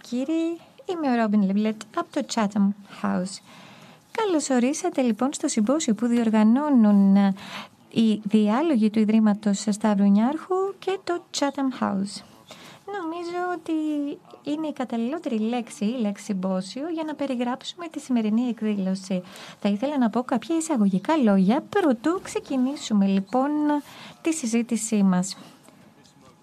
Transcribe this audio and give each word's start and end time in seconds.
Κύριοι, 0.00 0.60
είμαι 0.86 1.12
ο 1.12 1.22
Ρόμπιν 1.22 1.42
Λεμπλετ 1.42 1.82
από 1.96 2.06
το 2.10 2.26
Chatham 2.34 2.68
House. 3.02 3.40
Καλώς 4.10 4.50
ορίσατε 4.50 5.02
λοιπόν 5.02 5.32
στο 5.32 5.48
συμπόσιο 5.48 5.94
που 5.94 6.06
διοργανώνουν 6.06 7.16
ε, 7.16 7.34
οι 7.90 8.20
διάλογοι 8.24 8.90
του 8.90 8.98
Ιδρύματος 8.98 9.64
Σταύρου 9.68 10.10
Νιάρχου 10.10 10.54
και 10.78 10.98
το 11.04 11.22
Chatham 11.38 11.82
House. 11.82 12.22
Νομίζω 13.00 13.40
ότι 13.54 13.72
είναι 14.42 14.66
η 14.66 14.72
καταλληλότερη 14.72 15.38
λέξη, 15.38 15.84
η 15.84 16.00
λέξη 16.00 16.24
συμπόσιο, 16.24 16.88
για 16.88 17.04
να 17.04 17.14
περιγράψουμε 17.14 17.88
τη 17.88 18.00
σημερινή 18.00 18.48
εκδήλωση. 18.48 19.22
Θα 19.60 19.68
ήθελα 19.68 19.98
να 19.98 20.10
πω 20.10 20.22
κάποια 20.22 20.56
εισαγωγικά 20.56 21.16
λόγια, 21.16 21.60
προτού 21.60 22.20
ξεκινήσουμε 22.22 23.06
λοιπόν 23.06 23.50
τη 24.22 24.32
συζήτησή 24.32 25.02
μας. 25.02 25.36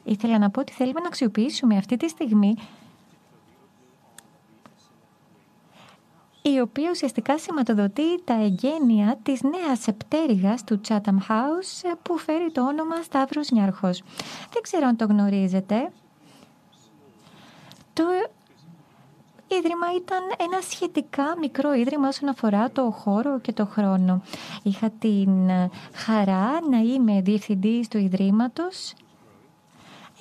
Ήθελα 0.03 0.37
να 0.37 0.49
πω 0.49 0.59
ότι 0.59 0.71
θέλουμε 0.71 0.99
να 0.99 1.07
αξιοποιήσουμε 1.07 1.77
αυτή 1.77 1.97
τη 1.97 2.09
στιγμή 2.09 2.55
η 6.53 6.59
οποία 6.59 6.89
ουσιαστικά 6.91 7.37
σηματοδοτεί 7.39 8.23
τα 8.23 8.33
εγγένεια 8.33 9.19
της 9.23 9.41
νέας 9.41 9.87
επτέρυγας 9.87 10.63
του 10.63 10.81
Chatham 10.87 11.17
House 11.29 11.95
που 12.01 12.17
φέρει 12.17 12.51
το 12.51 12.67
όνομα 12.67 13.01
Σταύρος 13.01 13.51
Νιάρχος. 13.51 14.03
Δεν 14.53 14.61
ξέρω 14.61 14.87
αν 14.87 14.95
το 14.95 15.05
γνωρίζετε. 15.05 15.91
Το 17.93 18.03
Ίδρυμα 19.47 19.87
ήταν 19.95 20.19
ένα 20.39 20.61
σχετικά 20.61 21.37
μικρό 21.39 21.73
ίδρυμα 21.73 22.07
όσον 22.07 22.29
αφορά 22.29 22.71
το 22.71 22.91
χώρο 22.91 23.39
και 23.39 23.53
το 23.53 23.65
χρόνο. 23.65 24.21
Είχα 24.63 24.89
την 24.99 25.49
χαρά 25.93 26.59
να 26.69 26.77
είμαι 26.77 27.21
διευθυντής 27.21 27.87
του 27.87 27.97
Ιδρύματος 27.97 28.93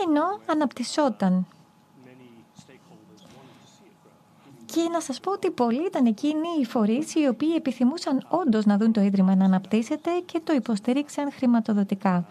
ενώ 0.07 0.41
αναπτυσσόταν. 0.47 1.47
Και 4.75 4.89
να 4.93 5.01
σας 5.01 5.21
πω 5.21 5.33
ότι 5.33 5.51
πολλοί 5.51 5.87
ήταν 5.87 6.07
εκείνοι 6.07 6.49
οι 6.61 6.65
φορείς 6.65 7.15
οι 7.15 7.27
οποίοι 7.27 7.53
επιθυμούσαν 7.57 8.27
όντως 8.29 8.65
να 8.65 8.77
δουν 8.77 8.93
το 8.93 9.01
Ίδρυμα 9.01 9.35
να 9.35 9.45
αναπτύσσεται 9.45 10.11
και 10.25 10.41
το 10.45 10.53
υποστήριξαν 10.53 11.33
χρηματοδοτικά. 11.33 12.25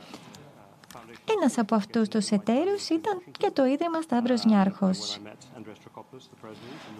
Ένας 1.38 1.58
από 1.58 1.76
αυτούς 1.76 2.08
τους 2.08 2.30
εταίρους 2.30 2.90
ήταν 2.90 3.22
και 3.38 3.52
το 3.54 3.66
Ίδρυμα 3.66 4.02
Σταύρος 4.02 4.46
Νιάρχος. 4.46 5.20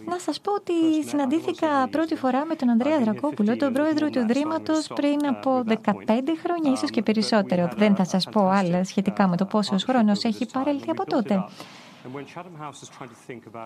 Να 0.06 0.20
σας 0.20 0.42
πω 0.42 0.54
ότι 0.54 1.04
συναντήθηκα 1.08 1.88
πρώτη 1.92 2.16
φορά 2.16 2.46
με 2.46 2.56
τον 2.56 2.70
Ανδρέα 2.70 3.00
Δρακόπουλο, 3.00 3.58
τον 3.58 3.74
πρόεδρο 3.74 4.10
του 4.10 4.20
Ιδρύματος, 4.20 4.88
πριν 4.88 5.26
από 5.26 5.64
15 5.66 6.36
χρόνια, 6.44 6.72
ίσως 6.72 6.90
και 6.90 7.02
περισσότερο. 7.02 7.70
Δεν 7.76 7.96
θα 7.96 8.06
σας 8.06 8.28
πω 8.32 8.48
άλλα 8.48 8.84
σχετικά 8.84 9.28
με 9.28 9.38
το 9.38 9.46
πόσος 9.46 9.84
χρόνος 9.84 10.24
έχει 10.24 10.46
παρέλθει 10.54 10.90
από 10.90 11.06
τότε. 11.06 11.46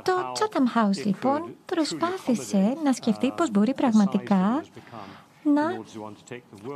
Το 0.03 0.13
Chatham 0.33 0.77
House, 0.77 1.05
λοιπόν, 1.05 1.55
προσπάθησε 1.65 2.77
να 2.83 2.93
σκεφτεί 2.93 3.31
πώς 3.31 3.51
μπορεί 3.51 3.73
πραγματικά 3.73 4.63
να 5.43 5.63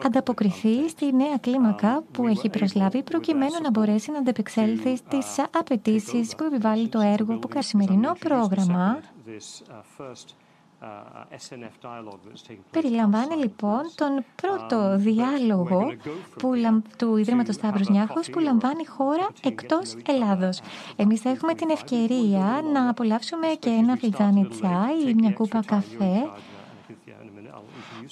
ανταποκριθεί 0.06 0.90
στη 0.90 1.14
νέα 1.16 1.38
κλίμακα 1.38 2.04
που 2.12 2.28
έχει 2.28 2.50
προσλάβει 2.50 3.04
προκειμένου 3.04 3.62
να 3.62 3.70
μπορέσει 3.70 4.12
να 4.12 4.18
αντεπεξέλθει 4.18 4.96
στις 4.96 5.40
απαιτήσεις 5.58 6.36
που 6.36 6.44
επιβάλλει 6.44 6.88
το 6.88 7.00
έργο 7.00 7.38
που 7.40 7.48
σημερινό 7.62 8.16
πρόγραμμα 8.20 9.00
Περιλαμβάνει 12.72 13.36
λοιπόν 13.36 13.82
τον 13.96 14.24
πρώτο 14.36 14.98
διάλογο 14.98 15.94
που, 16.38 16.52
του 16.98 17.18
Ιδρύματος 17.18 17.56
Σταύρος 17.56 17.90
Νιάρχος 17.90 18.30
που 18.30 18.40
λαμβάνει 18.40 18.86
χώρα 18.86 19.28
εκτός 19.44 19.96
Ελλάδος. 20.06 20.62
Εμείς 20.96 21.22
θα 21.22 21.30
έχουμε 21.30 21.54
την 21.54 21.70
ευκαιρία 21.70 22.62
να 22.74 22.90
απολαύσουμε 22.90 23.48
και 23.48 23.70
ένα 23.70 23.96
φλιτζάνι 23.96 24.48
τσάι 24.48 25.10
ή 25.10 25.14
μια 25.14 25.32
κούπα 25.32 25.64
καφέ 25.66 26.30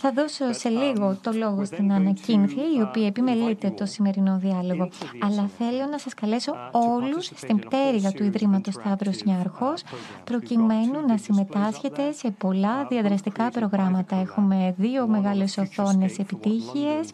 θα 0.02 0.12
δώσω 0.12 0.54
σε 0.54 0.70
λίγο 0.70 1.18
το 1.22 1.32
λόγο 1.32 1.66
στην 1.66 1.92
Ανακίνθια, 1.92 2.64
η 2.78 2.82
οποία 2.82 3.08
επιμελείται 3.08 3.70
το 3.70 3.86
σημερινό 3.86 4.38
διάλογο. 4.38 4.90
Αλλά 5.22 5.50
θέλω 5.58 5.86
να 5.92 5.98
σας 5.98 6.14
καλέσω 6.14 6.54
όλους 6.72 7.26
στην 7.36 7.60
πτέρυγα 7.60 8.12
του 8.12 8.24
Ιδρύματος 8.24 8.74
Σταύρος 8.74 9.24
Νιάρχος, 9.24 9.84
προκειμένου 10.24 11.06
να 11.08 11.18
συμμετάσχετε 11.18 12.12
σε 12.12 12.32
πολλά 12.32 12.86
διαδραστικά 12.86 13.50
προγράμματα. 13.50 14.16
Έχουμε 14.16 14.76
δύο 14.78 15.08
μεγάλες 15.08 15.58
οθόνες 15.58 16.18
επιτύχειες 16.18 17.12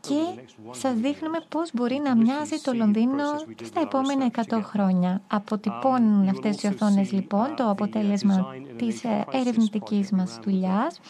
και 0.00 0.42
σας 0.70 0.94
δείχνουμε 0.94 1.38
πώς 1.48 1.70
μπορεί 1.74 2.00
να 2.04 2.16
μοιάζει 2.16 2.60
το 2.62 2.72
Λονδίνο 2.72 3.24
στα 3.64 3.80
επόμενα 3.80 4.30
100 4.48 4.60
χρόνια. 4.62 5.22
Αποτυπώνουν 5.26 6.28
αυτές 6.28 6.62
οι 6.62 6.66
οθόνες 6.66 7.12
λοιπόν 7.12 7.54
το 7.56 7.70
αποτέλεσμα 7.70 8.46
της 8.76 9.02
ερευνητικής 9.30 10.10
μας 10.10 10.38
δουλειάς 10.44 11.00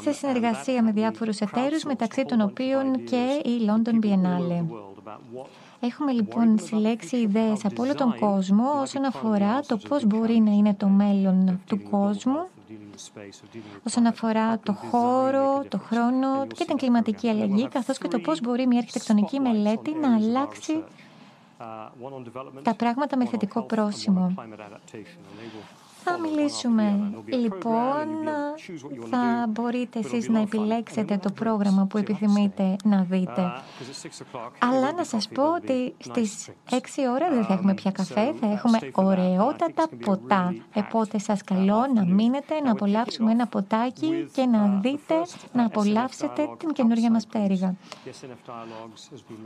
σε 0.00 0.12
συνεργασία 0.12 0.82
με 0.82 0.92
διάφορους 0.92 1.38
εταίρους, 1.38 1.84
μεταξύ 1.84 2.24
των 2.24 2.40
οποίων 2.40 3.04
και 3.04 3.40
η 3.44 3.60
London 3.66 4.04
Biennale. 4.04 4.64
Έχουμε 5.80 6.12
λοιπόν 6.12 6.58
συλλέξει 6.58 7.16
ιδέες 7.16 7.64
από 7.64 7.82
όλο 7.82 7.94
τον 7.94 8.18
κόσμο 8.18 8.80
όσον 8.80 9.04
αφορά 9.04 9.60
το 9.60 9.76
πώς 9.76 10.04
μπορεί 10.04 10.38
να 10.38 10.50
είναι 10.50 10.74
το 10.74 10.88
μέλλον 10.88 11.60
του 11.66 11.82
κόσμου, 11.90 12.48
όσον 13.86 14.06
αφορά 14.06 14.58
το 14.58 14.72
χώρο, 14.72 15.64
το 15.68 15.78
χρόνο 15.78 16.46
και 16.46 16.64
την 16.64 16.76
κλιματική 16.76 17.28
αλλαγή, 17.28 17.68
καθώς 17.68 17.98
και 17.98 18.08
το 18.08 18.18
πώς 18.18 18.40
μπορεί 18.40 18.66
μια 18.66 18.78
αρχιτεκτονική 18.78 19.40
μελέτη 19.40 19.94
να 19.94 20.14
αλλάξει 20.14 20.84
τα 22.62 22.74
πράγματα 22.74 23.16
με 23.16 23.26
θετικό 23.26 23.62
πρόσημο. 23.62 24.34
Θα 26.04 26.18
μιλήσουμε. 26.18 27.12
λοιπόν, 27.24 28.06
θα 29.10 29.46
μπορείτε 29.48 29.98
εσείς 29.98 30.28
να 30.28 30.40
επιλέξετε 30.40 31.16
το 31.16 31.30
πρόγραμμα 31.30 31.86
που 31.86 31.98
επιθυμείτε 31.98 32.76
να 32.84 33.06
δείτε. 33.10 33.52
Αλλά 34.58 34.92
να 34.92 35.04
σας 35.04 35.28
πω 35.28 35.54
ότι 35.54 35.94
στις 35.98 36.48
6 36.70 36.76
ώρα 37.14 37.30
δεν 37.30 37.44
θα 37.44 37.52
έχουμε 37.52 37.74
πια 37.74 37.90
καφέ, 37.90 38.34
θα 38.40 38.50
έχουμε 38.50 38.78
ωραιότατα 38.94 39.88
ποτά. 40.04 40.54
Οπότε 40.74 41.18
σας 41.18 41.44
καλώ 41.44 41.86
να 41.94 42.04
μείνετε, 42.04 42.60
να 42.60 42.70
απολαύσουμε 42.70 43.30
ένα 43.30 43.46
ποτάκι 43.46 44.28
και 44.32 44.44
να 44.44 44.80
δείτε, 44.82 45.14
να 45.52 45.64
απολαύσετε 45.64 46.48
την 46.58 46.72
καινούργια 46.72 47.10
μας 47.10 47.26
πτέρυγα. 47.26 47.74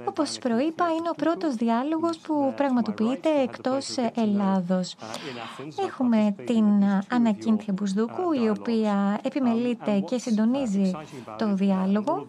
Όπως 0.04 0.38
προείπα, 0.38 0.84
είναι 0.98 1.08
ο 1.10 1.14
πρώτος 1.14 1.54
διάλογος 1.54 2.18
που 2.18 2.52
πραγματοποιείται 2.56 3.28
εκτός 3.42 3.96
Ελλάδος. 4.14 4.94
Έχουμε 5.86 6.34
την 6.46 6.64
Ανακίνθια 7.08 7.72
Μπουσδούκου, 7.72 8.32
η 8.44 8.48
οποία 8.48 9.20
επιμελείται 9.22 9.98
και 10.00 10.18
συντονίζει 10.18 10.92
το 11.38 11.54
διάλογο. 11.54 12.26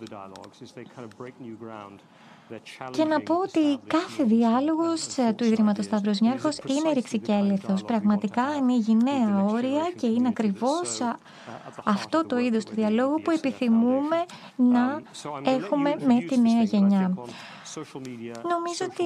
Και 2.92 3.06
να 3.06 3.22
πω 3.22 3.36
ότι 3.36 3.80
κάθε 3.88 4.24
διάλογος 4.24 5.08
του 5.36 5.44
Ιδρύματος 5.44 5.86
Σταύρος 5.86 6.20
Νιάρχος 6.20 6.58
είναι 6.58 6.94
ρηξικέλευθος. 6.94 7.84
Πραγματικά 7.84 8.44
ανοίγει 8.44 8.98
νέα 9.04 9.44
όρια 9.44 9.92
και 9.96 10.08
είναι 10.08 10.28
ακριβώς 10.28 11.02
αυτό 11.84 12.26
το 12.26 12.38
είδος 12.38 12.66
του 12.66 12.74
διαλόγου 12.76 13.22
που 13.22 13.32
επιθυμούμε 13.32 14.26
να 14.56 15.02
έχουμε 15.44 15.96
με 16.06 16.20
τη 16.28 16.40
νέα 16.40 16.62
γενιά. 16.64 17.14
Νομίζω 18.50 18.86
ότι 18.86 19.06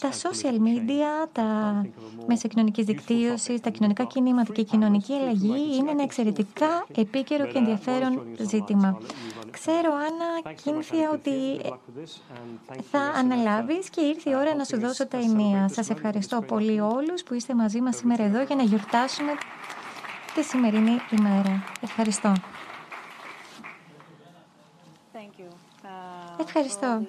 τα 0.00 0.10
social 0.10 0.54
media, 0.54 1.28
τα 1.32 1.80
μέσα 2.26 2.48
κοινωνικής 2.48 2.84
δικτύωσης, 2.84 3.60
τα 3.60 3.70
κοινωνικά 3.70 4.04
κινήματα 4.04 4.52
και 4.52 4.60
η 4.60 4.64
κοινωνική 4.64 5.12
αλλαγή 5.12 5.76
είναι 5.76 5.90
ένα 5.90 6.02
εξαιρετικά 6.02 6.86
επίκαιρο 6.94 7.46
και 7.46 7.58
ενδιαφέρον 7.58 8.26
ζήτημα. 8.38 8.98
Ξέρω, 9.50 9.92
Άννα 9.92 10.52
Κίνθια, 10.62 11.10
ότι 11.10 11.60
θα 12.90 13.00
αναλάβεις 13.00 13.90
και 13.90 14.00
ήρθε 14.00 14.30
η 14.30 14.34
ώρα 14.34 14.54
να 14.54 14.64
σου 14.64 14.80
δώσω 14.80 15.06
τα 15.06 15.16
ενία. 15.18 15.68
Σας 15.68 15.90
ευχαριστώ 15.90 16.42
πολύ 16.42 16.80
όλους 16.80 17.22
που 17.22 17.34
είστε 17.34 17.54
μαζί 17.54 17.80
μας 17.80 17.96
σήμερα 17.96 18.22
εδώ 18.24 18.42
για 18.42 18.56
να 18.56 18.62
γιορτάσουμε 18.62 19.32
τη 20.34 20.42
σημερινή 20.42 21.00
ημέρα. 21.18 21.64
Ευχαριστώ. 21.80 22.32
Ευχαριστώ. 26.40 27.02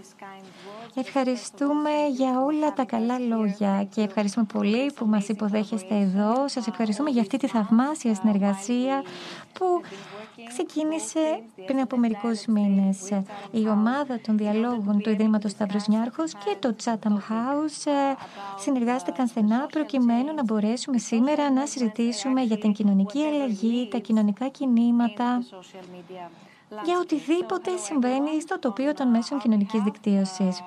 Ευχαριστούμε 0.96 1.90
για 2.12 2.42
όλα 2.42 2.74
τα 2.74 2.86
καλά 2.86 3.20
λόγια 3.20 3.88
και 3.94 4.02
ευχαριστούμε 4.02 4.46
πολύ 4.54 4.92
που 4.96 5.06
μας 5.06 5.28
υποδέχεστε 5.28 5.96
εδώ. 5.96 6.48
Σας 6.48 6.68
ευχαριστούμε 6.68 7.10
για 7.10 7.22
αυτή 7.22 7.38
τη 7.38 7.48
θαυμάσια 7.48 8.16
συνεργασία 8.16 9.04
που 9.54 9.66
ξεκίνησε 10.48 11.42
πριν 11.66 11.80
από 11.80 11.98
μερικούς 11.98 12.46
μήνες. 12.46 13.10
Η 13.52 13.68
ομάδα 13.68 14.20
των 14.22 14.38
διαλόγων 14.38 15.02
του 15.02 15.10
Ιδρύματος 15.10 15.52
Σταύρος 15.52 15.88
Νιάρχος 15.88 16.32
και 16.32 16.56
το 16.60 16.76
Chatham 16.84 17.14
House 17.14 17.92
ε, 17.92 18.16
συνεργάστηκαν 18.60 19.28
στενά 19.28 19.66
προκειμένου 19.72 20.34
να 20.34 20.44
μπορέσουμε 20.44 20.98
σήμερα 20.98 21.52
να 21.52 21.66
συζητήσουμε 21.66 22.42
για 22.42 22.58
την 22.58 22.72
κοινωνική 22.74 23.24
αλλαγή, 23.24 23.88
τα 23.92 23.98
κοινωνικά 23.98 24.48
κινήματα 24.48 25.44
για 26.84 27.00
οτιδήποτε 27.00 27.78
συμβαίνει 27.78 28.42
στο 28.42 28.60
τοπίο 28.60 28.94
των 28.94 29.08
μέσων 29.08 29.40
κοινωνικής 29.40 29.82
δικτύωσης. 29.82 30.62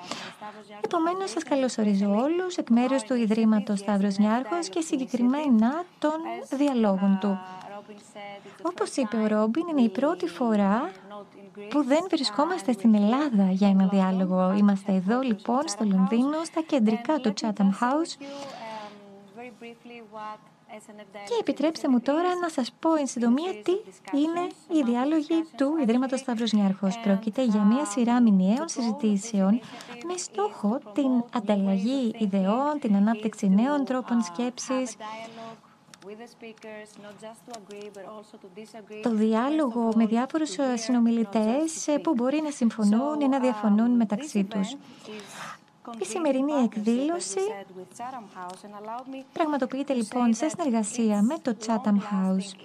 Επομένως, 0.81 1.31
σας 1.31 1.43
καλωσορίζω 1.43 2.11
όλους 2.11 2.57
εκ 2.57 2.69
μέρους 2.71 3.03
του 3.03 3.15
Ιδρύματος 3.15 3.79
Σταύρος 3.79 4.19
Νιάρχος 4.19 4.69
και 4.69 4.81
συγκεκριμένα 4.81 5.85
των 5.99 6.19
διαλόγων 6.51 7.19
του. 7.21 7.39
Όπως 8.63 8.97
είπε 8.97 9.17
ο 9.17 9.27
Ρόμπιν, 9.27 9.67
είναι 9.69 9.81
η 9.81 9.89
πρώτη 9.89 10.29
φορά 10.29 10.91
που 11.71 11.85
δεν 11.85 12.07
βρισκόμαστε 12.11 12.73
στην 12.73 12.95
Ελλάδα 12.95 13.51
για 13.51 13.69
ένα 13.69 13.87
διάλογο. 13.87 14.55
Είμαστε 14.59 14.93
εδώ 14.93 15.21
λοιπόν 15.21 15.69
στο 15.69 15.85
Λονδίνο, 15.85 16.45
στα 16.45 16.61
κεντρικά 16.61 17.19
του 17.19 17.33
Chatham 17.41 17.71
House 17.83 18.25
και 21.13 21.37
επιτρέψτε 21.41 21.89
μου 21.89 22.01
τώρα 22.01 22.35
να 22.35 22.49
σας 22.49 22.73
πω 22.81 22.95
εν 22.95 23.07
συντομία 23.07 23.53
τι 23.63 23.73
είναι 24.19 24.47
οι 24.69 24.83
διάλογοι 24.85 25.45
του 25.57 25.77
Ιδρύματος 25.83 26.21
Σταύρος 26.21 26.53
Νιάρχος. 26.53 26.99
Πρόκειται 26.99 27.45
για 27.45 27.61
μια 27.63 27.85
σειρά 27.85 28.23
μηνιαίων 28.23 28.69
συζητήσεων 28.69 29.61
με 30.07 30.17
στόχο 30.17 30.81
την 30.93 31.25
ανταλλαγή 31.33 32.15
ιδεών, 32.19 32.79
την 32.81 32.97
ανάπτυξη 32.97 33.49
νέων 33.49 33.85
τρόπων 33.85 34.23
σκέψης, 34.23 34.97
το 39.03 39.11
διάλογο 39.11 39.93
με 39.95 40.07
διάφορους 40.07 40.57
συνομιλητές 40.75 41.89
που 42.03 42.15
μπορεί 42.15 42.41
να 42.41 42.51
συμφωνούν 42.51 43.21
ή 43.21 43.29
να 43.29 43.39
διαφωνούν 43.39 43.91
μεταξύ 43.91 44.45
τους. 44.45 44.77
Η 45.99 46.05
σημερινή 46.05 46.53
εκδήλωση 46.53 47.41
πραγματοποιείται 49.33 49.95
λοιπόν 49.95 50.35
σε 50.35 50.49
συνεργασία 50.49 51.23
με 51.23 51.39
το 51.43 51.57
Chatham 51.67 51.97
House. 51.97 52.59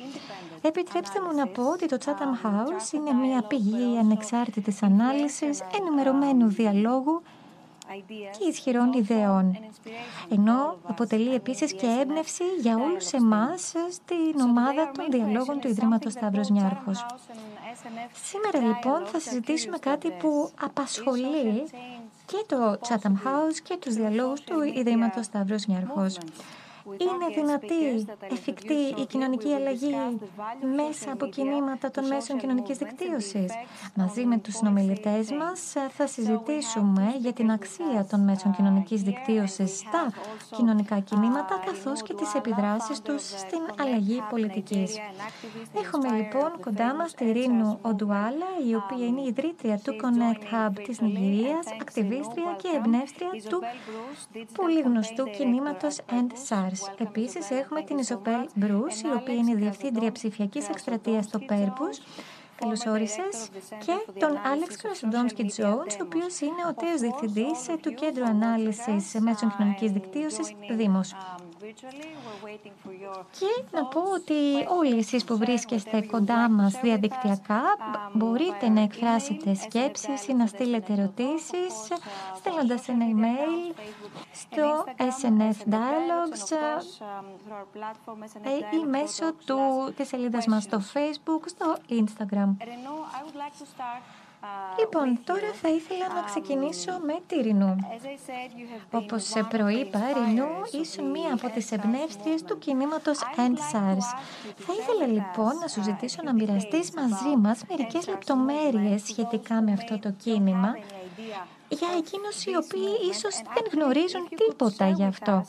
Επιτρέψτε 0.62 1.22
μου 1.22 1.36
να 1.36 1.48
πω 1.48 1.70
ότι 1.70 1.86
το 1.86 1.98
Chatham 2.06 2.46
House 2.46 2.94
είναι 2.94 3.14
μια 3.14 3.42
πηγή 3.42 3.98
ανεξάρτητης 3.98 4.84
ανάλυσης, 4.84 5.62
ενημερωμένου 5.80 6.48
διαλόγου 6.48 7.22
και 8.40 8.48
ισχυρών 8.50 8.94
ιδεών. 8.94 9.58
Ενώ 10.30 10.78
αποτελεί 10.84 11.34
επίσης 11.34 11.74
και 11.74 11.98
έμπνευση 12.02 12.44
για 12.62 12.76
όλους 12.76 13.12
εμάς 13.12 13.74
στην 13.92 14.42
ομάδα 14.42 14.92
των 14.92 15.06
διαλόγων 15.10 15.60
του 15.60 15.68
Ιδρύματος 15.68 16.14
Σταύρος 16.14 16.50
Νιάρχος. 16.50 17.06
Σήμερα 18.24 18.60
λοιπόν 18.68 19.06
θα 19.06 19.20
συζητήσουμε 19.20 19.78
κάτι 19.78 20.12
που 20.12 20.50
απασχολεί 20.62 21.64
και 22.30 22.46
το 22.48 22.80
Chatham 22.88 23.28
House 23.28 23.58
και 23.64 23.78
τους 23.80 23.94
διαλόγους 23.94 24.42
του 24.42 24.62
Ιδρύματος 24.62 25.26
Σταύρος 25.26 25.66
Νιάρχος. 25.68 26.18
Είναι 26.86 27.28
δυνατή, 27.36 28.08
εφικτή 28.32 29.02
η 29.02 29.06
κοινωνική 29.06 29.54
αλλαγή 29.54 29.96
μέσα 30.76 31.12
από 31.12 31.26
κινήματα 31.26 31.92
των 31.92 32.08
μέσων 32.08 32.38
κοινωνικής 32.38 32.78
δικτύωσης. 32.78 33.54
Μαζί 33.96 34.26
με 34.26 34.38
τους 34.38 34.56
συνομιλητές 34.56 35.32
μας 35.32 35.74
θα 35.90 36.08
συζητήσουμε 36.08 37.16
για 37.18 37.34
την 37.34 37.52
αξία 37.52 38.08
των 38.10 38.20
μέσων 38.20 38.56
κοινωνικής 38.56 39.02
δικτύωσης 39.02 39.78
στα 39.78 40.12
κοινωνικά 40.56 41.00
κινήματα 41.00 41.62
καθώς 41.66 42.02
και 42.04 42.14
τις 42.14 42.34
επιδράσεις 42.34 43.02
τους 43.02 43.24
στην 43.24 43.60
αλλαγή 43.80 44.24
πολιτικής. 44.30 44.98
Έχουμε 45.84 46.18
λοιπόν 46.18 46.52
κοντά 46.62 46.96
μας 46.96 47.14
τη 47.14 47.32
Ρίνου 47.32 47.80
Οντουάλα, 47.82 48.50
η 48.70 48.76
οποία 48.76 49.06
είναι 49.06 49.22
η 49.22 49.28
ιδρύτρια 49.28 49.78
του 49.84 49.94
Connect 50.02 50.44
Hub 50.54 50.74
της 50.86 51.02
Νιγηρίας, 51.02 51.66
ακτιβίστρια 51.82 52.56
και 52.58 52.68
εμπνεύστρια 52.76 53.30
του 53.50 53.62
πολύ 54.54 54.82
γνωστού 54.82 55.24
κινήματος 55.24 55.98
End 56.10 56.32
SARS. 56.70 57.00
Επίσης 57.00 57.50
έχουμε 57.50 57.82
την 57.82 57.98
Ιζομπέλ 57.98 58.48
Μπρους, 58.54 59.02
η 59.02 59.08
οποία 59.16 59.34
είναι 59.34 59.52
η 59.52 59.56
Διευθύντρια 59.56 60.12
Ψηφιακής 60.12 60.70
Εκστρατείας 60.70 61.26
στο 61.26 61.40
Purpose 61.40 62.00
Καλώς 62.60 62.86
όρισες. 62.86 63.50
Και 63.86 64.20
τον 64.20 64.38
Άλεξ 64.52 64.76
Κρασοντόμσκι 64.76 65.44
Τζόουνς, 65.44 65.94
ο 65.94 66.04
οποίος 66.04 66.40
είναι 66.40 66.64
ο 66.70 66.74
τέως 66.74 67.00
διευθυντής 67.00 67.60
του 67.82 67.94
Κέντρου 67.94 68.24
Ανάλυσης 68.24 69.16
Μέσων 69.20 69.56
Κοινωνικής 69.58 69.92
Δικτύωσης, 69.92 70.56
Demos. 70.78 71.16
Και 73.40 73.64
να 73.72 73.86
πω 73.86 74.00
ότι 74.00 74.68
όλοι 74.78 74.98
εσείς 74.98 75.24
που 75.24 75.38
βρίσκεστε 75.38 76.02
κοντά 76.02 76.50
μας 76.50 76.80
διαδικτυακά 76.82 77.62
μπορείτε 78.14 78.70
να 78.70 78.82
εκφράσετε 78.82 79.54
σκέψεις 79.54 80.28
ή 80.28 80.34
να 80.34 80.46
στείλετε 80.46 80.94
ερωτήσεις 80.94 81.74
στέλνοντας 82.36 82.88
ένα 82.88 83.06
email 83.06 83.76
στο 84.34 84.84
SNF 84.98 85.74
Dialogues 85.74 86.54
ε, 88.42 88.76
ή 88.76 88.86
μέσω 88.90 89.34
του, 89.46 89.58
της 89.96 90.08
σελίδας 90.08 90.46
μας 90.46 90.64
στο 90.64 90.82
Facebook, 90.94 91.42
στο 91.46 91.78
Instagram. 91.90 92.56
Λοιπόν, 94.80 95.20
τώρα 95.24 95.52
θα 95.62 95.70
ήθελα 95.70 96.08
να 96.14 96.22
ξεκινήσω 96.22 96.92
με 97.06 97.20
τη 97.28 97.36
Ρινού. 97.36 97.76
Όπως 98.92 99.24
σε 99.24 99.44
προείπα, 99.44 100.00
Ρινού 100.14 100.48
ήσουν 100.82 101.10
μία 101.10 101.34
από 101.34 101.50
τις 101.50 101.72
εμπνεύστριες 101.72 102.44
του 102.44 102.58
κινήματος 102.58 103.20
End 103.38 103.76
SARS. 103.76 104.08
Θα 104.56 104.74
ήθελα 104.80 105.08
λοιπόν 105.08 105.58
να 105.62 105.68
σου 105.68 105.82
ζητήσω 105.84 106.22
να 106.24 106.34
μοιραστείς 106.34 106.92
μαζί 106.92 107.38
μας 107.38 107.64
μερικές 107.70 108.08
λεπτομέρειες 108.08 109.02
σχετικά 109.02 109.62
με 109.62 109.72
αυτό 109.72 110.00
το 110.00 110.12
κίνημα 110.12 110.74
για 111.70 111.88
εκείνους 111.98 112.46
οι 112.46 112.56
οποίοι 112.56 113.10
ίσως 113.12 113.36
δεν 113.54 113.64
γνωρίζουν 113.74 114.28
τίποτα 114.36 114.90
γι' 114.90 115.04
αυτό. 115.04 115.46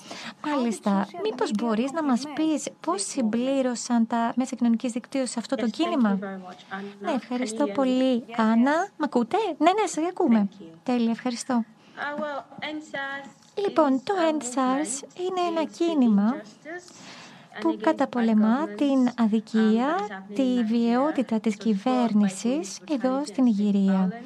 Μάλιστα, 0.46 1.08
μήπως 1.22 1.50
μπορείς 1.58 1.93
να 1.93 2.02
μας 2.02 2.22
πεις 2.34 2.69
πώς 2.81 3.02
συμπλήρωσαν 3.02 4.06
τα 4.06 4.32
μέσα 4.37 4.56
κοινωνικής 4.56 4.93
δικτύωσης 4.93 5.37
αυτό 5.37 5.56
το 5.56 5.69
κίνημα; 5.69 6.19
Ναι, 7.00 7.12
ευχαριστώ 7.12 7.67
πολύ. 7.67 8.25
Άννα, 8.37 8.88
μ' 8.96 9.02
ακούτε; 9.02 9.37
Ναι, 9.58 9.70
ναι, 9.81 9.87
σε 9.87 10.00
ακούμε. 10.08 10.49
Τέλεια, 10.82 11.11
ευχαριστώ. 11.11 11.64
Λοιπόν, 13.55 14.02
το 14.05 14.14
EndSARS 14.31 15.02
είναι 15.19 15.40
ένα 15.49 15.64
κίνημα 15.64 16.34
που 17.61 17.78
καταπολεμά 17.82 18.67
την 18.67 19.11
αδικία, 19.19 19.96
τη 20.34 20.64
βιαιότητα 20.64 21.40
της 21.40 21.56
κυβέρνησης 21.56 22.78
εδώ 22.90 23.22
στην 23.25 23.46
Ιγυρία. 23.46 24.22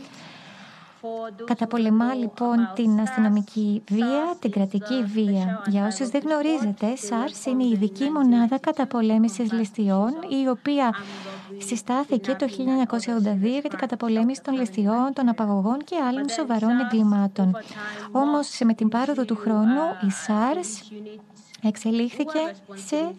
Καταπολεμά 1.44 2.14
λοιπόν 2.14 2.56
την 2.74 3.00
αστυνομική 3.00 3.82
βία, 3.90 4.36
την 4.38 4.50
κρατική 4.50 5.02
βία. 5.04 5.62
Για 5.66 5.86
όσους 5.86 6.08
δεν 6.08 6.22
γνωρίζετε, 6.24 6.86
SARS 7.08 7.46
είναι 7.46 7.64
η 7.64 7.70
ειδική 7.70 8.10
μονάδα 8.10 8.58
καταπολέμησης 8.58 9.52
ληστειών, 9.52 10.12
η 10.28 10.48
οποία 10.48 10.94
συστάθηκε 11.58 12.34
το 12.34 12.46
1982 12.46 13.60
για 13.60 13.70
την 13.70 13.78
καταπολέμηση 13.78 14.42
των 14.42 14.54
ληστειών, 14.54 15.12
των 15.12 15.28
απαγωγών 15.28 15.78
και 15.84 15.96
άλλων 16.08 16.28
σοβαρών 16.28 16.80
εγκλημάτων. 16.80 17.56
Όμως 18.12 18.60
με 18.64 18.74
την 18.74 18.88
πάροδο 18.88 19.24
του 19.24 19.36
χρόνου 19.36 19.82
η 20.02 20.10
SARS 20.26 20.96
εξελίχθηκε 21.68 22.54
σε 22.74 23.14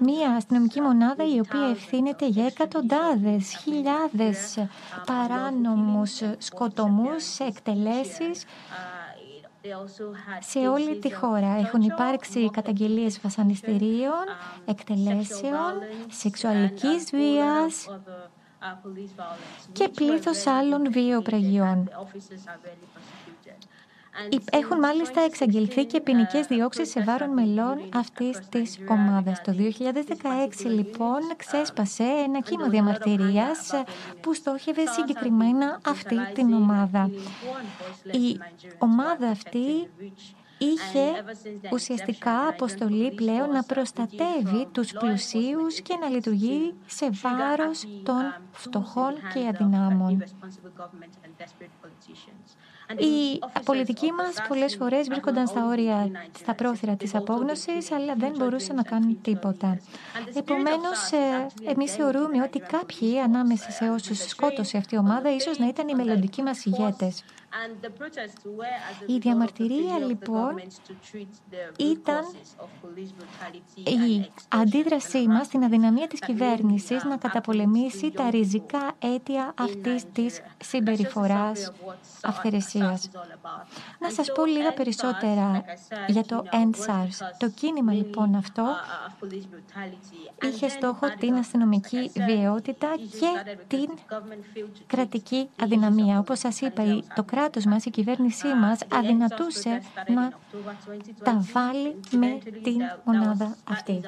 μία 0.00 0.30
αστυνομική 0.36 0.80
μονάδα 0.80 1.24
η 1.34 1.38
οποία 1.38 1.68
ευθύνεται 1.70 2.26
για 2.26 2.46
εκατοντάδες, 2.46 3.56
χιλιάδες 3.62 4.66
παράνομους 5.06 6.22
σκοτωμούς, 6.38 7.38
εκτελέσεις 7.38 8.44
σε 10.40 10.58
όλη 10.58 10.98
τη 10.98 11.14
χώρα. 11.14 11.56
Έχουν 11.58 11.80
υπάρξει 11.80 12.50
καταγγελίες 12.50 13.20
βασανιστήριων, 13.20 14.24
εκτελέσεων, 14.64 15.72
σεξουαλικής 16.10 17.10
βίας 17.10 17.88
και 19.72 19.88
πλήθος 19.88 20.46
άλλων 20.46 20.92
βιοπραγιών. 20.92 21.90
Έχουν 24.50 24.78
μάλιστα 24.78 25.20
εξαγγελθεί 25.20 25.84
και 25.84 26.00
ποινικέ 26.00 26.40
διώξει 26.48 26.86
σε 26.86 27.02
βάρον 27.02 27.30
μελών 27.30 27.78
αυτή 27.94 28.34
τη 28.48 28.62
ομάδα. 28.88 29.40
Το 29.44 29.52
2016, 29.52 30.64
λοιπόν, 30.64 31.20
ξέσπασε 31.36 32.02
ένα 32.02 32.40
κύμα 32.40 32.68
διαμαρτυρία 32.68 33.48
που 34.20 34.34
στόχευε 34.34 34.86
συγκεκριμένα 34.86 35.80
αυτή 35.86 36.16
την 36.34 36.52
ομάδα. 36.52 37.10
Η 38.10 38.38
ομάδα 38.78 39.28
αυτή 39.28 39.88
είχε 40.58 41.24
ουσιαστικά 41.72 42.48
αποστολή 42.48 43.14
πλέον 43.14 43.50
να 43.50 43.62
προστατεύει 43.62 44.68
τους 44.72 44.92
πλουσίους 44.92 45.80
και 45.80 45.96
να 46.00 46.08
λειτουργεί 46.08 46.74
σε 46.86 47.10
βάρος 47.10 47.84
των 48.02 48.34
φτωχών 48.52 49.14
και 49.34 49.48
αδυνάμων. 49.48 50.24
Οι 52.90 53.38
πολιτικοί 53.64 54.12
μας 54.12 54.34
πολλές 54.48 54.76
φορές 54.76 55.08
βρίσκονταν 55.08 55.46
στα 55.46 55.66
όρια, 55.66 56.10
στα 56.38 56.54
πρόθυρα 56.54 56.94
της 56.94 57.14
απόγνωσης, 57.14 57.92
αλλά 57.92 58.14
δεν 58.14 58.32
μπορούσαν 58.38 58.76
να 58.76 58.82
κάνουν 58.82 59.18
τίποτα. 59.22 59.78
Επομένως, 60.34 61.10
ε, 61.12 61.70
εμείς 61.70 61.92
θεωρούμε 61.94 62.42
ότι 62.42 62.58
κάποιοι 62.58 63.18
ανάμεσα 63.18 63.70
σε 63.70 63.88
όσους 63.88 64.18
σκότωσε 64.18 64.76
αυτή 64.76 64.94
η 64.94 64.98
ομάδα 64.98 65.34
ίσως 65.34 65.58
να 65.58 65.66
ήταν 65.68 65.88
οι 65.88 65.94
μελλοντικοί 65.94 66.42
μας 66.42 66.64
ηγέτες. 66.64 67.24
Η 69.06 69.18
διαμαρτυρία 69.18 69.98
λοιπόν 69.98 70.60
ήταν 71.78 72.24
η 73.84 74.30
αντίδρασή 74.48 75.26
μας 75.26 75.46
στην 75.46 75.64
αδυναμία 75.64 76.06
της 76.06 76.20
κυβέρνησης 76.20 77.04
να 77.04 77.16
καταπολεμήσει 77.16 78.10
τα 78.10 78.30
ριζικά 78.30 78.92
αίτια 78.98 79.54
αυτής 79.58 80.04
της 80.12 80.40
συμπεριφοράς 80.64 81.72
αυθαιρεσίας. 82.22 83.10
Να 83.98 84.10
σας 84.10 84.32
πω 84.32 84.46
λίγα 84.46 84.72
περισσότερα 84.72 85.64
για 86.06 86.24
το 86.24 86.44
EndSARS. 86.52 87.36
Το 87.38 87.48
κίνημα 87.50 87.92
λοιπόν 87.92 88.34
αυτό 88.34 88.64
είχε 90.42 90.68
στόχο 90.68 91.06
την 91.18 91.34
αστυνομική 91.34 92.10
βιαιότητα 92.26 92.88
και 93.20 93.54
την 93.66 93.88
κρατική 94.86 95.48
αδυναμία. 95.62 96.18
Όπως 96.18 96.38
σας 96.38 96.60
είπα, 96.60 97.02
το 97.14 97.22
κράτος 97.22 97.45
μας, 97.66 97.84
η 97.84 97.90
κυβέρνησή 97.90 98.46
μας 98.54 98.80
αδυνατούσε 98.92 99.82
να 100.06 100.32
τα 101.22 101.44
βάλει 101.52 102.00
με 102.10 102.38
την 102.62 102.80
μονάδα 103.04 103.56
αυτή. 103.64 104.00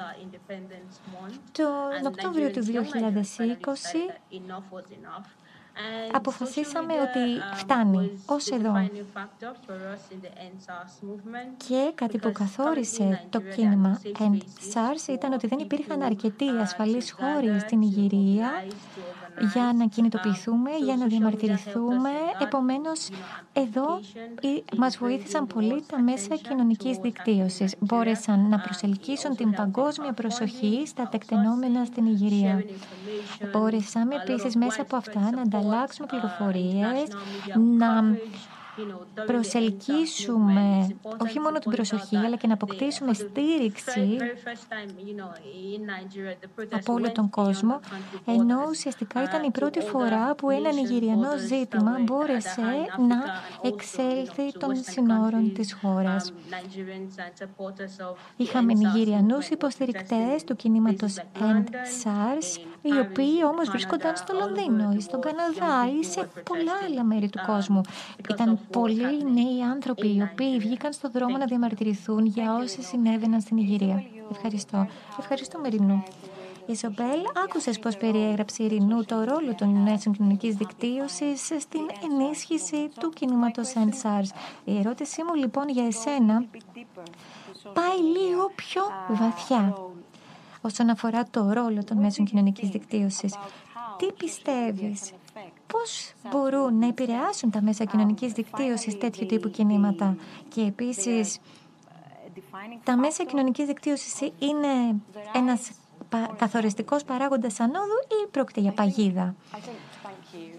Τον 1.51 2.05
Οκτώβριο 2.05 2.51
του 2.51 2.63
2020 2.65 2.69
αποφασίσαμε 6.11 6.93
ότι 6.93 7.55
φτάνει 7.55 8.21
ως 8.25 8.49
εδώ. 8.49 8.89
Και 11.67 11.91
κάτι 11.95 12.17
που 12.17 12.31
καθόρισε 12.31 13.25
το 13.29 13.41
κίνημα 13.41 14.01
End 14.03 14.37
SARS 14.73 15.07
ήταν 15.09 15.33
ότι 15.33 15.47
δεν 15.47 15.59
υπήρχαν 15.59 16.01
αρκετοί 16.01 16.49
ασφαλείς 16.49 17.11
χώροι 17.11 17.59
στην 17.59 17.81
Ιγυρία 17.81 18.51
για 19.53 19.73
να 19.75 19.85
κινητοποιηθούμε, 19.85 20.69
για 20.83 20.95
να 20.95 21.05
διαμαρτυρηθούμε. 21.05 22.09
Επομένως, 22.41 23.09
εδώ 23.53 23.99
μας 24.77 24.97
βοήθησαν 24.97 25.47
πολύ 25.47 25.83
τα 25.87 26.01
μέσα 26.01 26.35
κοινωνικής 26.35 26.97
δικτύωσης. 26.97 27.75
Μπόρεσαν 27.79 28.49
να 28.49 28.59
προσελκύσουν 28.59 29.35
την 29.35 29.51
παγκόσμια 29.51 30.13
προσοχή 30.13 30.83
στα 30.85 31.07
τεκτενόμενα 31.07 31.85
στην 31.85 32.05
Ιγυρία. 32.05 32.63
Μπόρεσαμε 33.51 34.15
επίσης 34.15 34.55
μέσα 34.55 34.81
από 34.81 34.95
αυτά 34.95 35.31
να 35.35 35.41
ανταλλάξουμε 35.41 36.07
πληροφορίες, 36.07 37.07
να 37.77 38.17
προσελκύσουμε 39.25 40.95
όχι 41.17 41.39
μόνο 41.39 41.59
την 41.59 41.71
προσοχή, 41.71 42.17
αλλά 42.17 42.35
και 42.35 42.47
να 42.47 42.53
αποκτήσουμε 42.53 43.13
στήριξη 43.13 44.17
από 46.71 46.93
όλο 46.93 47.11
τον 47.11 47.29
κόσμο, 47.29 47.79
ενώ 48.25 48.65
ουσιαστικά 48.69 49.23
ήταν 49.23 49.43
η 49.43 49.51
πρώτη 49.51 49.79
φορά 49.79 50.35
που 50.35 50.49
ένα 50.49 50.71
Νιγηριανό 50.71 51.37
ζήτημα 51.37 51.97
μπόρεσε 52.03 52.61
να 53.07 53.23
εξέλθει 53.69 54.51
των 54.59 54.75
συνόρων 54.75 55.53
της 55.53 55.73
χώρας. 55.73 56.33
Είχαμε 58.35 58.73
Νιγηριανούς 58.73 59.49
υποστηρικτές 59.49 60.43
του 60.43 60.55
κινήματος 60.55 61.15
End 61.39 61.65
SARS, 62.03 62.59
οι 62.81 62.99
οποίοι 62.99 63.39
όμως 63.51 63.69
βρίσκονταν 63.69 64.15
στο 64.15 64.33
Λονδίνο 64.33 64.91
ή 64.97 65.01
στον 65.01 65.21
Καναδά 65.21 65.91
ή 65.99 66.03
σε 66.03 66.29
πολλά 66.43 66.71
άλλα 66.87 67.03
μέρη 67.03 67.29
του 67.29 67.39
κόσμου. 67.45 67.81
Ήταν 68.29 68.59
πολλοί 68.71 69.23
νέοι 69.33 69.61
άνθρωποι 69.71 70.07
οι 70.15 70.21
οποίοι 70.31 70.57
βγήκαν 70.57 70.93
στον 70.93 71.11
δρόμο 71.11 71.37
να 71.37 71.45
διαμαρτυρηθούν 71.45 72.25
για 72.25 72.55
όσα 72.55 72.81
συνέβαιναν 72.81 73.41
στην 73.41 73.57
Ιγυρία. 73.57 74.03
Ευχαριστώ. 74.31 74.87
Ευχαριστώ, 75.19 75.59
Μερινού. 75.59 76.03
Ισομπέλ, 76.65 77.19
άκουσες 77.43 77.79
πώς 77.79 77.97
περιέγραψε 77.97 78.63
η 78.63 78.65
Ειρηνού 78.65 79.03
το 79.03 79.23
ρόλο 79.23 79.55
των 79.55 79.69
μέσων 79.69 80.13
κοινωνικής 80.13 80.55
δικτύωσης 80.55 81.45
στην 81.59 81.81
ενίσχυση 82.03 82.89
του 82.99 83.09
κινήματος 83.09 83.73
EndSARS. 83.75 84.29
Η 84.63 84.77
ερώτησή 84.77 85.23
μου 85.23 85.33
λοιπόν 85.33 85.69
για 85.69 85.85
εσένα 85.85 86.45
πάει 87.73 87.97
λίγο 88.17 88.51
πιο 88.55 88.81
βαθιά 89.09 89.75
όσον 90.61 90.89
αφορά 90.89 91.23
το 91.31 91.51
ρόλο 91.53 91.83
των 91.83 91.97
μέσων 91.97 92.25
κοινωνικής 92.25 92.69
δικτύωσης. 92.69 93.35
Τι 93.97 94.11
πιστεύεις, 94.11 95.11
πώς 95.67 96.13
μπορούν 96.31 96.79
να 96.79 96.87
επηρεάσουν 96.87 97.51
τα 97.51 97.61
μέσα 97.61 97.85
κοινωνικής 97.85 98.31
δικτύωσης 98.31 98.97
τέτοιου 98.97 99.25
τύπου 99.25 99.49
κινήματα; 99.49 100.15
Και 100.49 100.61
επίσης 100.61 101.39
τα 102.83 102.97
μέσα 102.97 103.23
κοινωνικής 103.23 103.65
δικτύωσης 103.65 104.19
είναι 104.19 105.01
ένας 105.33 105.71
καθοριστικός 106.37 107.03
παράγοντας 107.03 107.59
ανόδου 107.59 107.99
ή 108.23 108.27
πρόκειται 108.31 108.61
για 108.61 108.71
παγίδα; 108.71 109.35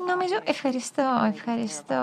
Νομίζω, 0.07 0.35
ευχαριστώ, 0.45 1.03
ευχαριστώ. 1.35 1.95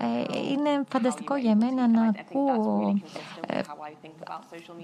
Ε, 0.00 0.38
είναι 0.50 0.84
φανταστικό 0.88 1.36
για 1.36 1.56
μένα 1.56 1.88
να 1.88 2.12
ακούω 2.18 2.88
ε, 2.88 3.35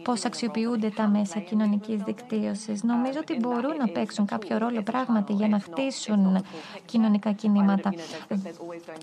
πώς 0.04 0.24
αξιοποιούνται 0.24 0.88
τα 0.88 1.08
μέσα 1.08 1.38
κοινωνικής 1.38 2.02
δικτύωσης. 2.02 2.82
Νομίζω 2.82 3.18
ότι 3.20 3.36
μπορούν 3.36 3.76
να 3.76 3.88
παίξουν 3.88 4.26
κάποιο 4.26 4.58
ρόλο 4.58 4.82
πράγματι 4.82 5.32
για 5.32 5.48
να 5.48 5.58
χτίσουν 5.58 6.44
κοινωνικά 6.84 7.32
κινήματα. 7.32 7.92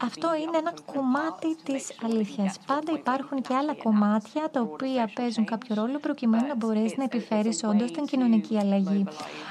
Αυτό 0.03 0.35
είναι 0.35 0.57
ένα 0.57 0.73
κομμάτι 0.93 1.55
της 1.63 1.91
αλήθειας. 2.03 2.59
Πάντα 2.65 2.91
υπάρχουν 2.91 3.41
και 3.41 3.53
άλλα 3.53 3.73
κομμάτια 3.83 4.49
τα 4.51 4.61
οποία 4.61 5.11
παίζουν 5.15 5.45
κάποιο 5.45 5.75
ρόλο 5.75 5.99
προκειμένου 5.99 6.47
να 6.47 6.55
μπορέσεις 6.55 6.97
να 6.97 7.03
επιφέρεις 7.03 7.63
όντως 7.63 7.91
την 7.91 8.05
κοινωνική 8.05 8.57
αλλαγή. 8.57 9.05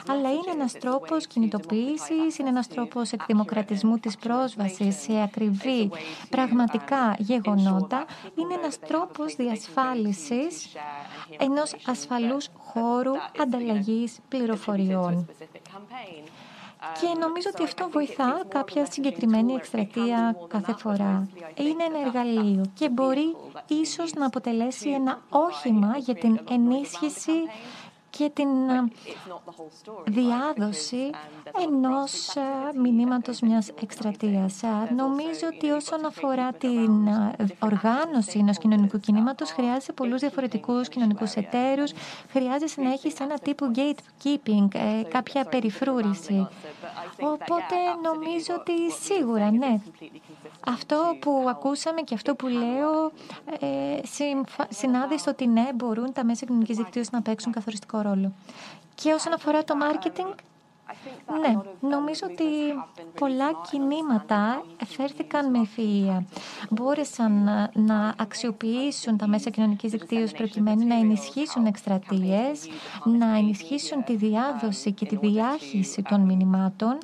Αλλά 0.09 0.31
είναι 0.31 0.51
ένας 0.53 0.73
τρόπος 0.73 1.27
κινητοποίησης, 1.27 2.39
είναι 2.39 2.49
ένας 2.49 2.69
τρόπος 2.69 3.13
εκδημοκρατισμού 3.13 3.99
της 3.99 4.17
πρόσβασης 4.17 5.01
σε 5.01 5.23
ακριβή 5.23 5.91
πραγματικά 6.29 7.17
γεγονότα 7.19 8.05
είναι 8.35 8.55
ένας 8.55 8.79
τρόπος 8.79 9.35
διασφάλισης 9.35 9.98
ενός 11.39 11.75
ασφαλούς 11.87 12.49
χώρου 12.57 13.13
ανταλλαγής 13.41 14.19
πληροφοριών. 14.29 15.29
Και 17.01 17.19
νομίζω 17.19 17.49
ότι 17.53 17.63
αυτό 17.63 17.89
βοηθά 17.93 18.43
κάποια 18.49 18.87
συγκεκριμένη 18.91 19.53
εκστρατεία 19.53 20.37
κάθε 20.49 20.73
φορά. 20.73 21.29
Είναι 21.55 21.85
ένα 21.85 22.01
εργαλείο 22.07 22.65
και 22.75 22.89
μπορεί 22.89 23.37
ίσως 23.67 24.13
να 24.13 24.27
αποτελέσει 24.27 24.91
ένα 24.91 25.23
όχημα 25.29 25.97
για 25.99 26.15
την 26.15 26.41
ενίσχυση 26.51 27.33
και 28.19 28.31
την 28.35 28.49
ε, 28.69 28.85
διάδοση 30.05 31.11
ενός 31.69 32.37
ε, 32.37 32.79
μηνύματος 32.79 33.41
μιας 33.41 33.69
εκστρατείας. 33.83 34.63
Ε, 34.63 34.95
νομίζω 34.97 35.47
ότι 35.55 35.71
όσον 35.71 36.05
αφορά 36.05 36.53
την 36.53 37.09
οργάνωση 37.59 38.39
ενός 38.39 38.59
κοινωνικού 38.59 39.01
κινήματος 39.01 39.51
χρειάζεται 39.51 39.93
πολλούς 39.93 40.21
διαφορετικούς 40.21 40.89
κοινωνικούς 40.89 41.35
εταίρους, 41.35 41.93
χρειάζεται 42.31 42.83
να 42.83 42.93
έχεις 42.93 43.21
ένα 43.21 43.39
τύπο 43.39 43.67
gatekeeping, 43.75 44.69
κάποια 45.09 45.45
περιφρούρηση. 45.45 46.49
Οπότε 47.21 47.77
νομίζω 48.03 48.55
ότι 48.59 48.73
σίγουρα, 49.05 49.51
ναι. 49.51 49.81
Αυτό 50.67 51.17
που 51.21 51.47
ακούσαμε 51.49 52.01
και 52.01 52.15
αυτό 52.15 52.35
που 52.35 52.47
λέω 52.47 53.13
ε, 53.61 54.01
συνάδει 54.69 55.19
στο 55.19 55.31
ότι 55.31 55.47
ναι, 55.47 55.69
μπορούν 55.75 56.13
τα 56.13 56.25
μέσα 56.25 56.47
κοινωνικής 56.47 56.77
δικτύωσης 56.77 57.11
να 57.11 57.23
παίξουν 57.23 57.53
καθοριστικό 57.53 58.01
ρόλο. 58.01 58.08
Και 58.95 59.13
όσον 59.13 59.33
αφορά 59.33 59.65
το 59.65 59.75
marketing, 59.83 60.35
ναι, 61.41 61.59
νομίζω 61.89 62.27
ότι 62.31 62.45
πολλά 63.19 63.51
κινήματα 63.71 64.65
φέρθηκαν 64.87 65.51
με 65.51 65.59
ευφυΐα. 65.69 66.25
Μπόρεσαν 66.71 67.49
να 67.73 68.15
αξιοποιήσουν 68.19 69.17
τα 69.17 69.27
μέσα 69.27 69.51
κοινωνικής 69.51 69.91
δικτύωσης 69.91 70.33
προκειμένου 70.33 70.87
να 70.87 70.95
ενισχύσουν 70.95 71.67
εκστρατείες, 71.67 72.69
να 73.05 73.37
ενισχύσουν 73.37 74.05
τη 74.05 74.17
διάδοση 74.17 74.93
και 74.93 75.07
τη 75.07 75.17
διάχυση 75.17 76.03
των 76.03 76.21
μηνυμάτων, 76.21 76.99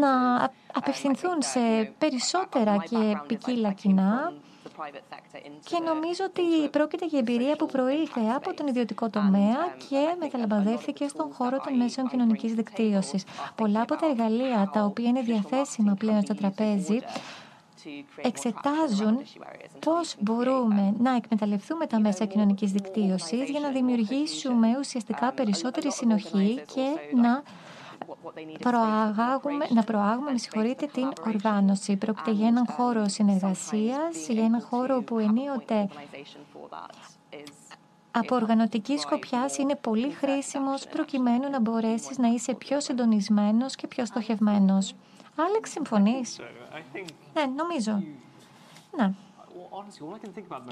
να 0.00 0.44
απευθυνθούν 0.72 1.36
σε 1.38 1.92
περισσότερα 1.98 2.76
και 2.76 3.20
ποικίλα 3.26 3.72
κοινά 3.72 4.32
και 5.64 5.78
νομίζω 5.84 6.24
ότι 6.24 6.68
πρόκειται 6.70 7.06
για 7.06 7.18
εμπειρία 7.18 7.56
που 7.56 7.66
προήλθε 7.66 8.20
από 8.34 8.54
τον 8.54 8.66
ιδιωτικό 8.66 9.10
τομέα 9.10 9.56
και 9.88 10.16
μεταλαμπαδεύθηκε 10.18 11.08
στον 11.08 11.32
χώρο 11.32 11.60
των 11.64 11.76
μέσων 11.76 12.08
κοινωνικής 12.08 12.54
δικτύωσης. 12.54 13.24
Πολλά 13.54 13.80
από 13.80 13.96
τα 13.96 14.06
εργαλεία 14.06 14.70
τα 14.72 14.84
οποία 14.84 15.08
είναι 15.08 15.20
διαθέσιμα 15.20 15.94
πλέον 15.94 16.22
στο 16.22 16.34
τραπέζι 16.34 16.98
εξετάζουν 18.22 19.18
πώς 19.78 20.14
μπορούμε 20.18 20.94
να 20.98 21.16
εκμεταλλευτούμε 21.16 21.86
τα 21.86 22.00
μέσα 22.00 22.24
κοινωνικής 22.24 22.72
δικτύωσης 22.72 23.50
για 23.50 23.60
να 23.60 23.68
δημιουργήσουμε 23.68 24.76
ουσιαστικά 24.78 25.32
περισσότερη 25.32 25.92
συνοχή 25.92 26.62
και 26.74 26.86
να 27.14 27.42
προαγάγουμε, 28.58 29.66
να 29.68 29.82
προάγουμε, 29.82 30.30
με 30.30 30.38
συγχωρείτε, 30.38 30.86
την 30.86 31.12
οργάνωση. 31.26 31.96
Πρόκειται 31.96 32.30
για 32.30 32.46
έναν 32.46 32.66
χώρο 32.66 33.08
συνεργασίας, 33.08 34.28
για 34.28 34.44
έναν 34.44 34.60
χώρο 34.60 35.02
που 35.02 35.18
ενίοτε 35.18 35.88
από 38.10 38.34
οργανωτικής 38.34 39.00
σκοπιάς 39.00 39.58
είναι 39.58 39.76
πολύ 39.76 40.10
χρήσιμος 40.10 40.86
προκειμένου 40.86 41.50
να 41.50 41.60
μπορέσεις 41.60 42.18
να 42.18 42.28
είσαι 42.28 42.54
πιο 42.54 42.80
συντονισμένος 42.80 43.74
και 43.74 43.86
πιο 43.86 44.06
στοχευμένος. 44.06 44.94
Άλεξ, 45.36 45.70
συμφωνείς; 45.70 46.40
Ναι, 47.34 47.44
νομίζω. 47.56 48.02
Ναι. 48.96 49.12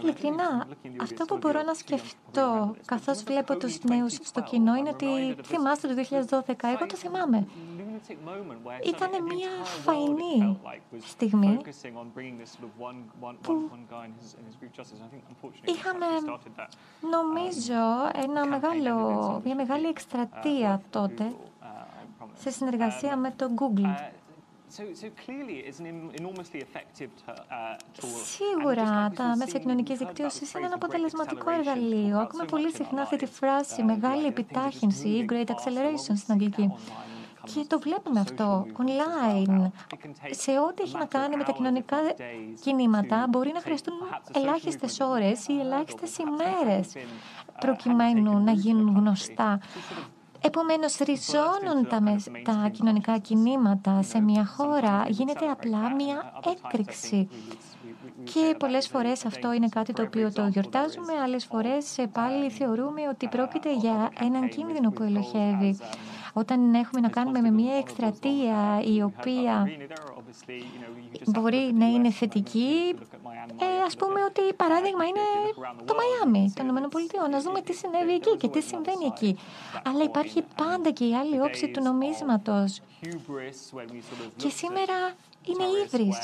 Ειλικρινά, 0.02 0.66
αυτό 1.00 1.25
που 1.25 1.37
μπορώ 1.37 1.62
να 1.62 1.75
σκεφτώ 1.75 2.75
καθώς 2.85 3.23
βλέπω 3.23 3.57
τους 3.57 3.83
νέους 3.83 4.12
στο 4.23 4.42
κοινό 4.42 4.75
είναι 4.75 4.88
ότι 4.88 5.37
θυμάστε 5.45 5.88
το 5.88 5.95
2012, 5.95 6.54
εγώ 6.62 6.87
το 6.87 6.97
θυμάμαι. 6.97 7.47
Ήταν 8.85 9.11
μια 9.25 9.50
φαϊνή 9.64 10.59
στιγμή 10.99 11.57
που 13.42 13.62
είχαμε, 15.64 16.07
νομίζω, 17.11 17.83
ένα 18.14 18.47
μεγάλο, 18.47 19.40
μια 19.45 19.54
μεγάλη 19.54 19.87
εκστρατεία 19.87 20.83
τότε 20.90 21.33
σε 22.35 22.50
συνεργασία 22.50 23.16
με 23.16 23.30
το 23.37 23.50
Google. 23.59 24.20
Σίγουρα 28.25 29.11
τα 29.15 29.37
μέσα 29.37 29.59
κοινωνικής 29.59 29.99
δικτύωσης 29.99 30.53
είναι 30.53 30.67
ένα 30.67 30.75
αποτελεσματικό 30.75 31.50
εργαλείο. 31.50 32.19
Ακούμε 32.19 32.45
πολύ 32.45 32.73
συχνά 32.73 33.03
αυτή 33.03 33.17
τη 33.17 33.27
φράση 33.27 33.83
μεγάλη 33.83 34.27
επιτάχυνση 34.27 35.09
ή 35.09 35.27
great 35.31 35.49
acceleration 35.49 36.17
στην 36.17 36.33
αγγλική. 36.33 36.73
Και 37.45 37.65
το 37.67 37.79
βλέπουμε 37.79 38.21
αυτό 38.21 38.67
online. 38.77 39.71
Σε 40.31 40.50
ό,τι 40.59 40.83
έχει 40.83 40.97
να 40.99 41.05
κάνει 41.05 41.37
με 41.37 41.45
τα 41.45 41.53
κοινωνικά 41.53 41.97
κινήματα, 42.62 43.27
μπορεί 43.29 43.50
να 43.55 43.61
χρειαστούν 43.61 43.95
ελάχιστες 44.35 45.00
ώρες 45.00 45.47
ή 45.49 45.61
ελάχιστες 45.61 46.19
ημέρες 46.19 46.93
προκειμένου 47.61 48.39
να 48.39 48.53
γίνουν 48.53 48.97
γνωστά. 48.97 49.61
Επομένως, 50.42 50.97
ριζώνουν 50.97 51.88
τα, 51.88 52.16
τα 52.44 52.68
κοινωνικά 52.73 53.18
κινήματα 53.18 54.02
σε 54.02 54.20
μια 54.20 54.47
χώρα, 54.47 55.04
γίνεται 55.09 55.47
απλά 55.47 55.94
μια 55.94 56.32
έκρηξη. 56.64 57.28
Και 58.25 58.54
πολλές 58.59 58.88
φορές 58.88 59.25
αυτό 59.25 59.52
είναι 59.52 59.68
κάτι 59.68 59.92
το 59.92 60.02
οποίο 60.02 60.32
το 60.32 60.47
γιορτάζουμε, 60.47 61.12
άλλες 61.23 61.44
φορές 61.44 61.97
πάλι 62.12 62.50
θεωρούμε 62.50 63.09
ότι 63.09 63.28
πρόκειται 63.28 63.75
για 63.75 64.11
έναν 64.20 64.49
κίνδυνο 64.49 64.90
που 64.90 65.02
ελοχεύει. 65.02 65.78
Όταν 66.33 66.75
έχουμε 66.75 67.01
να 67.01 67.09
κάνουμε 67.09 67.41
με 67.41 67.51
μια 67.51 67.77
εκστρατεία 67.77 68.83
η 68.85 69.03
οποία 69.03 69.69
μπορεί 71.27 71.73
να 71.75 71.87
είναι 71.87 72.11
θετική, 72.11 72.95
ε, 73.61 73.83
ας 73.87 73.97
πούμε 73.97 74.25
ότι 74.25 74.55
παράδειγμα 74.57 75.05
είναι 75.05 75.21
το 75.85 75.95
Μαϊάμι 75.95 76.53
των 76.57 76.67
ΗΠΑ. 76.67 77.29
Να 77.29 77.41
δούμε 77.41 77.61
τι 77.61 77.73
συνέβη 77.73 78.13
εκεί 78.13 78.37
και 78.37 78.49
τι 78.49 78.61
συμβαίνει 78.61 79.05
εκεί. 79.05 79.39
Αλλά 79.85 80.05
υπάρχει 80.05 80.45
πάντα 80.57 80.91
και 80.91 81.05
η 81.05 81.15
άλλη 81.15 81.41
όψη 81.41 81.69
του 81.69 81.83
νομίσματος. 81.83 82.81
Και 84.37 84.49
σήμερα 84.49 85.15
είναι 85.47 85.65
ύβρις. 85.85 86.19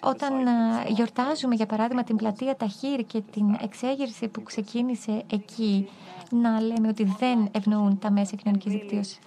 Όταν 0.00 0.46
ε, 0.46 0.50
γιορτάζουμε, 0.88 1.54
για 1.54 1.66
παράδειγμα, 1.66 2.04
την 2.04 2.16
πλατεία 2.16 2.56
Ταχύρ 2.56 3.04
και 3.06 3.20
την 3.20 3.56
εξέγερση 3.60 4.28
που 4.28 4.42
ξεκίνησε 4.42 5.22
εκεί, 5.30 5.88
να 6.30 6.60
λέμε 6.60 6.88
ότι 6.88 7.04
δεν 7.18 7.48
ευνοούν 7.52 7.98
τα 7.98 8.10
μέσα 8.10 8.36
κοινωνικής 8.36 8.72
δικτύωσης. 8.72 9.18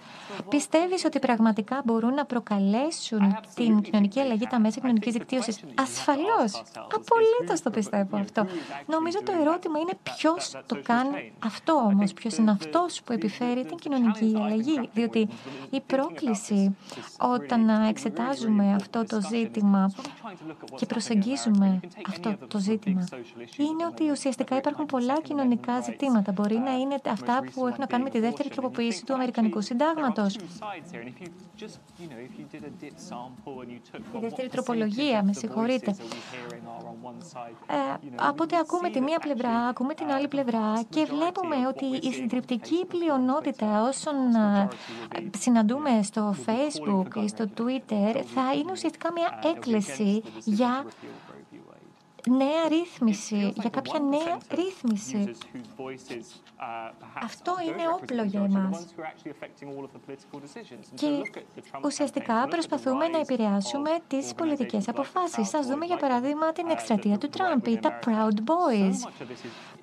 Πιστεύεις 0.48 1.04
ότι 1.04 1.18
πραγματικά 1.18 1.82
μπορούν 1.84 2.14
να 2.14 2.24
προκαλέσουν 2.24 3.36
την 3.54 3.80
κοινωνική 3.80 4.20
αλλαγή 4.20 4.46
τα 4.46 4.58
μέσα 4.60 4.80
κοινωνικής 4.80 5.12
δικτύωσης; 5.12 5.60
Ασφαλώς. 5.74 6.62
Απολύτως 6.76 7.62
το 7.62 7.70
πιστεύω 7.70 8.16
αυτό. 8.16 8.46
Νομίζω 8.86 9.22
το 9.22 9.32
ερώτημα 9.40 9.78
είναι 9.78 9.92
ποιος 10.02 10.56
το 10.66 10.80
κάνει 10.82 11.32
αυτό 11.44 11.72
όμως; 11.72 12.12
Ποιος 12.12 12.36
είναι 12.36 12.50
αυτός 12.50 13.02
που 13.02 13.12
επιφέρει 13.12 13.64
την 13.64 13.76
κοινωνική 13.76 14.34
αλλαγή; 14.36 14.88
Διότι 14.92 15.28
η 15.70 15.80
πρόκληση 15.80 16.76
όταν 17.20 17.68
εξετάζουμε 17.88 18.74
αυτό 18.74 19.04
το 19.04 19.20
ζήτημα 19.20 19.90
και 20.76 20.86
προσεγγίζουμε 20.86 21.80
αυτό 22.08 22.36
το 22.48 22.58
ζήτημα 22.58 23.08
είναι 23.56 23.86
ότι 23.86 24.10
ουσιαστικά 24.10 24.56
υπάρχουν 24.56 24.86
πολλά 24.86 25.20
κοινωνικά 25.20 25.80
ζητήματα. 25.80 26.32
Μπορεί 26.32 26.58
να 26.58 26.72
είναι 26.72 26.87
αυτά 27.10 27.44
που 27.54 27.66
έχουν 27.66 27.80
να 27.80 27.86
κάνουν 27.86 28.04
με 28.04 28.10
τη 28.10 28.20
δεύτερη 28.20 28.48
τροποποίηση 28.48 29.04
του 29.04 29.14
Αμερικανικού 29.14 29.60
Συντάγματος. 29.60 30.34
Η 34.12 34.18
δεύτερη 34.20 34.48
τροπολογία, 34.48 35.22
με 35.22 35.32
συγχωρείτε. 35.32 35.96
Ε, 37.66 38.08
από 38.16 38.42
ότι 38.42 38.56
ακούμε 38.56 38.90
τη 38.90 39.00
μία 39.00 39.18
πλευρά, 39.18 39.50
ακούμε 39.50 39.94
την 39.94 40.10
άλλη 40.10 40.28
πλευρά 40.28 40.82
και 40.88 41.04
βλέπουμε 41.04 41.66
ότι 41.66 42.06
η 42.08 42.12
συντριπτική 42.12 42.84
πλειονότητα 42.88 43.82
όσων 43.82 44.34
ε, 44.34 44.68
συναντούμε 45.38 46.02
στο 46.02 46.34
Facebook 46.46 47.16
ή 47.24 47.28
στο 47.28 47.44
Twitter 47.56 48.22
θα 48.34 48.52
είναι 48.54 48.72
ουσιαστικά 48.72 49.12
μια 49.12 49.40
έκκληση 49.54 50.22
για 50.44 50.84
νέα 52.28 52.68
ρύθμιση, 52.68 53.52
για 53.54 53.70
κάποια 53.70 54.00
νέα 54.00 54.38
ρύθμιση. 54.50 55.36
Αυτό 57.22 57.54
είναι 57.66 57.88
όπλο 57.88 58.22
για 58.22 58.40
εμάς. 58.40 58.94
Και 60.94 61.22
ουσιαστικά 61.84 62.48
προσπαθούμε 62.48 63.08
να 63.08 63.18
επηρεάσουμε 63.18 63.90
τις 64.06 64.34
πολιτικές 64.34 64.88
αποφάσεις. 64.88 65.48
Σας 65.48 65.66
δούμε 65.66 65.84
για 65.84 65.96
παράδειγμα 65.96 66.52
την 66.52 66.68
εκστρατεία 66.70 67.18
του 67.18 67.28
Τραμπ 67.28 67.66
ή 67.66 67.78
τα 67.78 67.98
Proud 68.06 68.38
Boys. 68.50 69.10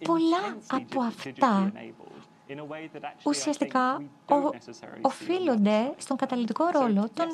Πολλά 0.04 0.58
από 0.68 1.02
αυτά 1.02 1.72
ουσιαστικά 3.24 4.02
οφείλονται 5.02 5.94
στον 5.98 6.18
καταλητικό 6.18 6.66
ρόλο 6.74 7.10
των 7.14 7.26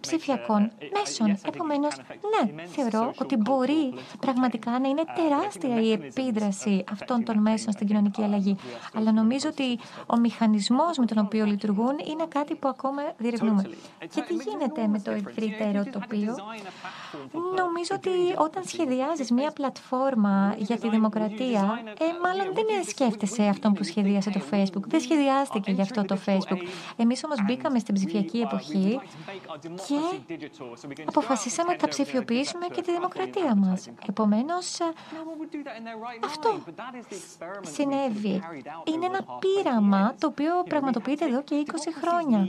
ψηφιακών 0.00 0.70
μέσων. 0.98 1.38
Επομένως, 1.46 1.96
ναι, 1.96 2.64
θεωρώ 2.66 3.12
ότι 3.18 3.36
μπορεί 3.36 3.94
πραγματικά 4.20 4.78
να 4.78 4.88
είναι 4.88 5.02
τεράστια 5.14 5.80
η 5.80 5.92
επίδραση 5.92 6.84
αυτών 6.92 7.24
των 7.24 7.38
μέσων 7.38 7.72
στην 7.72 7.86
κοινωνική 7.86 8.22
αλλαγή. 8.22 8.56
Αλλά 8.94 9.12
νομίζω 9.12 9.48
ότι 9.48 9.78
ο 10.06 10.16
μηχανισμός 10.18 10.98
με 10.98 11.06
τον 11.06 11.18
οποίο 11.18 11.44
λειτουργούν 11.44 11.98
είναι 12.10 12.26
κάτι 12.28 12.54
που 12.54 12.68
ακόμα 12.68 13.02
διερευνούμε. 13.16 13.62
Και 13.98 14.20
τι 14.20 14.34
γίνεται 14.34 14.86
με 14.86 15.00
το 15.00 15.10
ευρύτερο 15.10 15.84
τοπίο. 15.92 16.36
Νομίζω 17.56 17.94
ότι 17.94 18.10
όταν 18.36 18.64
σχεδιάζεις 18.64 19.30
μία 19.30 19.50
πλατφόρμα 19.50 20.54
για 20.58 20.78
τη 20.78 20.88
δημοκρατία, 20.88 21.80
ε, 21.98 22.04
μάλλον 22.22 22.54
δεν 22.54 22.84
σκέφτεσαι 22.88 23.42
αυτόν 23.42 23.72
που 23.72 23.84
σχεδίασε 23.84 24.30
το 24.30 24.40
Facebook 24.50 24.55
Facebook. 24.56 24.82
Δεν 24.86 25.00
σχεδιάστηκε 25.00 25.70
γι' 25.70 25.80
αυτό 25.80 26.04
το 26.04 26.18
Facebook. 26.26 26.60
Εμείς 26.96 27.24
όμως 27.24 27.38
μπήκαμε 27.44 27.78
στην 27.78 27.94
ψηφιακή 27.94 28.38
εποχή 28.38 29.00
και 29.86 29.98
αποφασίσαμε 31.04 31.76
να 31.80 31.88
ψηφιοποιήσουμε 31.88 32.66
και 32.66 32.82
τη 32.82 32.92
δημοκρατία 32.92 33.54
μας. 33.54 33.88
Επομένως, 34.08 34.78
αυτό 36.24 36.58
συνέβη. 37.60 38.42
Είναι 38.84 39.06
ένα 39.06 39.20
πείραμα 39.38 40.14
το 40.20 40.26
οποίο 40.26 40.62
πραγματοποιείται 40.68 41.24
εδώ 41.24 41.42
και 41.42 41.64
20 41.66 41.72
χρόνια. 42.00 42.48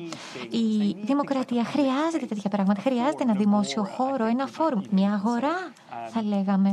Η 0.50 0.96
δημοκρατία 1.02 1.64
χρειάζεται 1.64 2.26
τέτοια 2.26 2.50
πράγματα. 2.50 2.82
Χρειάζεται 2.82 3.24
ένα 3.24 3.34
δημόσιο 3.34 3.84
χώρο, 3.84 4.26
ένα 4.26 4.48
φόρουμ, 4.48 4.82
μια 4.90 5.14
αγορά, 5.14 5.74
θα 6.10 6.24
λέγαμε. 6.24 6.72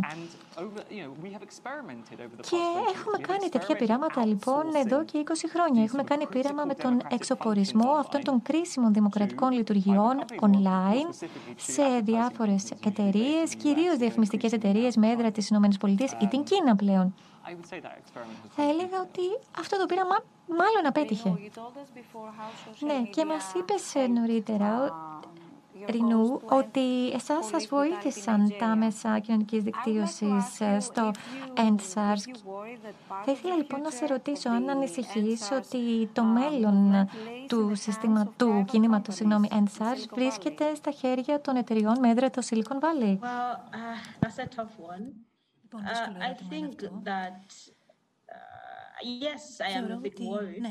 Και 2.40 2.56
έχουμε 2.94 3.18
κάνει 3.20 3.48
τέτοια 3.48 3.76
πειράματα 3.76 4.26
λοιπόν 4.26 4.74
εδώ 4.74 5.04
και 5.04 5.24
20 5.26 5.32
χρόνια. 5.52 5.82
Έχουμε 5.82 6.02
κάνει 6.02 6.26
πείραμα 6.26 6.64
με 6.64 6.74
τον 6.74 7.00
εξοπορισμό 7.10 7.90
αυτών 7.90 8.22
των 8.24 8.42
κρίσιμων 8.42 8.92
δημοκρατικών 8.92 9.50
λειτουργιών 9.52 10.24
online 10.40 11.26
σε 11.56 11.82
διάφορες 12.02 12.70
εταιρείες, 12.86 13.54
κυρίως 13.54 13.96
διαφημιστικές 13.96 14.52
εταιρείες 14.52 14.96
με 14.96 15.10
έδρα 15.10 15.30
τη 15.30 15.46
ΗΠΑ 15.50 15.88
ή 16.20 16.26
την 16.26 16.42
Κίνα 16.42 16.76
πλέον. 16.76 17.14
Θα 18.56 18.62
έλεγα 18.62 19.00
ότι 19.00 19.22
αυτό 19.58 19.78
το 19.78 19.86
πείραμα 19.86 20.16
μάλλον 20.48 20.86
απέτυχε. 20.86 21.30
Ναι, 22.78 23.02
και 23.10 23.24
μας 23.24 23.52
είπες 23.56 23.94
νωρίτερα 24.14 24.92
Ρινού 25.90 26.40
ότι 26.48 27.10
εσάς 27.12 27.46
σας 27.46 27.66
βοήθησαν 27.66 28.54
τα 28.58 28.76
μέσα 28.76 29.18
κοινωνικής 29.18 29.62
δικτύωσης 29.62 30.60
ε, 30.60 30.80
στο 30.80 31.10
EndSARS. 31.54 32.40
Θα 33.24 33.32
ήθελα 33.32 33.56
λοιπόν 33.56 33.80
να 33.80 33.90
σε 33.90 34.06
ρωτήσω 34.06 34.50
αν 34.50 34.70
ανησυχείς 34.70 35.50
ότι 35.50 36.08
το 36.12 36.24
μέλλον 36.24 37.08
του, 37.48 37.74
συστήμα, 37.74 38.32
του 38.36 38.64
κινήματος 38.66 39.14
συγγνώμη, 39.14 39.48
EndSARS 39.52 40.08
βρίσκεται 40.14 40.74
στα 40.74 40.90
χέρια 40.90 41.40
των 41.40 41.56
εταιριών 41.56 41.98
με 41.98 42.10
έδρα 42.10 42.30
το 42.30 42.42
Silicon 42.50 42.78
Valley. 42.78 43.18
Well, 43.18 43.20
uh, 43.20 44.20
that's 44.20 44.38
a 44.38 44.46
tough 44.56 44.76
one. 44.78 45.04
Uh, 45.74 46.30
I 46.30 46.34
think 46.50 46.84
that 47.02 47.42
yes, 49.02 49.60
I 49.60 49.70
am 49.70 49.90
a 49.90 49.96
bit 49.96 50.18
worried. 50.20 50.66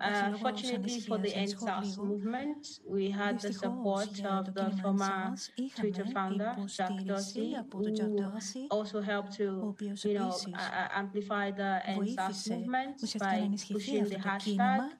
Uh, 0.00 0.36
fortunately 0.38 1.00
for 1.00 1.18
the 1.18 1.30
NSAS 1.30 1.98
movement, 1.98 2.80
we 2.86 3.10
had 3.10 3.40
the 3.40 3.52
support 3.52 4.24
of 4.24 4.54
the 4.54 4.70
former 4.82 5.34
Twitter 5.76 6.04
founder, 6.06 6.56
Jack 6.66 6.92
Dorsey, 7.04 7.56
who 7.72 8.68
also 8.70 9.00
helped 9.00 9.32
to 9.34 9.74
you 9.80 10.14
know, 10.14 10.36
uh, 10.54 10.88
amplify 10.92 11.50
the 11.50 11.82
NSAS 11.86 12.50
movement 12.50 13.18
by 13.18 13.50
pushing 13.72 14.04
the 14.04 14.16
hashtag. 14.16 14.90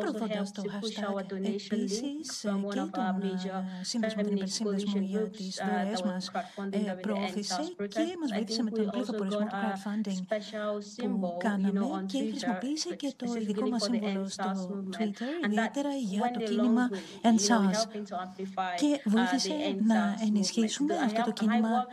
Προωθώντας 0.00 0.52
το 0.52 0.62
hashtag 0.66 1.30
επίσης 1.30 2.44
ε, 2.44 2.50
και 2.70 2.80
τον 2.92 3.22
ε, 4.24 4.30
υπερσύνδεσμο 4.30 5.00
για 5.00 5.28
τις 5.30 5.60
δωρεές, 5.66 6.02
μας 6.02 6.30
ε, 6.70 6.92
προώθησε 7.00 7.60
και 7.88 8.16
μας 8.20 8.32
βοήθησε 8.34 8.62
με 8.62 8.70
τον 8.70 8.90
πρωτοπορισμό 8.90 9.46
crowdfunding 9.50 10.20
που 10.96 11.36
κάναμε 11.38 12.04
και 12.06 12.18
χρησιμοποίησε 12.30 12.94
και 12.94 13.12
το 13.16 13.34
ειδικό 13.40 13.68
μας 13.68 13.82
σύμβολο 13.82 14.28
στο 14.28 14.84
Twitter, 14.98 15.46
ιδιαίτερα 15.46 15.88
για 15.94 16.30
το 16.30 16.40
κίνημα 16.40 16.88
NSARS 17.22 18.00
και 18.76 19.00
βοήθησε 19.04 19.52
να 19.82 20.16
ενισχύσουμε 20.26 20.94
αυτό 20.94 21.22
το 21.22 21.30
κίνημα 21.32 21.86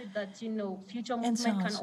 NSARS. 1.05 1.73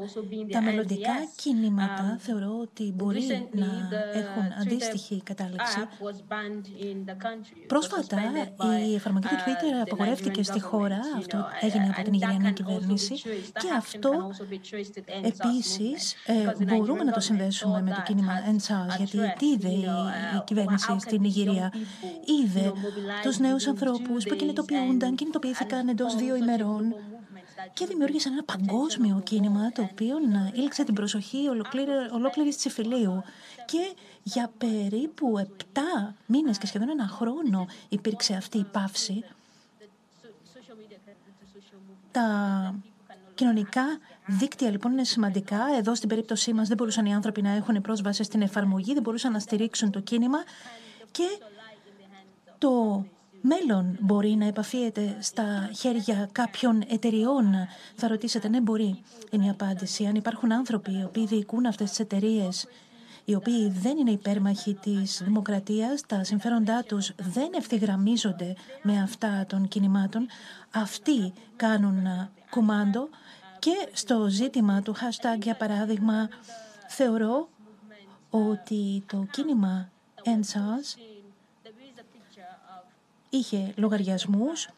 Τα 0.51 0.63
μελλοντικά 0.63 1.13
κινήματα 1.37 2.17
θεωρώ 2.19 2.59
ότι 2.61 2.93
μπορεί 2.97 3.49
να 3.53 3.67
έχουν 4.13 4.53
αντίστοιχη 4.61 5.23
καταλάβη 5.23 5.52
κατάληξη. 5.57 7.53
Πρόσφατα 7.67 8.19
η 8.89 8.95
εφαρμογή 8.95 9.27
του 9.27 9.35
Twitter 9.35 9.87
απαγορεύτηκε 9.87 10.43
στη 10.43 10.61
χώρα, 10.61 11.01
αυτό 11.17 11.47
έγινε 11.61 11.95
από 11.95 12.03
την 12.03 12.13
Ιγυριανή 12.13 12.53
κυβέρνηση 12.53 13.15
και 13.53 13.71
αυτό 13.77 14.31
επίσης 15.23 16.15
μπορούμε 16.67 17.05
να 17.05 17.13
το 17.13 17.21
συνδέσουμε 17.21 17.83
με 17.83 17.91
το 17.91 18.03
κίνημα 18.03 18.33
ENSAS, 18.51 18.97
γιατί 18.97 19.33
τι 19.39 19.47
είδε 19.47 19.69
η, 19.69 19.85
κυβέρνηση 20.45 20.97
στην 20.99 21.25
Ιγυρία; 21.25 21.73
Είδε 22.43 22.73
τους 23.23 23.39
νέους 23.39 23.67
ανθρώπους 23.67 24.25
που 24.25 24.35
κινητοποιούνταν, 24.35 25.15
κινητοποιήθηκαν 25.15 25.89
εντός 25.89 26.15
δύο 26.17 26.37
ημερών 26.37 26.95
και 27.73 27.87
δημιούργησαν 27.87 28.33
ένα 28.33 28.45
παγκόσμιο 28.45 29.21
κίνημα 29.25 29.73
το 29.73 29.89
οποίο 29.93 30.17
ήλξε 30.53 30.85
την 30.85 30.95
προσοχή 30.95 31.49
ολόκληρης 32.13 32.57
της 32.57 32.67
εφηλίου. 32.67 33.23
Και 33.67 33.95
για 34.23 34.51
περίπου 34.59 35.47
7 35.75 35.79
μήνες 36.27 36.59
και 36.59 36.67
σχεδόν 36.67 36.89
ένα 36.89 37.07
χρόνο 37.09 37.67
υπήρξε 37.89 38.35
αυτή 38.35 38.59
η 38.59 38.65
πάυση. 38.65 39.25
Τα 42.11 42.75
κοινωνικά 43.35 43.83
δίκτυα 44.27 44.71
λοιπόν 44.71 44.93
είναι 44.93 45.05
σημαντικά. 45.05 45.59
Εδώ 45.79 45.95
στην 45.95 46.09
περίπτωσή 46.09 46.53
μας 46.53 46.69
δεν 46.69 46.77
μπορούσαν 46.77 47.07
οι 47.07 47.15
άνθρωποι 47.15 47.43
να 47.43 47.51
έχουν 47.51 47.81
πρόσβαση 47.81 48.23
στην 48.23 48.43
εφαρμογή, 48.43 48.93
δεν 48.93 49.03
μπορούσαν 49.03 49.33
να 49.33 49.39
στηρίξουν 49.39 49.91
το 49.91 50.01
κίνημα 50.01 50.39
και 51.11 51.25
το 52.59 53.05
μέλλον 53.41 53.97
μπορεί 54.01 54.31
να 54.31 54.47
επαφίεται 54.47 55.17
στα 55.21 55.71
χέρια 55.77 56.29
κάποιων 56.33 56.83
εταιριών. 56.89 57.55
Θα 57.95 58.09
ρωτήσετε, 58.09 58.49
ναι 58.49 58.61
μπορεί, 58.61 59.03
είναι 59.31 59.45
η 59.45 59.49
απάντηση. 59.49 60.07
Αν 60.07 60.15
υπάρχουν 60.15 60.53
άνθρωποι 60.53 60.99
οι 60.99 61.05
οποίοι 61.05 61.27
διοικούν 61.27 61.67
αυτές 61.67 61.89
τις 61.89 61.99
εταιρείες, 61.99 62.67
οι 63.25 63.35
οποίοι 63.35 63.69
δεν 63.69 63.99
είναι 63.99 64.11
υπέρμαχοι 64.11 64.75
της 64.75 65.23
δημοκρατίας, 65.25 66.01
τα 66.07 66.25
συμφέροντά 66.25 66.83
τους 66.83 67.13
δεν 67.17 67.51
ευθυγραμμίζονται 67.55 68.55
με 68.83 69.03
αυτά 69.03 69.47
των 69.49 69.69
κινημάτων, 69.69 70.27
αυτοί 70.75 71.33
κάνουν 71.57 72.07
κουμάντο 72.51 73.09
και 73.59 73.89
στο 73.93 74.27
ζήτημα 74.29 74.83
του 74.83 74.95
hashtag, 74.95 75.43
για 75.43 75.55
παράδειγμα, 75.55 76.29
θεωρώ 76.89 77.49
ότι 78.31 79.05
το 79.07 79.27
κίνημα 79.31 79.91
ENSAS 80.25 80.99
είχε 83.29 83.73
λογαριασμούς 83.77 84.69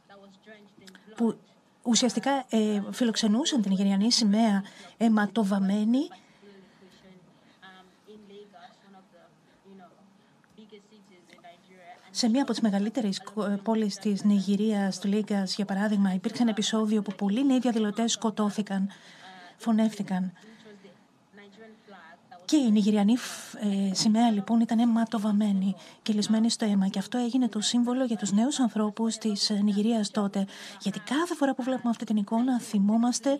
που 1.16 1.38
ουσιαστικά 1.82 2.44
ε, 2.48 2.82
φιλοξενούσαν 2.90 3.62
την 3.62 3.72
Ιγυριανή 3.72 4.12
σημαία 4.12 4.62
αιματοβαμένη 4.96 6.08
Σε 12.16 12.28
μία 12.28 12.42
από 12.42 12.50
τις 12.52 12.60
μεγαλύτερες 12.60 13.22
πόλεις 13.62 13.96
της 13.96 14.24
Νιγηρίας, 14.24 14.98
του 14.98 15.08
Λίγκας, 15.08 15.54
για 15.54 15.64
παράδειγμα, 15.64 16.14
υπήρξε 16.14 16.42
ένα 16.42 16.50
επεισόδιο 16.50 17.02
που 17.02 17.14
πολλοί 17.14 17.46
νέοι 17.46 17.58
διαδηλωτές 17.58 18.12
σκοτώθηκαν, 18.12 18.88
φωνεύτηκαν. 19.56 20.32
Και 22.44 22.56
η 22.56 22.70
Νιγηριανή 22.70 23.16
ε, 23.90 23.94
σημαία 23.94 24.30
λοιπόν 24.30 24.60
ήταν 24.60 24.78
αιματοβαμένη 24.78 25.74
και 26.02 26.12
λυσμένη 26.12 26.50
στο 26.50 26.64
αίμα. 26.64 26.88
Και 26.88 26.98
αυτό 26.98 27.18
έγινε 27.18 27.48
το 27.48 27.60
σύμβολο 27.60 28.04
για 28.04 28.16
τους 28.16 28.32
νέους 28.32 28.60
ανθρώπους 28.60 29.16
της 29.16 29.50
ε, 29.50 29.54
Νιγηρίας 29.54 30.10
τότε. 30.10 30.46
Γιατί 30.80 31.00
κάθε 31.00 31.34
φορά 31.34 31.54
που 31.54 31.62
βλέπουμε 31.62 31.90
αυτή 31.90 32.04
την 32.04 32.16
εικόνα 32.16 32.60
θυμόμαστε 32.60 33.38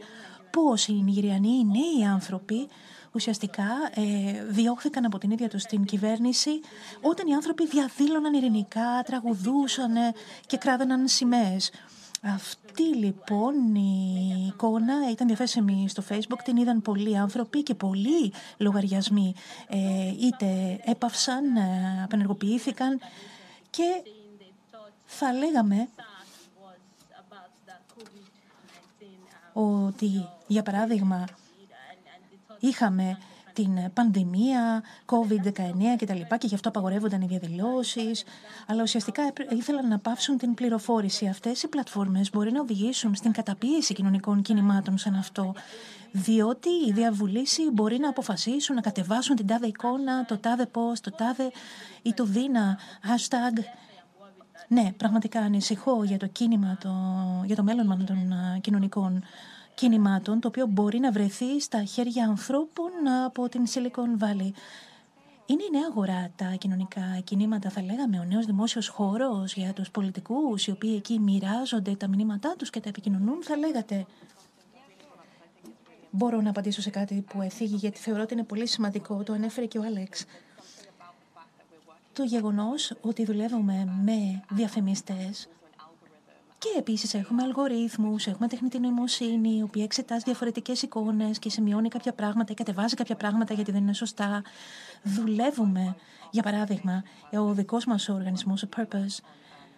πώς 0.50 0.88
οι 0.88 0.92
Νιγηριανοί, 0.92 1.48
οι 1.48 1.64
νέοι 1.64 2.06
άνθρωποι 2.08 2.68
ουσιαστικά 3.14 3.68
ε, 3.94 4.44
διώχθηκαν 4.44 5.04
από 5.04 5.18
την 5.18 5.30
ίδια 5.30 5.48
τους 5.48 5.62
την 5.62 5.84
κυβέρνηση 5.84 6.60
όταν 7.00 7.26
οι 7.26 7.34
άνθρωποι 7.34 7.66
διαδήλωναν 7.66 8.34
ειρηνικά, 8.34 9.02
τραγουδούσαν 9.04 9.94
και 10.46 10.56
κράδαναν 10.56 11.08
σημαίες. 11.08 11.70
Αυτή 12.22 12.82
λοιπόν 12.82 13.74
η 13.74 14.46
εικόνα 14.48 15.10
ήταν 15.10 15.26
διαθέσιμη 15.26 15.88
στο 15.88 16.02
facebook, 16.08 16.38
την 16.44 16.56
είδαν 16.56 16.82
πολλοί 16.82 17.18
άνθρωποι 17.18 17.62
και 17.62 17.74
πολλοί 17.74 18.32
λογαριασμοί 18.56 19.34
ε, 19.68 20.08
είτε 20.08 20.80
έπαυσαν, 20.84 21.56
ε, 21.56 22.02
απενεργοποιήθηκαν 22.04 23.00
και 23.70 24.02
θα 25.04 25.32
λέγαμε 25.32 25.88
ότι 29.52 30.28
για 30.46 30.62
παράδειγμα 30.62 31.24
είχαμε 32.66 33.18
την 33.54 33.92
πανδημία, 33.94 34.82
COVID-19 35.06 35.50
κτλ. 35.98 36.12
Και, 36.12 36.36
και 36.38 36.46
γι' 36.46 36.54
αυτό 36.54 36.68
απαγορεύονταν 36.68 37.20
οι 37.20 37.26
διαδηλώσεις. 37.26 38.24
Αλλά 38.66 38.82
ουσιαστικά 38.82 39.32
ήθελαν 39.50 39.88
να 39.88 39.98
πάυσουν 39.98 40.38
την 40.38 40.54
πληροφόρηση. 40.54 41.26
Αυτές 41.26 41.62
οι 41.62 41.68
πλατφόρμες 41.68 42.30
μπορεί 42.30 42.52
να 42.52 42.60
οδηγήσουν 42.60 43.14
στην 43.14 43.32
καταπίεση 43.32 43.94
κοινωνικών 43.94 44.42
κινημάτων 44.42 44.98
σαν 44.98 45.14
αυτό. 45.14 45.54
Διότι 46.12 46.68
οι 46.86 46.92
διαβουλήσεις 46.92 47.68
μπορεί 47.72 47.98
να 47.98 48.08
αποφασίσουν 48.08 48.74
να 48.74 48.80
κατεβάσουν 48.80 49.36
την 49.36 49.46
τάδε 49.46 49.66
εικόνα, 49.66 50.24
το 50.24 50.38
τάδε 50.38 50.70
post, 50.72 50.98
το 51.00 51.10
τάδε 51.10 51.50
ή 52.02 52.12
το 52.14 52.24
δίνα, 52.24 52.78
hashtag. 53.02 53.58
Ναι, 54.68 54.92
πραγματικά 54.96 55.40
ανησυχώ 55.40 56.04
για 56.04 56.16
το 56.16 56.26
κίνημα, 56.26 56.78
το, 56.80 56.90
για 57.44 57.56
το 57.56 57.62
μέλλον 57.62 58.04
των 58.06 58.34
κοινωνικών 58.60 59.24
κινημάτων, 59.74 60.40
το 60.40 60.48
οποίο 60.48 60.66
μπορεί 60.66 60.98
να 60.98 61.12
βρεθεί 61.12 61.60
στα 61.60 61.84
χέρια 61.84 62.24
ανθρώπων 62.24 62.90
από 63.24 63.48
την 63.48 63.64
Silicon 63.66 64.22
Valley. 64.22 64.50
Είναι 65.46 65.62
η 65.62 65.70
νέα 65.70 65.86
αγορά 65.90 66.30
τα 66.36 66.46
κοινωνικά 66.58 67.20
κινήματα, 67.24 67.70
θα 67.70 67.82
λέγαμε, 67.82 68.18
ο 68.18 68.24
νέος 68.24 68.46
δημόσιος 68.46 68.88
χώρος 68.88 69.54
για 69.54 69.72
τους 69.72 69.90
πολιτικούς, 69.90 70.66
οι 70.66 70.70
οποίοι 70.70 70.94
εκεί 70.96 71.18
μοιράζονται 71.18 71.94
τα 71.96 72.08
μηνύματά 72.08 72.54
τους 72.58 72.70
και 72.70 72.80
τα 72.80 72.88
επικοινωνούν, 72.88 73.42
θα 73.42 73.56
λέγατε. 73.56 74.06
Μπορώ 76.10 76.40
να 76.40 76.50
απαντήσω 76.50 76.80
σε 76.80 76.90
κάτι 76.90 77.24
που 77.28 77.42
εφήγει, 77.42 77.76
γιατί 77.76 77.98
θεωρώ 77.98 78.22
ότι 78.22 78.34
είναι 78.34 78.44
πολύ 78.44 78.66
σημαντικό, 78.66 79.22
το 79.22 79.32
ανέφερε 79.32 79.66
και 79.66 79.78
ο 79.78 79.82
Άλεξ. 79.82 80.24
Το 82.12 82.22
γεγονός 82.22 82.92
ότι 83.00 83.24
δουλεύουμε 83.24 83.88
με 84.02 84.42
διαφημιστές 84.50 85.48
και 86.64 86.78
επίσης 86.78 87.14
έχουμε 87.14 87.42
αλγορίθμους, 87.42 88.26
έχουμε 88.26 88.48
τεχνητή 88.48 88.78
νοημοσύνη, 88.78 89.56
η 89.56 89.62
οποία 89.62 89.84
εξετάζει 89.84 90.22
διαφορετικές 90.24 90.82
εικόνες 90.82 91.38
και 91.38 91.50
σημειώνει 91.50 91.88
κάποια 91.88 92.12
πράγματα 92.12 92.52
ή 92.52 92.54
κατεβάζει 92.54 92.94
κάποια 92.94 93.16
πράγματα 93.16 93.54
γιατί 93.54 93.72
δεν 93.72 93.82
είναι 93.82 93.92
σωστά. 93.92 94.42
Δουλεύουμε, 95.02 95.96
για 96.30 96.42
παράδειγμα, 96.42 97.02
ο 97.32 97.52
δικός 97.52 97.84
μας 97.84 98.08
οργανισμός, 98.08 98.62
ο 98.62 98.68
Purpose, 98.76 99.18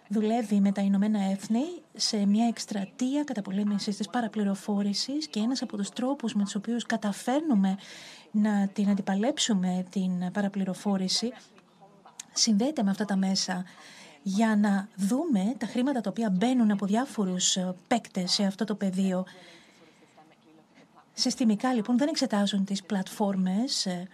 δουλεύει 0.07 0.59
με 0.59 0.71
τα 0.71 0.81
Ηνωμένα 0.81 1.19
Έθνη 1.31 1.63
σε 1.95 2.25
μια 2.25 2.47
εκστρατεία 2.47 3.23
καταπολέμησης 3.23 3.97
της 3.97 4.07
παραπληροφόρησης 4.07 5.27
και 5.27 5.39
ένας 5.39 5.61
από 5.61 5.77
τους 5.77 5.89
τρόπους 5.89 6.33
με 6.33 6.43
τους 6.43 6.55
οποίους 6.55 6.85
καταφέρνουμε 6.85 7.77
να 8.31 8.67
την 8.67 8.89
αντιπαλέψουμε 8.89 9.85
την 9.89 10.31
παραπληροφόρηση 10.31 11.31
συνδέεται 12.33 12.83
με 12.83 12.89
αυτά 12.89 13.05
τα 13.05 13.15
μέσα 13.15 13.63
για 14.27 14.55
να 14.55 14.87
δούμε 14.95 15.55
τα 15.57 15.65
χρήματα 15.65 16.01
τα 16.01 16.09
οποία 16.09 16.29
μπαίνουν 16.29 16.71
από 16.71 16.85
διάφορους 16.85 17.55
ε, 17.55 17.75
παίκτες 17.87 18.31
σε 18.31 18.43
αυτό 18.43 18.65
το 18.65 18.75
πεδίο. 18.75 19.25
Συστημικά 21.13 21.73
λοιπόν 21.73 21.97
δεν 21.97 22.07
εξετάζουν 22.07 22.65
τις 22.65 22.83
πλατφόρμες 22.83 23.85
ε, 23.85 24.07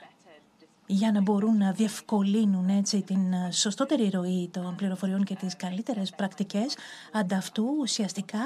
για 0.93 1.11
να 1.11 1.21
μπορούν 1.21 1.57
να 1.57 1.71
διευκολύνουν 1.71 2.69
έτσι, 2.69 3.01
την 3.01 3.33
ε, 3.33 3.51
σωστότερη 3.51 4.09
ροή 4.09 4.49
των 4.53 4.75
πληροφοριών 4.75 5.23
και 5.23 5.35
τις 5.35 5.55
καλύτερες 5.55 6.09
πρακτικές. 6.09 6.75
Ανταυτού 7.11 7.75
ουσιαστικά 7.79 8.39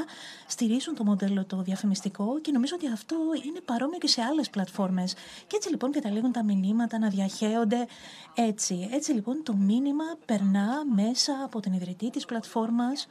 στηρίζουν 0.47 0.95
το 0.95 1.03
μοντέλο 1.03 1.45
το 1.45 1.61
διαφημιστικό 1.61 2.39
και 2.41 2.51
νομίζω 2.51 2.75
ότι 2.75 2.87
αυτό 2.87 3.15
είναι 3.45 3.59
παρόμοιο 3.65 3.97
και 3.97 4.07
σε 4.07 4.21
άλλες 4.21 4.49
πλατφόρμες. 4.49 5.13
Και 5.47 5.55
έτσι 5.55 5.69
λοιπόν 5.69 5.91
καταλήγουν 5.91 6.31
τα 6.31 6.43
μηνύματα 6.43 6.99
να 6.99 7.09
διαχέονται 7.09 7.87
έτσι. 8.35 8.89
Έτσι 8.91 9.11
λοιπόν 9.11 9.43
το 9.43 9.53
μήνυμα 9.55 10.05
περνά 10.25 10.85
μέσα 10.95 11.41
από 11.43 11.59
την 11.59 11.73
ιδρυτή 11.73 12.09
της 12.09 12.25
πλατφόρμας 12.25 13.07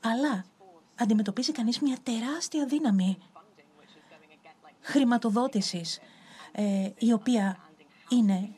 αλλά 0.00 0.44
αντιμετωπίζει 0.94 1.52
κανείς 1.52 1.80
μια 1.80 1.96
τεράστια 2.02 2.66
δύναμη 2.66 3.18
χρηματοδότησης 4.80 5.98
ε, 6.52 6.90
η 6.98 7.12
οποία 7.12 7.56
είναι 8.08 8.52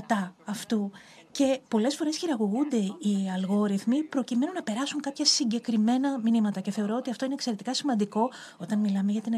κατά 0.00 0.34
αυτού. 0.44 0.90
Και 1.30 1.60
πολλές 1.68 1.96
φορές 1.96 2.16
χειραγωγούνται 2.16 2.76
οι 2.76 3.30
αλγόριθμοι 3.34 4.02
προκειμένου 4.02 4.52
να 4.52 4.62
περάσουν 4.62 5.00
κάποια 5.00 5.24
συγκεκριμένα 5.24 6.20
μηνύματα. 6.22 6.60
Και 6.60 6.70
θεωρώ 6.70 6.96
ότι 6.96 7.10
αυτό 7.10 7.24
είναι 7.24 7.34
εξαιρετικά 7.34 7.74
σημαντικό 7.74 8.30
όταν 8.58 8.78
μιλάμε 8.78 9.12
για 9.12 9.20
την 9.20 9.32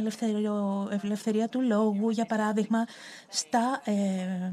ελευθερία 1.02 1.48
του 1.48 1.60
λόγου, 1.60 2.10
για 2.10 2.26
παράδειγμα, 2.26 2.84
στα 3.28 3.80
ε, 3.84 3.92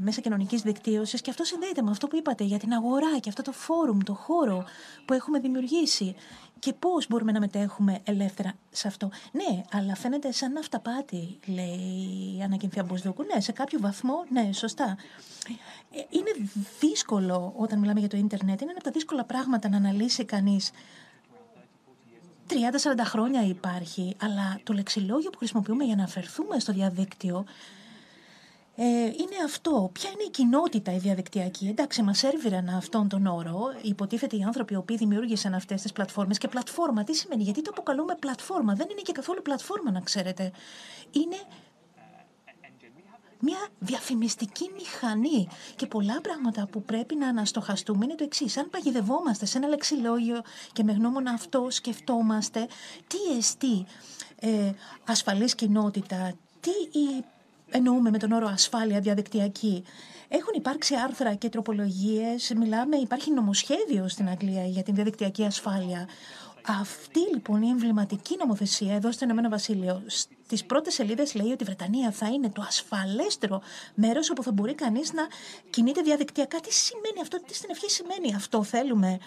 μέσα 0.00 0.20
κοινωνικής 0.20 0.62
δικτύωσης. 0.62 1.20
Και 1.20 1.30
αυτό 1.30 1.44
συνδέεται 1.44 1.82
με 1.82 1.90
αυτό 1.90 2.06
που 2.06 2.16
είπατε 2.16 2.44
για 2.44 2.58
την 2.58 2.72
αγορά 2.72 3.18
και 3.20 3.28
αυτό 3.28 3.42
το 3.42 3.52
φόρουμ, 3.52 3.98
το 3.98 4.14
χώρο 4.14 4.64
που 5.04 5.12
έχουμε 5.12 5.38
δημιουργήσει 5.38 6.14
και 6.58 6.72
πώς 6.72 7.06
μπορούμε 7.08 7.32
να 7.32 7.40
μετέχουμε 7.40 8.00
ελεύθερα 8.04 8.54
σε 8.70 8.88
αυτό. 8.88 9.10
Ναι, 9.32 9.62
αλλά 9.72 9.94
φαίνεται 9.94 10.32
σαν 10.32 10.56
αυταπάτη, 10.56 11.38
λέει 11.46 12.36
η 12.38 12.42
Άννα 12.42 12.84
Μποσδούκου. 12.84 13.22
Ναι, 13.22 13.40
σε 13.40 13.52
κάποιο 13.52 13.80
βαθμό, 13.80 14.24
ναι, 14.28 14.52
σωστά. 14.52 14.96
Ε, 15.92 16.00
είναι 16.10 16.50
δύσκολο 16.80 17.52
όταν 17.56 17.78
μιλάμε 17.78 18.00
για 18.00 18.08
το 18.08 18.16
ίντερνετ, 18.16 18.60
είναι 18.60 18.70
ένα 18.70 18.78
από 18.78 18.84
τα 18.84 18.90
δύσκολα 18.90 19.24
πράγματα 19.24 19.68
να 19.68 19.76
αναλύσει 19.76 20.24
κανείς. 20.24 20.70
30-40 22.48 22.54
χρόνια 23.04 23.42
υπάρχει, 23.46 24.16
αλλά 24.20 24.60
το 24.62 24.72
λεξιλόγιο 24.72 25.30
που 25.30 25.38
χρησιμοποιούμε 25.38 25.84
για 25.84 25.96
να 25.96 26.04
αφαιρθούμε 26.04 26.58
στο 26.58 26.72
διαδίκτυο 26.72 27.44
ε, 28.78 28.84
είναι 29.04 29.44
αυτό. 29.44 29.90
Ποια 29.92 30.10
είναι 30.10 30.22
η 30.22 30.30
κοινότητα 30.30 30.92
η 30.92 30.98
διαδικτυακή; 30.98 31.66
Εντάξει, 31.68 32.02
μας 32.02 32.22
έρβηραν 32.22 32.68
αυτόν 32.68 33.08
τον 33.08 33.26
όρο. 33.26 33.60
Υποτίθεται 33.82 34.36
οι 34.36 34.42
άνθρωποι 34.42 34.72
οι 34.72 34.76
οποίοι 34.76 34.96
δημιούργησαν 34.96 35.54
αυτές 35.54 35.82
τις 35.82 35.92
πλατφόρμες. 35.92 36.38
Και 36.38 36.48
πλατφόρμα, 36.48 37.04
τι 37.04 37.14
σημαίνει, 37.14 37.42
γιατί 37.42 37.62
το 37.62 37.70
αποκαλούμε 37.70 38.16
πλατφόρμα; 38.20 38.74
Δεν 38.74 38.86
είναι 38.90 39.00
και 39.00 39.12
καθόλου 39.12 39.42
πλατφόρμα, 39.42 39.90
να 39.90 40.00
ξέρετε. 40.00 40.52
Είναι 41.10 41.36
μια 43.40 43.68
διαφημιστική 43.78 44.70
μηχανή. 44.76 45.48
Και 45.76 45.86
πολλά 45.86 46.20
πράγματα 46.20 46.66
που 46.66 46.82
πρέπει 46.82 47.14
να 47.14 47.28
αναστοχαστούμε 47.28 48.04
είναι 48.04 48.14
το 48.14 48.24
εξής. 48.24 48.56
Αν 48.56 48.70
παγιδευόμαστε 48.70 49.46
σε 49.46 49.58
ένα 49.58 49.68
λεξιλόγιο 49.68 50.42
και 50.72 50.82
με 50.82 50.92
γνώμονα 50.92 51.30
αυτό 51.30 51.66
σκεφτόμαστε 51.70 52.66
τι 53.06 53.36
εστί 53.36 53.86
ε, 54.40 54.72
ασφαλής 55.06 55.54
κοινότητα, 55.54 56.32
τι 56.60 56.98
η 56.98 57.24
εννοούμε 57.70 58.10
με 58.10 58.18
τον 58.18 58.32
όρο 58.32 58.46
ασφάλεια 58.46 59.00
διαδικτυακή. 59.00 59.84
Έχουν 60.28 60.52
υπάρξει 60.54 60.94
άρθρα 60.94 61.34
και 61.34 61.48
τροπολογίες. 61.48 62.52
Μιλάμε, 62.56 62.96
υπάρχει 62.96 63.32
νομοσχέδιο 63.32 64.08
στην 64.08 64.28
Αγγλία 64.28 64.64
για 64.66 64.82
την 64.82 64.94
διαδικτυακή 64.94 65.44
ασφάλεια. 65.44 66.08
Αυτή 66.80 67.20
λοιπόν 67.32 67.62
η 67.62 67.68
εμβληματική 67.68 68.36
νομοθεσία 68.38 68.94
εδώ 68.94 69.12
στο 69.12 69.24
Ηνωμένο 69.24 69.48
Βασίλειο 69.48 70.02
στις 70.06 70.64
πρώτες 70.64 70.94
σελίδες 70.94 71.34
λέει 71.34 71.50
ότι 71.50 71.62
η 71.62 71.66
Βρετανία 71.66 72.10
θα 72.10 72.26
είναι 72.28 72.50
το 72.50 72.62
ασφαλέστερο 72.66 73.62
μέρος 73.94 74.30
όπου 74.30 74.42
θα 74.42 74.52
μπορεί 74.52 74.74
κανείς 74.74 75.12
να 75.12 75.22
κινείται 75.70 76.00
διαδικτυακά. 76.02 76.60
Τι 76.60 76.72
σημαίνει 76.72 77.20
αυτό, 77.20 77.40
τι 77.46 77.54
στην 77.54 77.70
ευχή 77.70 77.90
σημαίνει 77.90 78.34
αυτό, 78.34 78.62
θέλουμε; 78.62 79.18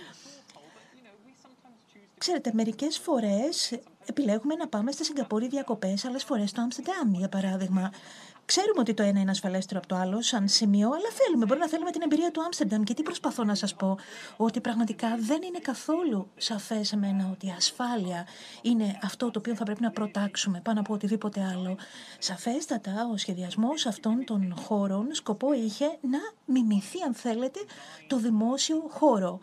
Ξέρετε, 2.17 2.51
μερικές 2.53 2.97
φορές 2.97 3.79
επιλέγουμε 4.09 4.55
να 4.55 4.67
πάμε 4.67 4.91
στη 4.91 5.05
Σιγκαπούρη 5.05 5.47
διακοπές, 5.47 6.05
άλλες 6.05 6.23
φορές 6.23 6.49
στο 6.49 6.61
Άμστερνταμ, 6.61 7.13
για 7.13 7.29
παράδειγμα. 7.29 7.91
Ξέρουμε 8.45 8.79
ότι 8.79 8.93
το 8.93 9.03
ένα 9.03 9.19
είναι 9.19 9.31
ασφαλέστερο 9.31 9.79
από 9.79 9.87
το 9.87 9.95
άλλο, 9.95 10.21
σαν 10.21 10.47
σημείο, 10.47 10.87
αλλά 10.87 11.09
θέλουμε. 11.13 11.45
Μπορεί 11.45 11.59
να 11.59 11.67
θέλουμε 11.67 11.91
την 11.91 12.01
εμπειρία 12.01 12.31
του 12.31 12.41
Άμστερνταμ. 12.41 12.83
Και 12.83 12.93
τι 12.93 13.03
προσπαθώ 13.03 13.43
να 13.43 13.55
σας 13.55 13.75
πω, 13.75 13.97
ότι 14.37 14.61
πραγματικά 14.61 15.17
δεν 15.19 15.41
είναι 15.41 15.59
καθόλου 15.59 16.29
σαφές 16.37 16.87
σε 16.87 16.97
μένα 16.97 17.29
ότι 17.31 17.45
η 17.45 17.53
ασφάλεια 17.57 18.27
είναι 18.61 18.99
αυτό 19.03 19.31
το 19.31 19.39
οποίο 19.39 19.55
θα 19.55 19.63
πρέπει 19.63 19.81
να 19.81 19.91
προτάξουμε 19.91 20.61
πάνω 20.63 20.79
από 20.79 20.93
οτιδήποτε 20.93 21.41
άλλο. 21.53 21.77
Σαφέστατα, 22.19 23.09
ο 23.13 23.17
σχεδιασμός 23.17 23.85
αυτών 23.85 24.25
των 24.25 24.55
χώρων 24.59 25.07
σκοπό 25.11 25.53
είχε 25.53 25.85
να 25.85 26.19
μιμηθεί, 26.45 27.01
αν 27.05 27.13
θέλετε, 27.13 27.59
το 28.07 28.17
δημόσιο 28.17 28.83
χώρο 28.89 29.39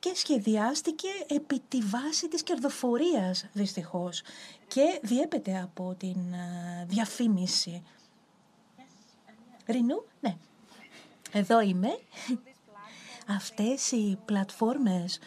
και 0.00 0.12
σχεδιάστηκε 0.14 1.08
επί 1.26 1.60
τη 1.68 1.78
βάση 1.80 2.28
της 2.28 2.42
κερδοφορίας 2.42 3.44
δυστυχώς 3.52 4.22
και 4.68 5.00
διέπεται 5.02 5.60
από 5.60 5.94
την 5.98 6.32
ε, 6.32 6.84
διαφήμιση 6.88 7.82
Ρινού, 9.66 10.04
ναι. 10.20 10.36
Εδώ 11.32 11.60
είμαι. 11.60 11.98
Αυτές 13.26 13.90
οι 13.90 14.18
πλατφόρμες 14.24 15.18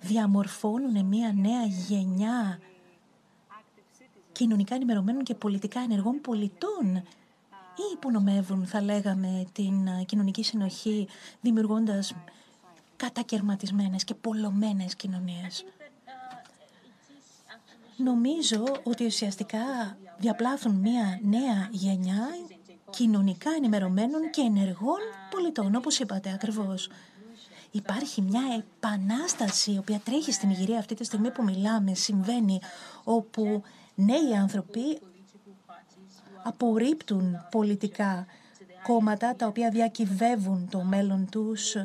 διαμορφώνουν 0.00 1.04
μια 1.04 1.32
νέα 1.32 1.64
γενιά 1.64 2.60
κοινωνικά 4.32 4.74
ενημερωμένων 4.74 5.22
και 5.22 5.34
πολιτικά 5.34 5.80
ενεργών 5.80 6.20
πολιτών 6.20 6.96
ή 7.76 7.92
υπονομεύουν, 7.94 8.66
θα 8.66 8.82
λέγαμε, 8.82 9.46
την 9.52 9.88
κοινωνική 10.06 10.42
συνοχή 10.42 11.08
δημιουργώντας 11.40 12.14
κατακαιρματισμένες 13.02 14.04
και 14.04 14.14
πολλωμένες 14.14 14.96
κοινωνίες. 14.96 15.64
Νομίζω 17.96 18.64
ότι 18.82 19.04
ουσιαστικά 19.04 19.96
διαπλάθουν 20.18 20.74
μια 20.74 21.20
νέα 21.22 21.68
γενιά 21.70 22.28
κοινωνικά 22.90 23.50
ενημερωμένων 23.56 24.30
και 24.30 24.40
ενεργών 24.40 24.98
πολιτών, 25.30 25.74
όπως 25.74 25.98
είπατε 25.98 26.32
ακριβώς. 26.32 26.90
Υπάρχει 27.70 28.22
μια 28.22 28.42
επανάσταση 28.58 29.72
η 29.72 29.78
οποία 29.78 30.00
τρέχει 30.04 30.32
στην 30.32 30.50
Ιγυρία 30.50 30.78
αυτή 30.78 30.94
τη 30.94 31.04
στιγμή 31.04 31.30
που 31.30 31.42
μιλάμε, 31.42 31.94
συμβαίνει, 31.94 32.60
όπου 33.04 33.62
νέοι 33.94 34.36
άνθρωποι 34.40 34.98
απορρίπτουν 36.42 37.46
πολιτικά 37.50 38.26
κόμματα 38.82 39.36
τα 39.36 39.46
οποία 39.46 39.70
διακυβεύουν 39.70 40.68
το 40.70 40.82
μέλλον 40.82 41.28
τους 41.30 41.76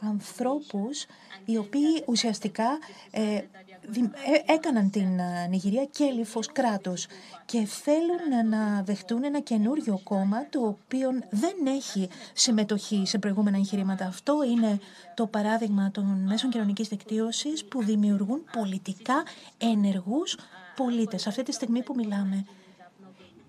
ανθρώπους 0.00 1.06
οι 1.44 1.56
οποίοι 1.56 2.02
ουσιαστικά 2.06 2.78
ε, 3.10 3.34
ε, 3.34 4.52
έκαναν 4.52 4.90
την 4.90 5.18
ε, 5.18 5.46
Νιγηρία 5.48 5.84
κέλυφος 5.84 6.46
κράτος 6.52 7.06
και 7.44 7.64
θέλουν 7.64 8.48
να 8.48 8.82
δεχτούν 8.82 9.24
ένα 9.24 9.40
καινούριο 9.40 10.00
κόμμα 10.04 10.48
το 10.48 10.66
οποίο 10.66 11.10
δεν 11.30 11.54
έχει 11.66 12.08
συμμετοχή 12.32 13.02
σε 13.06 13.18
προηγούμενα 13.18 13.56
εγχειρήματα. 13.56 14.06
Αυτό 14.06 14.44
είναι 14.50 14.78
το 15.14 15.26
παράδειγμα 15.26 15.90
των 15.90 16.04
μέσων 16.26 16.50
κοινωνικής 16.50 16.88
δικτύωσης 16.88 17.64
που 17.64 17.82
δημιουργούν 17.82 18.44
πολιτικά 18.52 19.22
ενεργούς 19.58 20.36
πολίτες. 20.76 21.26
Αυτή 21.26 21.42
τη 21.42 21.52
στιγμή 21.52 21.82
που 21.82 21.94
μιλάμε, 21.96 22.44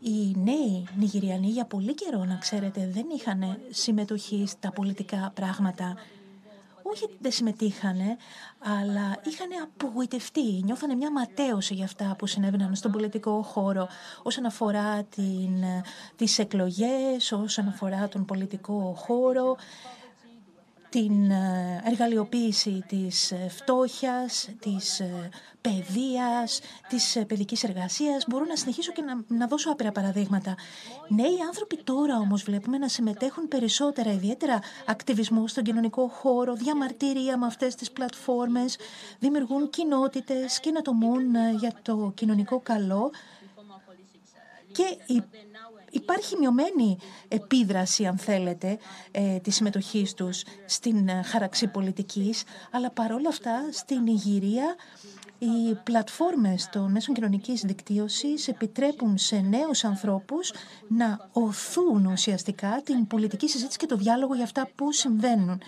οι 0.01 0.35
νέοι 0.43 0.87
Νιγηριανοί 0.97 1.47
για 1.47 1.65
πολύ 1.65 1.93
καιρό, 1.93 2.23
να 2.25 2.35
ξέρετε, 2.35 2.89
δεν 2.93 3.05
είχαν 3.17 3.57
συμμετοχή 3.69 4.43
στα 4.47 4.71
πολιτικά 4.71 5.31
πράγματα 5.35 5.95
όχι 6.91 7.03
ότι 7.03 7.17
δεν 7.19 7.31
συμμετείχανε, 7.31 8.17
αλλά 8.59 9.17
είχαν 9.23 9.47
απογοητευτεί, 9.63 10.61
νιώθανε 10.63 10.95
μια 10.95 11.11
ματέωση 11.11 11.73
για 11.73 11.85
αυτά 11.85 12.15
που 12.17 12.27
συνέβαιναν 12.27 12.75
στον 12.75 12.91
πολιτικό 12.91 13.41
χώρο 13.41 13.87
όσον 14.23 14.45
αφορά 14.45 15.03
την, 15.03 15.63
τις 16.15 16.39
εκλογές, 16.39 17.31
όσον 17.31 17.67
αφορά 17.67 18.07
τον 18.07 18.25
πολιτικό 18.25 18.93
χώρο 18.97 19.57
την 20.89 21.31
ε, 21.31 21.81
εργαλειοποίηση 21.85 22.83
της 22.87 23.31
ε, 23.31 23.47
φτώχειας, 23.49 24.49
της 24.59 24.99
ε, 24.99 25.29
παιδείας, 25.61 26.59
της 26.89 27.17
παιδικής 27.27 27.63
εργασίας. 27.63 28.25
Μπορώ 28.27 28.45
να 28.45 28.55
συνεχίσω 28.55 28.91
και 28.91 29.01
να, 29.01 29.37
να 29.37 29.47
δώσω 29.47 29.71
άπειρα 29.71 29.91
παραδείγματα. 29.91 30.55
Νέοι 31.07 31.41
άνθρωποι 31.47 31.77
τώρα 31.83 32.17
όμως 32.17 32.43
βλέπουμε 32.43 32.77
να 32.77 32.87
συμμετέχουν 32.87 33.47
περισσότερα, 33.47 34.11
ιδιαίτερα 34.11 34.59
ακτιβισμό 34.85 35.47
στον 35.47 35.63
κοινωνικό 35.63 36.07
χώρο, 36.07 36.53
διαμαρτυρία 36.53 37.37
με 37.37 37.45
αυτές 37.45 37.75
τις 37.75 37.91
πλατφόρμες, 37.91 38.77
δημιουργούν 39.19 39.69
κοινότητες, 39.69 40.59
κοινοτομούν 40.59 41.35
για 41.59 41.73
το 41.81 42.11
κοινωνικό 42.15 42.59
καλό 42.59 43.11
και 44.71 44.97
υπάρχει 45.91 46.35
μειωμένη 46.39 46.97
επίδραση, 47.27 48.05
αν 48.05 48.17
θέλετε, 48.17 48.77
ε, 49.11 49.37
της 49.37 49.55
συμμετοχής 49.55 50.13
τους 50.13 50.43
στην 50.65 51.07
ε, 51.07 51.21
χάραξη 51.23 51.67
πολιτικής, 51.67 52.43
αλλά 52.71 52.91
παρόλα 52.91 53.29
αυτά 53.29 53.69
στην 53.71 54.07
Ιγυρία 54.07 54.75
οι 55.39 55.75
πλατφόρμες 55.83 56.69
των 56.71 56.91
μέσων 56.91 57.13
κοινωνικής 57.13 57.61
δικτύωσης 57.61 58.47
επιτρέπουν 58.47 59.17
σε 59.17 59.35
νέους 59.39 59.83
ανθρώπους 59.83 60.51
να 60.87 61.29
οθούν 61.31 62.05
ουσιαστικά 62.05 62.81
την 62.83 63.07
πολιτική 63.07 63.47
συζήτηση 63.49 63.77
και 63.77 63.85
το 63.85 63.95
διάλογο 63.95 64.35
για 64.35 64.43
αυτά 64.43 64.69
που 64.75 64.91
συμβαίνουν. 64.91 65.61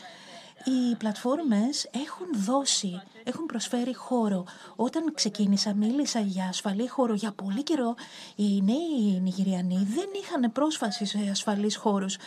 Οι 0.65 0.95
πλατφόρμες 0.95 1.89
έχουν 1.91 2.27
δώσει, 2.33 3.01
έχουν 3.23 3.45
προσφέρει 3.45 3.95
χώρο. 3.95 4.45
Όταν 4.75 5.13
ξεκίνησα 5.13 5.73
μίλησα 5.73 6.19
για 6.19 6.45
ασφαλή 6.45 6.87
χώρο 6.87 7.13
για 7.13 7.31
πολύ 7.31 7.63
καιρό. 7.63 7.95
Οι 8.35 8.61
νέοι 8.61 9.19
Νιγηριανοί 9.21 9.87
δεν 9.95 10.09
είχαν 10.21 10.51
πρόσφαση 10.51 11.05
σε 11.05 11.17
ασφαλείς 11.31 11.75
χώρους. 11.75 12.17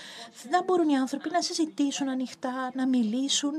Δεν 0.51 0.62
μπορούν 0.64 0.88
οι 0.88 0.97
άνθρωποι 0.97 1.31
να 1.31 1.42
συζητήσουν 1.42 2.09
ανοιχτά, 2.09 2.70
να 2.75 2.87
μιλήσουν 2.87 3.53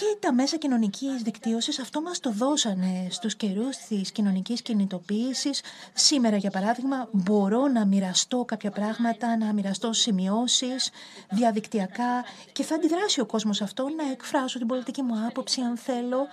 και 0.00 0.16
τα 0.20 0.32
μέσα 0.32 0.56
κοινωνικής 0.56 1.22
δικτύωσης 1.22 1.78
αυτό 1.78 2.00
μας 2.00 2.20
το 2.20 2.30
δώσανε 2.30 3.06
στους 3.10 3.34
καιρούς 3.34 3.76
της 3.76 4.10
κοινωνικής 4.10 4.62
κινητοποίησης. 4.62 5.62
Σήμερα, 5.92 6.36
για 6.36 6.50
παράδειγμα, 6.50 7.08
μπορώ 7.12 7.68
να 7.68 7.86
μοιραστώ 7.86 8.44
κάποια 8.44 8.70
πράγματα, 8.70 9.36
να 9.36 9.52
μοιραστώ 9.52 9.92
σημειώσεις 9.92 10.90
διαδικτυακά 11.30 12.24
και 12.52 12.62
θα 12.62 12.74
αντιδράσει 12.74 13.20
ο 13.20 13.26
κόσμος 13.26 13.62
αυτό 13.62 13.88
να 13.88 14.10
εκφράσω 14.10 14.58
την 14.58 14.66
πολιτική 14.66 15.02
μου 15.02 15.26
άποψη 15.26 15.60
αν 15.60 15.76
θέλω 15.76 16.26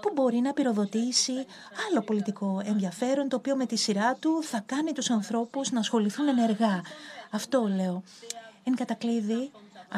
που 0.00 0.10
μπορεί 0.14 0.38
να 0.38 0.52
πυροδοτήσει 0.52 1.46
άλλο 1.90 2.02
πολιτικό 2.02 2.62
ενδιαφέρον 2.64 3.28
το 3.28 3.36
οποίο 3.36 3.56
με 3.56 3.66
τη 3.66 3.76
σειρά 3.76 4.14
του 4.14 4.42
θα 4.42 4.62
κάνει 4.66 4.92
τους 4.92 5.10
ανθρώπους 5.10 5.70
να 5.70 5.80
ασχοληθούν 5.80 6.28
ενεργά. 6.28 6.80
Αυτό 7.30 7.70
λέω. 7.76 8.02
Εν 8.64 8.74
κατακλείδη, 8.74 9.50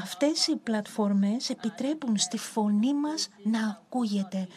Αυτές 0.02 0.46
οι 0.46 0.56
πλατφόρμες 0.56 1.50
επιτρέπουν 1.50 2.18
στη 2.18 2.38
φωνή 2.38 2.94
μας 2.94 3.28
να 3.42 3.58
ακούγεται. 3.68 4.48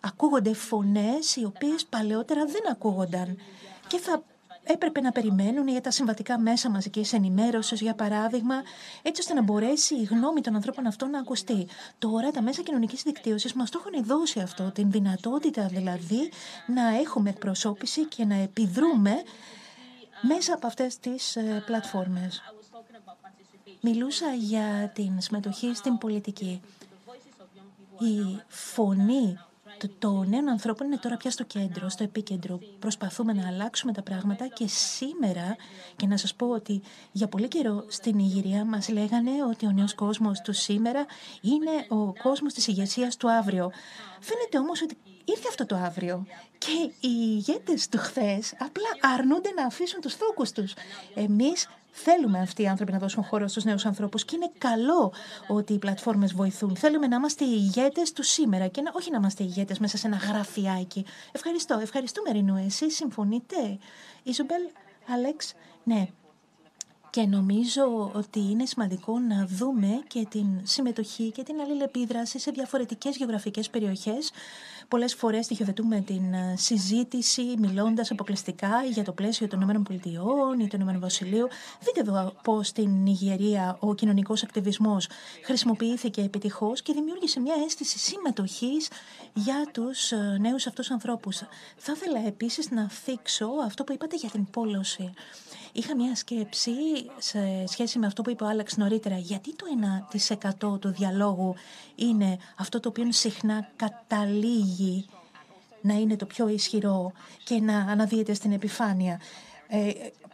Ακούγονται 0.00 0.54
φωνές 0.54 1.36
οι 1.36 1.44
οποίες 1.44 1.86
παλαιότερα 1.86 2.44
δεν 2.44 2.70
ακούγονταν 2.70 3.36
και 3.86 3.98
θα 3.98 4.22
έπρεπε 4.62 5.00
να 5.00 5.12
περιμένουν 5.12 5.68
για 5.68 5.80
τα 5.80 5.90
συμβατικά 5.90 6.38
μέσα 6.38 6.70
μαζικής 6.70 7.12
ενημέρωσης, 7.12 7.80
για 7.80 7.94
παράδειγμα, 7.94 8.54
έτσι 9.02 9.20
ώστε 9.20 9.34
να 9.34 9.42
μπορέσει 9.42 9.94
η 9.94 10.02
γνώμη 10.02 10.40
των 10.40 10.54
ανθρώπων 10.54 10.86
αυτών 10.86 11.10
να 11.10 11.18
ακουστεί. 11.18 11.66
Τώρα 11.98 12.30
τα 12.30 12.42
μέσα 12.42 12.62
κοινωνικής 12.62 13.02
δικτύωσης 13.02 13.52
μας 13.52 13.70
το 13.70 13.82
έχουν 13.84 14.04
δώσει 14.04 14.40
αυτό, 14.40 14.70
την 14.70 14.90
δυνατότητα 14.90 15.66
δηλαδή 15.66 16.30
να 16.66 16.98
έχουμε 16.98 17.30
εκπροσώπηση 17.30 18.04
και 18.04 18.24
να 18.24 18.34
επιδρούμε 18.34 19.12
μέσα 20.20 20.54
από 20.54 20.66
αυτές 20.66 20.98
τις 20.98 21.36
ε, 21.36 21.62
πλατφόρμες. 21.66 22.42
Μιλούσα 23.80 24.34
για 24.34 24.92
την 24.94 25.20
συμμετοχή 25.20 25.74
στην 25.74 25.98
πολιτική. 25.98 26.60
Η 27.98 28.40
φωνή 28.48 29.38
των 29.98 30.28
νέων 30.28 30.48
ανθρώπων 30.48 30.86
είναι 30.86 30.96
τώρα 30.96 31.16
πια 31.16 31.30
στο 31.30 31.44
κέντρο, 31.44 31.88
στο 31.88 32.02
επίκεντρο. 32.02 32.58
Προσπαθούμε 32.78 33.32
να 33.32 33.46
αλλάξουμε 33.46 33.92
τα 33.92 34.02
πράγματα 34.02 34.46
και 34.46 34.66
σήμερα, 34.66 35.56
και 35.96 36.06
να 36.06 36.16
σας 36.16 36.34
πω 36.34 36.48
ότι 36.48 36.82
για 37.12 37.28
πολύ 37.28 37.48
καιρό 37.48 37.84
στην 37.88 38.18
Ιγυρία 38.18 38.64
μας 38.64 38.88
λέγανε 38.88 39.30
ότι 39.50 39.66
ο 39.66 39.72
νέος 39.72 39.94
κόσμος 39.94 40.40
του 40.40 40.52
σήμερα 40.52 41.06
είναι 41.40 41.86
ο 41.88 42.12
κόσμος 42.22 42.52
της 42.52 42.66
ηγεσίας 42.66 43.16
του 43.16 43.30
αύριο. 43.30 43.70
Φαίνεται 44.20 44.58
όμως 44.58 44.82
ότι 44.82 44.96
ήρθε 45.24 45.48
αυτό 45.48 45.66
το 45.66 45.76
αύριο 45.76 46.26
και 46.58 47.06
οι 47.06 47.12
ηγέτες 47.36 47.88
του 47.88 47.98
χθες 47.98 48.54
απλά 48.58 49.12
αρνούνται 49.14 49.50
να 49.50 49.66
αφήσουν 49.66 50.00
τους 50.00 50.14
θόκους 50.14 50.52
τους. 50.52 50.74
Εμείς 51.14 51.68
Θέλουμε 51.96 52.38
αυτοί 52.38 52.62
οι 52.62 52.68
άνθρωποι 52.68 52.92
να 52.92 52.98
δώσουν 52.98 53.24
χώρο 53.24 53.48
στους 53.48 53.64
νέους 53.64 53.86
ανθρώπους 53.86 54.24
και 54.24 54.36
είναι 54.36 54.50
καλό 54.58 55.12
ότι 55.48 55.72
οι 55.72 55.78
πλατφόρμες 55.78 56.32
βοηθούν. 56.32 56.76
Θέλουμε 56.76 57.06
να 57.06 57.16
είμαστε 57.16 57.44
οι 57.44 57.52
ηγέτες 57.52 58.12
του 58.12 58.22
σήμερα 58.22 58.66
και 58.66 58.80
να, 58.80 58.90
όχι 58.94 59.10
να 59.10 59.16
είμαστε 59.16 59.42
ηγέτες 59.42 59.78
μέσα 59.78 59.96
σε 59.96 60.06
ένα 60.06 60.16
γραφιάκι. 60.16 61.04
Ευχαριστώ. 61.32 61.78
Ευχαριστούμε 61.78 62.30
Ρινού. 62.30 62.56
Εσείς 62.56 62.96
συμφωνείτε. 62.96 63.78
Ιζουμπέλ, 64.22 64.62
Άλεξ, 65.08 65.54
ναι. 65.84 66.08
Και 67.10 67.26
νομίζω 67.26 68.10
ότι 68.14 68.40
είναι 68.40 68.66
σημαντικό 68.66 69.18
να 69.18 69.46
δούμε 69.46 70.02
και 70.06 70.26
την 70.30 70.46
συμμετοχή 70.62 71.30
και 71.30 71.42
την 71.42 71.60
αλληλεπίδραση 71.60 72.38
σε 72.38 72.50
διαφορετικές 72.50 73.16
γεωγραφικές 73.16 73.70
περιοχές. 73.70 74.30
Πολλές 74.88 75.14
φορές 75.14 75.44
στοιχειοθετούμε 75.44 76.00
την 76.00 76.32
ε, 76.32 76.54
συζήτηση 76.56 77.42
μιλώντας 77.58 78.10
αποκλειστικά 78.10 78.84
για 78.92 79.04
το 79.04 79.12
πλαίσιο 79.12 79.48
των 79.48 79.60
ΗΠΑ 79.60 79.94
ή 79.94 79.98
του 80.68 80.76
ΗΠΑ. 80.80 81.08
Δείτε 81.80 82.00
εδώ 82.00 82.32
πώς 82.42 82.66
στην 82.66 83.06
Ιγερία 83.06 83.76
ο 83.80 83.94
κοινωνικός 83.94 84.42
ακτιβισμός 84.42 85.08
χρησιμοποιήθηκε 85.44 86.20
επιτυχώς 86.20 86.82
και 86.82 86.92
δημιούργησε 86.92 87.40
μια 87.40 87.54
αίσθηση 87.66 87.98
συμμετοχής 87.98 88.88
για 89.34 89.68
τους 89.72 90.12
ε, 90.12 90.36
νέους 90.40 90.66
αυτούς 90.66 90.90
ανθρώπους. 90.90 91.42
Θα 91.76 91.92
ήθελα 91.96 92.26
επίσης 92.26 92.70
να 92.70 92.88
θίξω 92.88 93.46
αυτό 93.64 93.84
που 93.84 93.92
είπατε 93.92 94.16
για 94.16 94.30
την 94.30 94.50
πόλωση. 94.50 95.12
Είχα 95.76 95.96
μια 95.96 96.14
σκέψη 96.14 96.70
σε 97.18 97.66
σχέση 97.66 97.98
με 97.98 98.06
αυτό 98.06 98.22
που 98.22 98.30
είπε 98.30 98.44
ο 98.44 98.46
Άλεξ 98.46 98.76
νωρίτερα. 98.76 99.18
Γιατί 99.18 99.54
το 99.54 99.66
1% 100.72 100.80
του 100.80 100.88
διαλόγου 100.88 101.54
είναι 101.94 102.38
αυτό 102.56 102.80
το 102.80 102.88
οποίο 102.88 103.12
συχνά 103.12 103.68
καταλήγει 103.76 105.06
να 105.80 105.94
είναι 105.94 106.16
το 106.16 106.26
πιο 106.26 106.48
ισχυρό 106.48 107.12
και 107.44 107.60
να 107.60 107.78
αναδύεται 107.78 108.34
στην 108.34 108.52
επιφάνεια. 108.52 109.20
Ε, 109.68 109.90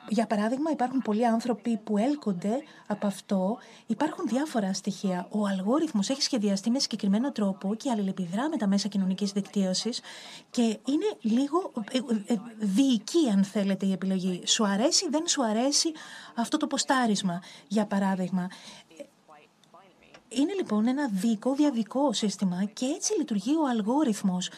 για 0.09 0.27
παράδειγμα, 0.27 0.71
υπάρχουν 0.71 1.03
πολλοί 1.03 1.27
άνθρωποι 1.27 1.77
που 1.77 1.99
έλκονται 1.99 2.63
από 2.87 3.07
αυτό. 3.07 3.59
Υπάρχουν 3.87 4.27
διάφορα 4.29 4.73
στοιχεία. 4.73 5.27
Ο 5.31 5.47
αλγόριθμος 5.47 6.09
έχει 6.09 6.23
σχεδιαστεί 6.23 6.71
με 6.71 6.79
συγκεκριμένο 6.79 7.33
τρόπο 7.33 7.75
και 7.75 7.91
αλληλεπιδρά 7.91 8.49
με 8.49 8.57
τα 8.57 8.67
μέσα 8.67 8.89
κοινωνικής 8.89 9.33
δικτύωσης 9.33 10.01
και 10.51 10.63
είναι 10.63 11.17
λίγο 11.21 11.73
ε, 11.91 11.99
ε, 12.33 12.37
διοική, 12.59 13.31
αν 13.33 13.45
θέλετε, 13.45 13.87
η 13.87 13.93
επιλογή. 13.93 14.43
Σου 14.47 14.67
αρέσει, 14.67 15.09
δεν 15.11 15.27
σου 15.27 15.45
αρέσει 15.45 15.93
αυτό 16.35 16.57
το 16.57 16.67
ποστάρισμα, 16.67 17.43
για 17.69 17.87
παράδειγμα. 17.87 18.49
Είναι 20.33 20.53
λοιπόν 20.55 20.87
ένα 20.87 21.09
δικό 21.13 21.55
διαδικό 21.55 22.13
σύστημα 22.13 22.65
και 22.65 22.87
έτσι 22.87 23.19
λειτουργεί 23.19 23.57
ο 23.57 23.69
αλγόριθμος 23.69 24.51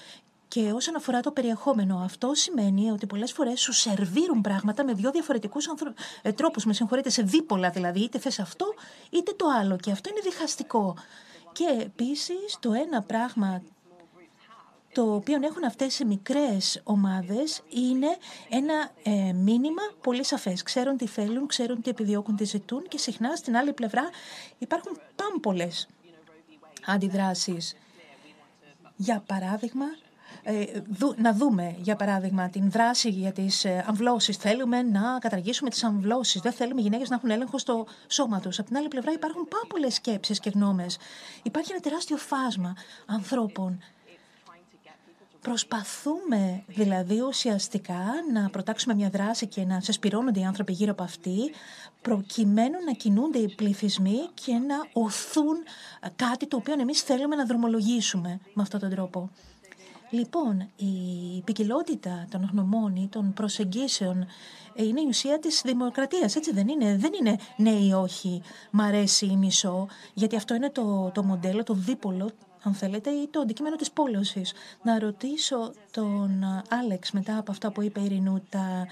και 0.52 0.72
όσον 0.72 0.96
αφορά 0.96 1.20
το 1.20 1.30
περιεχόμενο, 1.30 1.98
αυτό 2.04 2.34
σημαίνει 2.34 2.90
ότι 2.90 3.06
πολλές 3.06 3.32
φορές 3.32 3.60
σου 3.60 3.72
σερβίρουν 3.72 4.40
πράγματα 4.40 4.84
με 4.84 4.92
δύο 4.92 5.10
διαφορετικούς 5.10 5.68
ανθρω... 5.68 5.92
ε, 6.22 6.32
τρόπους. 6.32 6.64
Με 6.64 6.72
συγχωρείτε, 6.72 7.10
σε 7.10 7.22
δίπολα 7.22 7.70
δηλαδή. 7.70 8.00
Είτε 8.00 8.18
θες 8.18 8.38
αυτό, 8.38 8.74
είτε 9.10 9.32
το 9.32 9.46
άλλο. 9.60 9.76
Και 9.76 9.90
αυτό 9.90 10.10
είναι 10.10 10.20
διχαστικό. 10.22 10.96
Και 11.52 11.64
επίσης 11.80 12.56
το 12.60 12.72
ένα 12.72 13.02
πράγμα 13.02 13.62
το 14.92 15.14
οποίο 15.14 15.38
έχουν 15.42 15.64
αυτές 15.64 15.98
οι 15.98 16.04
μικρές 16.04 16.80
ομάδες 16.84 17.62
είναι 17.68 18.16
ένα 18.48 18.90
ε, 19.02 19.32
μήνυμα 19.32 19.82
πολύ 20.00 20.24
σαφές. 20.24 20.62
Ξέρουν 20.62 20.96
τι 20.96 21.06
θέλουν, 21.06 21.46
ξέρουν 21.46 21.82
τι 21.82 21.90
επιδιώκουν, 21.90 22.36
τι 22.36 22.44
ζητούν 22.44 22.88
και 22.88 22.98
συχνά 22.98 23.36
στην 23.36 23.56
άλλη 23.56 23.72
πλευρά 23.72 24.08
υπάρχουν 24.58 24.98
πάμπολες 25.16 25.88
αντιδράσεις. 26.86 27.74
Για 28.96 29.22
παράδειγμα, 29.26 29.86
ε, 29.86 30.11
να 31.16 31.32
δούμε, 31.32 31.76
για 31.78 31.96
παράδειγμα, 31.96 32.48
την 32.48 32.70
δράση 32.70 33.08
για 33.08 33.32
τις 33.32 33.64
ε, 33.64 33.84
αμβλώσεις. 33.88 34.36
Θέλουμε 34.36 34.82
να 34.82 35.18
καταργήσουμε 35.20 35.70
τις 35.70 35.84
αμβλώσεις. 35.84 36.40
Δεν 36.40 36.52
θέλουμε 36.52 36.80
οι 36.80 36.82
γυναίκες 36.82 37.08
να 37.08 37.16
έχουν 37.16 37.30
έλεγχο 37.30 37.58
στο 37.58 37.86
σώμα 38.08 38.40
τους. 38.40 38.58
Από 38.58 38.68
την 38.68 38.76
άλλη 38.76 38.88
πλευρά 38.88 39.12
υπάρχουν 39.12 39.48
πάρα 39.48 39.64
πολλές 39.68 39.94
σκέψεις 39.94 40.40
και 40.40 40.50
γνώμες. 40.54 40.98
Υπάρχει 41.42 41.72
ένα 41.72 41.80
τεράστιο 41.80 42.16
φάσμα 42.16 42.76
ανθρώπων. 43.06 43.82
Προσπαθούμε 45.40 46.62
δηλαδή 46.66 47.20
ουσιαστικά 47.20 48.04
να 48.32 48.50
προτάξουμε 48.50 48.94
μια 48.94 49.08
δράση 49.08 49.46
και 49.46 49.64
να 49.64 49.80
σεσπηρώνονται 49.80 50.40
οι 50.40 50.44
άνθρωποι 50.44 50.72
γύρω 50.72 50.92
από 50.92 51.02
αυτή, 51.02 51.52
προκειμένου 52.02 52.84
να 52.86 52.92
κινούνται 52.92 53.38
οι 53.38 53.54
πληθυσμοί 53.54 54.28
και 54.34 54.52
να 54.52 54.76
οθούν 54.92 55.56
κάτι 56.16 56.46
το 56.46 56.56
οποίο 56.56 56.74
εμείς 56.80 57.00
θέλουμε 57.00 57.36
να 57.36 57.44
δρομολογήσουμε 57.44 58.40
με 58.54 58.62
αυτόν 58.62 58.80
τον 58.80 58.90
τρόπο. 58.90 59.30
Λοιπόν, 60.12 60.68
η 60.76 61.40
ποικιλότητα 61.44 62.26
των 62.30 62.48
γνωμών 62.52 62.96
ή 62.96 63.08
των 63.08 63.32
προσεγγίσεων 63.32 64.26
είναι 64.74 65.00
η 65.00 65.06
ουσία 65.08 65.38
της 65.38 65.62
δημοκρατίας, 65.64 66.36
έτσι 66.36 66.52
δεν 66.52 66.68
είναι; 66.68 66.96
Δεν 66.96 67.10
είναι 67.20 67.36
ναι 67.56 67.70
ή 67.70 67.92
όχι, 67.92 68.42
μ' 68.70 68.80
αρέσει 68.80 69.26
ή 69.26 69.36
μισό, 69.36 69.88
γιατί 70.14 70.36
αυτό 70.36 70.54
είναι 70.54 70.70
το, 70.70 71.10
το 71.14 71.22
μοντέλο, 71.22 71.62
το 71.62 71.74
δίπολο, 71.74 72.30
αν 72.62 72.74
θέλετε, 72.74 73.10
ή 73.10 73.28
το 73.28 73.40
αντικείμενο 73.40 73.76
της 73.76 73.90
πόλωσης. 73.90 74.52
Να 74.82 74.98
ρωτήσω 74.98 75.72
τον 75.90 76.44
Άλεξ 76.68 77.10
μετά 77.10 77.38
από 77.38 77.50
αυτά 77.50 77.72
που 77.72 77.82
είπε 77.82 78.00
η 78.00 78.04
Ειρηνού, 78.04 78.42
τα 78.48 78.86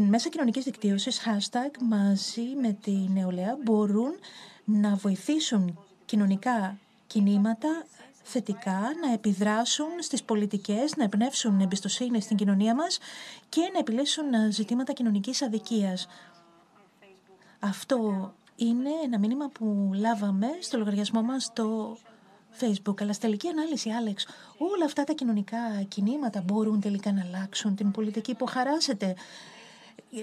μέσα 0.00 0.28
κοινωνικής 0.28 0.64
δικτύωσης, 0.64 1.20
hashtag, 1.24 1.78
μαζί 1.88 2.46
με 2.62 2.76
τη 2.82 2.90
νεολαία 2.90 3.58
μπορούν 3.62 4.12
να 4.64 4.94
βοηθήσουν 4.94 5.78
κοινωνικά 6.04 6.78
κινήματα 7.06 7.86
θετικά, 8.26 8.80
να 9.02 9.12
επιδράσουν 9.12 9.88
στις 10.00 10.22
πολιτικές, 10.22 10.96
να 10.96 11.04
εμπνεύσουν 11.04 11.60
εμπιστοσύνη 11.60 12.20
στην 12.20 12.36
κοινωνία 12.36 12.74
μας 12.74 12.98
και 13.48 13.70
να 13.72 13.78
επιλύσουν 13.78 14.24
ζητήματα 14.50 14.92
κοινωνικής 14.92 15.42
αδικίας. 15.42 16.06
Αυτό 17.58 18.32
είναι 18.56 18.90
ένα 19.04 19.18
μήνυμα 19.18 19.48
που 19.48 19.90
λάβαμε 19.94 20.46
στο 20.60 20.78
λογαριασμό 20.78 21.22
μας 21.22 21.44
στο 21.44 21.96
Facebook. 22.60 23.00
Αλλά 23.00 23.12
στη 23.12 23.22
τελική 23.22 23.48
ανάλυση, 23.48 23.90
Άλεξ, 23.90 24.26
όλα 24.58 24.84
αυτά 24.84 25.04
τα 25.04 25.12
κοινωνικά 25.12 25.82
κινήματα 25.88 26.42
μπορούν 26.46 26.80
τελικά 26.80 27.12
να 27.12 27.22
αλλάξουν 27.22 27.74
την 27.74 27.90
πολιτική 27.90 28.34
που 28.34 28.46
χαράσετε 28.46 29.14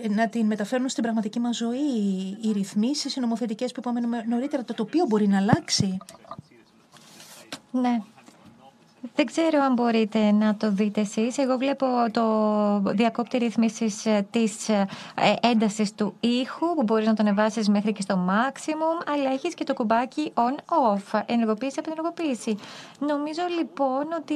να 0.10 0.30
την 0.30 0.46
μεταφέρουν 0.46 0.90
στην 0.90 1.04
πραγματική 1.04 1.40
μας 1.40 1.58
ζωή 1.58 1.78
οι 2.42 2.52
ρυθμίσεις, 2.52 3.16
οι 3.16 3.20
νομοθετικές 3.20 3.72
που 3.72 3.80
είπαμε 3.80 4.24
νωρίτερα, 4.28 4.64
το 4.64 4.74
τοπίο 4.74 5.06
μπορεί 5.06 5.28
να 5.28 5.38
αλλάξει. 5.38 5.98
Ναι. 7.72 8.02
Δεν 9.16 9.26
ξέρω 9.26 9.62
αν 9.64 9.74
μπορείτε 9.74 10.32
να 10.32 10.56
το 10.56 10.72
δείτε 10.72 11.02
εσείς. 11.02 11.38
Εγώ 11.38 11.58
βλέπω 11.58 11.86
το 12.12 12.24
διακόπτη 12.94 13.38
ρυθμίσης 13.38 14.06
ε, 14.06 14.28
της 14.32 14.70
ε, 14.70 14.88
έντασης 15.42 15.96
του 15.96 16.14
ήχου 16.20 16.76
που 16.76 16.84
μπορείς 16.84 17.08
να 17.08 17.14
τον 17.14 17.28
ανεβάσεις 17.28 17.70
μέχρι 17.70 17.94
και 17.94 18.02
στο 18.02 18.28
maximum 18.30 19.12
αλλά 19.14 19.32
έχεις 19.32 19.54
και 19.54 19.64
το 19.64 19.74
κουμπάκι 19.74 20.34
on-off, 20.34 21.22
ενεργοποίηση 21.26 21.80
από 21.80 21.92
ενεργοποίηση. 21.92 22.58
Νομίζω 23.00 23.42
λοιπόν 23.58 24.06
ότι 24.20 24.36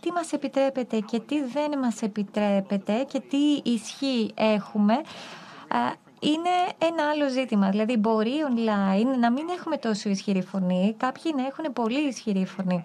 τι 0.00 0.12
μας 0.12 0.32
επιτρέπεται 0.32 0.98
και 1.00 1.20
τι 1.20 1.42
δεν 1.42 1.78
μας 1.78 2.02
επιτρέπεται 2.02 3.06
και 3.08 3.20
τι 3.20 3.70
ισχύ 3.70 4.30
έχουμε 4.34 4.94
είναι 6.20 6.50
ένα 6.78 7.10
άλλο 7.10 7.28
ζήτημα. 7.28 7.70
Δηλαδή, 7.70 7.96
μπορεί 7.96 8.32
online 8.48 9.18
να 9.18 9.30
μην 9.30 9.48
έχουμε 9.58 9.76
τόσο 9.76 10.08
ισχυρή 10.08 10.42
φωνή, 10.42 10.94
κάποιοι 10.98 11.32
να 11.36 11.46
έχουν 11.46 11.72
πολύ 11.72 12.08
ισχυρή 12.08 12.46
φωνή. 12.46 12.84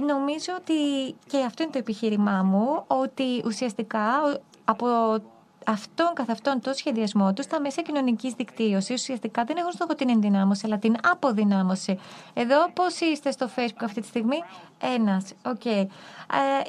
Νομίζω 0.00 0.52
ότι 0.58 0.74
και 1.26 1.44
αυτό 1.46 1.62
είναι 1.62 1.72
το 1.72 1.78
επιχείρημά 1.78 2.42
μου, 2.42 2.84
ότι 2.86 3.42
ουσιαστικά 3.44 4.00
από 4.64 4.86
αυτόν 5.66 6.10
καθ' 6.14 6.30
αυτόν 6.30 6.60
το 6.60 6.72
σχεδιασμό 6.72 7.32
τους 7.32 7.44
στα 7.44 7.60
μέσα 7.60 7.82
κοινωνικής 7.82 8.32
δικτύωσης 8.32 9.00
ουσιαστικά 9.00 9.44
δεν 9.44 9.56
έχουν 9.56 9.72
στόχο 9.72 9.94
την 9.94 10.08
ενδυνάμωση, 10.08 10.62
αλλά 10.66 10.78
την 10.78 10.96
αποδυνάμωση. 11.02 11.98
Εδώ 12.34 12.70
πώς 12.72 13.00
είστε 13.00 13.30
στο 13.30 13.48
Facebook 13.56 13.82
αυτή 13.84 14.00
τη 14.00 14.06
στιγμή, 14.06 14.42
ένας. 14.96 15.32
Οκ. 15.46 15.60
Okay. 15.64 15.86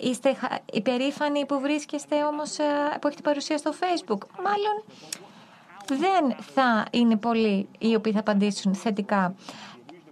Ε, 0.01 0.07
είστε 0.07 0.35
υπερήφανοι 0.73 1.45
που 1.45 1.59
βρίσκεστε 1.59 2.23
όμως, 2.23 2.57
ε, 2.59 2.63
που 3.01 3.07
έχετε 3.07 3.21
παρουσία 3.21 3.57
στο 3.57 3.71
Facebook; 3.79 4.19
Μάλλον 4.43 4.83
δεν 5.87 6.35
θα 6.53 6.85
είναι 6.91 7.15
πολλοί 7.15 7.67
οι 7.79 7.95
οποίοι 7.95 8.13
θα 8.13 8.19
απαντήσουν 8.19 8.75
θετικά 8.75 9.35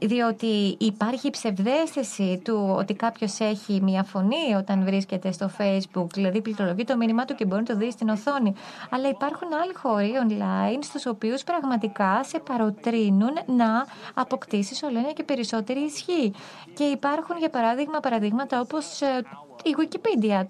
διότι 0.06 0.76
υπάρχει 0.80 1.30
ψευδέστηση 1.30 2.42
του 2.44 2.76
ότι 2.78 2.94
κάποιος 2.94 3.40
έχει 3.40 3.82
μια 3.82 4.04
φωνή 4.04 4.56
όταν 4.58 4.84
βρίσκεται 4.84 5.32
στο 5.32 5.52
Facebook, 5.58 6.08
δηλαδή 6.14 6.42
πληκτρολογεί 6.42 6.84
το 6.84 6.98
μήνυμά 6.98 7.26
του 7.26 7.36
και 7.36 7.46
μπορεί 7.46 7.64
να 7.68 7.74
το 7.74 7.76
δει 7.76 7.92
στην 7.92 8.10
οθόνη. 8.10 8.54
Αλλά 8.90 9.10
υπάρχουν 9.10 9.48
άλλοι 9.64 9.74
χώροι 9.74 10.12
online 10.28 10.80
στους 10.84 11.06
οποίους 11.06 11.44
πραγματικά 11.44 12.24
σε 12.24 12.40
παροτρύνουν 12.40 13.34
να 13.46 13.86
αποκτήσεις 14.14 14.84
όλο 14.84 14.98
ένα 14.98 15.12
και 15.12 15.24
περισσότερη 15.24 15.80
ισχύ. 15.80 16.34
Και 16.74 16.84
υπάρχουν 16.84 17.38
για 17.38 17.50
παράδειγμα 17.50 18.00
παραδείγματα 18.00 18.60
όπως 18.60 19.02
ε, 19.02 19.24
η 19.64 19.76
Wikipedia 19.80 20.44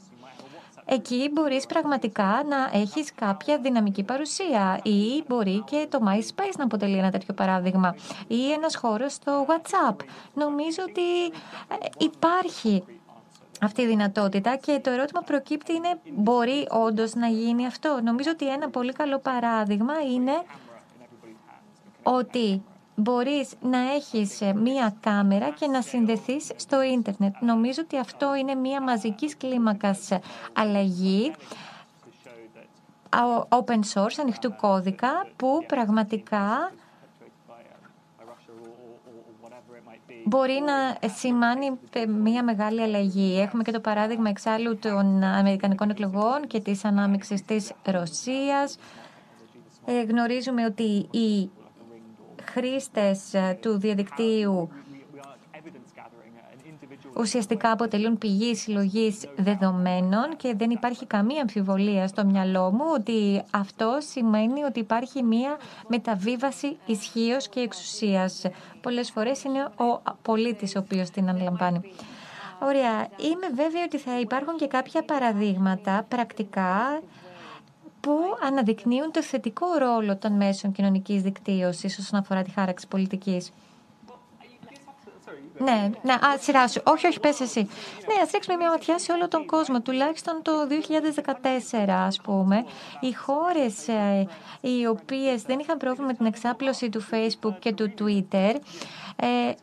εκεί 0.86 1.30
μπορείς 1.34 1.66
πραγματικά 1.66 2.44
να 2.50 2.80
έχεις 2.80 3.14
κάποια 3.16 3.58
δυναμική 3.58 4.04
παρουσία 4.04 4.80
ή 4.84 5.24
μπορεί 5.28 5.64
και 5.66 5.88
το 5.90 6.00
MySpace 6.08 6.56
να 6.58 6.64
αποτελεί 6.64 6.98
ένα 6.98 7.12
τέτοιο 7.12 7.34
παράδειγμα 7.34 7.96
ή 8.28 8.52
ένας 8.52 8.76
χώρος 8.76 9.14
στο 9.14 9.46
WhatsApp. 9.50 9.96
Νομίζω 10.34 10.84
ότι 10.90 11.26
ε, 11.26 11.88
υπάρχει 11.98 12.84
αυτή 13.62 13.82
η 13.82 13.88
δυνατότητα 13.88 14.56
και 14.56 14.80
το 14.84 14.90
ερώτημα 14.90 15.22
προκύπτει 15.22 15.74
είναι 15.74 16.00
μπορεί 16.16 16.68
όντως 16.70 17.14
να 17.14 17.28
γίνει 17.28 17.66
αυτό. 17.66 18.00
Νομίζω 18.04 18.30
ότι 18.32 18.50
ένα 18.50 18.70
πολύ 18.70 18.92
καλό 18.92 19.20
παράδειγμα 19.20 19.94
είναι 20.14 20.44
ότι 22.04 22.64
μπορείς 22.96 23.54
να 23.62 23.78
έχεις 23.94 24.42
ε, 24.42 24.54
μία 24.54 24.96
κάμερα 25.00 25.50
και 25.50 25.68
να 25.68 25.82
συνδεθείς 25.82 26.52
στο 26.56 26.82
ίντερνετ. 26.82 27.36
Νομίζω 27.40 27.82
ότι 27.84 27.98
αυτό 27.98 28.36
είναι 28.36 28.56
μία 28.56 28.82
μαζικής 28.82 29.38
κλίμακας 29.38 30.12
ε, 30.12 30.20
αλλαγή 30.54 31.32
open 33.50 33.80
source, 33.94 34.16
ανοιχτού 34.22 34.56
κώδικα, 34.56 35.28
που 35.36 35.66
πραγματικά 35.68 36.72
μπορεί 40.26 40.62
να 40.66 41.10
σημάνει 41.10 41.80
ε, 41.94 42.06
μια 42.06 42.44
μεγάλη 42.44 42.82
αλλαγή. 42.82 43.40
Έχουμε 43.40 43.64
και 43.64 43.72
το 43.72 43.80
παράδειγμα 43.80 44.30
εξάλλου 44.30 44.78
των 44.78 45.24
Αμερικανικών 45.24 45.90
εκλογών 45.90 46.48
και 46.48 46.60
της 46.60 46.86
ανάμειξης 46.86 47.46
της 47.46 47.72
Ρωσίας. 47.86 48.78
γνωρίζουμε 50.10 50.66
ότι 50.66 51.08
η 51.12 51.50
χρήστες 52.54 53.34
ε, 53.34 53.58
του 53.62 53.80
διαδικτύου 53.80 54.70
ουσιαστικά 57.18 57.72
αποτελούν 57.72 58.18
πηγή 58.18 58.56
συλλογής 58.56 59.26
δεδομένων 59.36 60.36
και 60.38 60.54
δεν 60.58 60.70
υπάρχει 60.70 61.06
καμία 61.06 61.42
αμφιβολία 61.42 62.08
στο 62.08 62.26
μυαλό 62.26 62.72
μου 62.72 62.86
ότι 62.94 63.42
αυτό 63.52 63.98
σημαίνει 64.00 64.64
ότι 64.64 64.80
υπάρχει 64.80 65.24
μία 65.24 65.58
μεταβίβαση 65.88 66.78
ισχύως 66.86 67.50
και 67.50 67.60
εξουσίας. 67.60 68.46
Πολλές 68.82 69.12
φορές 69.12 69.44
είναι 69.44 69.64
ο 69.64 70.02
πολίτης 70.22 70.76
ο 70.76 70.80
οποίος 70.80 71.10
την 71.10 71.30
αναλαμβάνει. 71.30 71.82
Ωραία. 72.62 73.08
Είμαι 73.18 73.48
βέβαιη 73.56 73.82
ότι 73.86 73.98
θα 73.98 74.20
υπάρχουν 74.20 74.56
και 74.58 74.68
κάποια 74.68 75.04
παραδείγματα 75.04 76.06
πρακτικά 76.08 77.02
που 78.04 78.20
αναδεικνύουν 78.48 79.12
το 79.12 79.24
θετικό 79.24 79.66
ρόλο 79.78 80.18
των 80.18 80.34
μέσων 80.34 80.72
κοινωνικής 80.72 81.22
δικτύωσης 81.22 81.98
όσον 81.98 82.20
αφορά 82.20 82.42
τη 82.42 82.50
χάραξη 82.50 82.88
πολιτικής. 82.88 83.52
Ναι, 85.58 85.90
ναι, 86.02 86.14
α, 86.14 86.38
σειρά 86.40 86.68
σου. 86.68 86.82
Όχι, 86.86 87.08
όχι, 87.08 87.20
πες 87.20 87.40
εσύ. 87.40 87.60
Ναι, 88.08 88.22
ας 88.24 88.32
ρίξουμε 88.32 88.56
μια 88.58 88.70
ματιά 88.70 89.00
σε 89.00 89.12
όλο 89.12 89.28
τον 89.28 89.46
κόσμο. 89.46 89.82
Τουλάχιστον 89.82 90.42
το 90.42 90.52
2014, 90.68 92.06
ας 92.06 92.22
πούμε, 92.22 92.66
οι 93.00 93.14
χώρες 93.14 93.88
ε, 93.88 94.28
οι 94.62 94.86
οποίες 94.86 95.42
δεν 95.42 95.60
είχαν 95.60 95.78
πρόβλημα 95.78 96.08
με 96.08 96.14
την 96.14 96.26
εξάπλωση 96.26 96.90
του 96.90 97.06
Facebook 97.12 97.56
και 97.60 97.74
του 97.74 97.94
Twitter, 98.00 98.56
ε, 99.16 99.28
ε, 99.50 99.56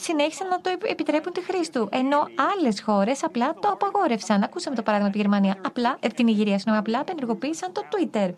συνέχισαν 0.00 0.48
να 0.48 0.60
το 0.60 0.70
επιτρέπουν 0.82 1.32
τη 1.32 1.42
χρήση 1.42 1.72
του. 1.72 1.88
Ενώ 1.92 2.18
άλλες 2.56 2.82
χώρες 2.82 3.24
απλά 3.24 3.54
το 3.54 3.68
απαγόρευσαν. 3.68 4.42
Ακούσαμε 4.42 4.76
το 4.76 4.82
παράδειγμα 4.82 5.10
από 5.10 5.18
τη 5.18 5.28
Γερμανία. 5.28 5.60
Απλά, 5.66 5.96
ε, 6.00 6.08
την 6.08 6.26
Ιγυρία, 6.26 6.58
συγγνώμη, 6.58 6.78
απλά 6.78 6.98
απενεργοποίησαν 6.98 7.72
το 7.72 7.82
Twitter. 7.90 8.34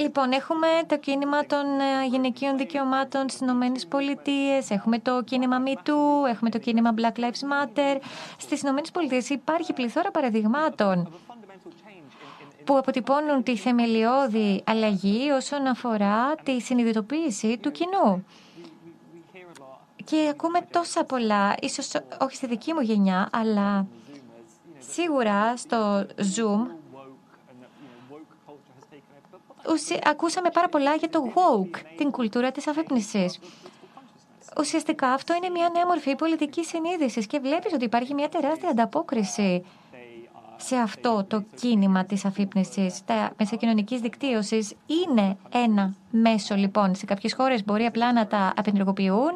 Λοιπόν, 0.00 0.32
έχουμε 0.32 0.66
το 0.86 0.98
κίνημα 0.98 1.46
των 1.46 1.64
ε, 1.80 2.06
γυναικείων 2.06 2.56
δικαιωμάτων 2.56 3.28
στις 3.28 3.40
Ηνωμένες 3.40 3.86
Πολιτείες, 3.86 4.70
έχουμε 4.70 4.98
το 4.98 5.22
κίνημα 5.22 5.62
MeToo, 5.66 6.28
έχουμε 6.28 6.50
το 6.50 6.58
κίνημα 6.58 6.94
Black 6.96 7.20
Lives 7.20 7.22
Matter. 7.22 8.00
Στις 8.36 8.62
Ηνωμένες 8.62 8.90
Πολιτείες 8.90 9.28
υπάρχει 9.28 9.72
πληθώρα 9.72 10.10
παραδειγμάτων 10.10 11.12
που 12.68 12.76
αποτυπώνουν 12.78 13.42
τη 13.42 13.56
θεμελιώδη 13.56 14.62
αλλαγή 14.66 15.30
όσον 15.30 15.66
αφορά 15.66 16.34
τη 16.42 16.60
συνειδητοποίηση 16.60 17.58
του 17.58 17.70
κοινού. 17.70 18.24
Και 20.04 20.28
ακούμε 20.30 20.60
τόσα 20.70 21.04
πολλά, 21.04 21.54
ίσως 21.60 21.90
όχι 22.20 22.36
στη 22.36 22.46
δική 22.46 22.72
μου 22.72 22.80
γενιά, 22.80 23.28
αλλά 23.32 23.86
σίγουρα 24.78 25.56
στο 25.56 26.06
Zoom 26.16 26.66
ακούσαμε 30.04 30.50
πάρα 30.50 30.68
πολλά 30.68 30.94
για 30.94 31.08
το 31.08 31.32
woke, 31.34 31.76
την 31.96 32.10
κουλτούρα 32.10 32.50
της 32.52 32.66
αφύπνισης. 32.66 33.38
Ουσιαστικά 34.58 35.08
αυτό 35.08 35.34
είναι 35.34 35.48
μια 35.48 35.70
νέα 35.74 35.86
μορφή 35.86 36.16
πολιτικής 36.16 36.68
συνείδησης 36.68 37.26
και 37.26 37.38
βλέπεις 37.38 37.72
ότι 37.72 37.84
υπάρχει 37.84 38.14
μια 38.14 38.28
τεράστια 38.28 38.68
ανταπόκριση 38.68 39.64
σε 40.60 40.76
αυτό 40.76 41.24
το 41.28 41.44
κίνημα 41.54 42.04
της 42.04 42.24
αφύπνισης, 42.24 43.04
τα 43.04 43.32
μέσα 43.38 43.56
κοινωνικής 43.56 44.00
δικτύωσης 44.00 44.74
είναι 44.86 45.36
ένα 45.52 45.94
μέσο 46.10 46.54
λοιπόν. 46.54 46.94
Σε 46.94 47.04
κάποιες 47.04 47.34
χώρες 47.34 47.64
μπορεί 47.64 47.84
απλά 47.84 48.12
να 48.12 48.26
τα 48.26 48.52
απενεργοποιούν. 48.56 49.32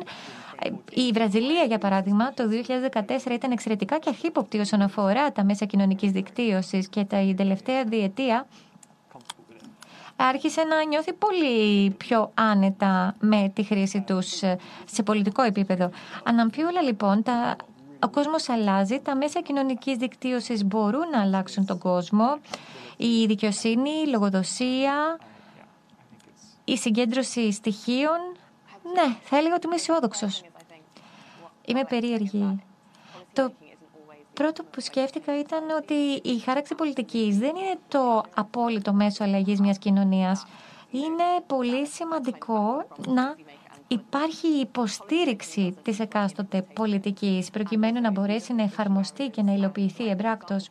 Η 0.90 1.10
Βραζιλία, 1.12 1.64
για 1.64 1.78
παράδειγμα, 1.78 2.32
το 2.32 2.44
2014 2.48 3.30
ήταν 3.30 3.50
εξαιρετικά 3.50 3.98
και 3.98 4.08
αρχύποπτη 4.08 4.58
όσον 4.58 4.82
αφορά 4.82 5.32
τα 5.32 5.44
μέσα 5.44 5.64
κοινωνικής 5.64 6.10
δικτύωσης 6.10 6.88
και 6.88 7.04
τα 7.04 7.34
τελευταία 7.36 7.84
διετία 7.84 8.46
άρχισε 10.16 10.62
να 10.62 10.84
νιώθει 10.84 11.12
πολύ 11.12 11.90
πιο 11.90 12.30
άνετα 12.34 13.14
με 13.20 13.50
τη 13.54 13.62
χρήση 13.62 14.00
τους 14.00 14.28
σε 14.84 15.02
πολιτικό 15.04 15.42
επίπεδο. 15.42 15.90
Αναμφίβολα 16.24 16.82
λοιπόν 16.82 17.22
τα 17.22 17.56
ο 18.02 18.08
κόσμος 18.08 18.48
αλλάζει, 18.48 19.00
τα 19.00 19.16
μέσα 19.16 19.40
κοινωνικής 19.40 19.96
δικτύωσης 19.96 20.64
μπορούν 20.64 21.08
να 21.12 21.20
αλλάξουν 21.20 21.66
τον 21.66 21.78
κόσμο. 21.78 22.38
Η 22.96 23.26
δικαιοσύνη, 23.26 23.90
η 23.90 24.08
λογοδοσία, 24.08 25.18
η 26.64 26.76
συγκέντρωση 26.76 27.52
στοιχείων 27.52 28.18
Ναι, 28.94 29.16
θα 29.22 29.36
έλεγα 29.36 29.54
ότι 29.54 29.66
είμαι 29.66 29.74
αισιόδοξος. 29.74 30.42
Είμαι 31.66 31.84
περίεργη. 31.84 32.62
Το 33.32 33.52
πρώτο 34.34 34.62
που 34.62 34.80
σκέφτηκα 34.80 35.38
ήταν 35.38 35.70
ότι 35.70 35.94
η 36.28 36.38
χάραξη 36.38 36.74
πολιτικής 36.74 37.38
δεν 37.38 37.56
είναι 37.56 37.78
το 37.88 38.22
απόλυτο 38.34 38.92
μέσο 38.92 39.24
αλλαγής 39.24 39.60
μιας 39.60 39.78
κοινωνίας. 39.78 40.46
Είναι 40.90 41.44
πολύ 41.46 41.86
σημαντικό 41.86 42.86
να 43.06 43.36
υπάρχει 43.92 44.46
υποστήριξη 44.46 45.76
της 45.82 46.00
εκάστοτε 46.00 46.62
πολιτικής 46.62 47.50
προκειμένου 47.50 48.00
να 48.00 48.10
μπορέσει 48.10 48.52
να 48.52 48.62
εφαρμοστεί 48.62 49.28
και 49.28 49.42
να 49.42 49.52
υλοποιηθεί 49.52 50.08
εμπράκτος. 50.08 50.70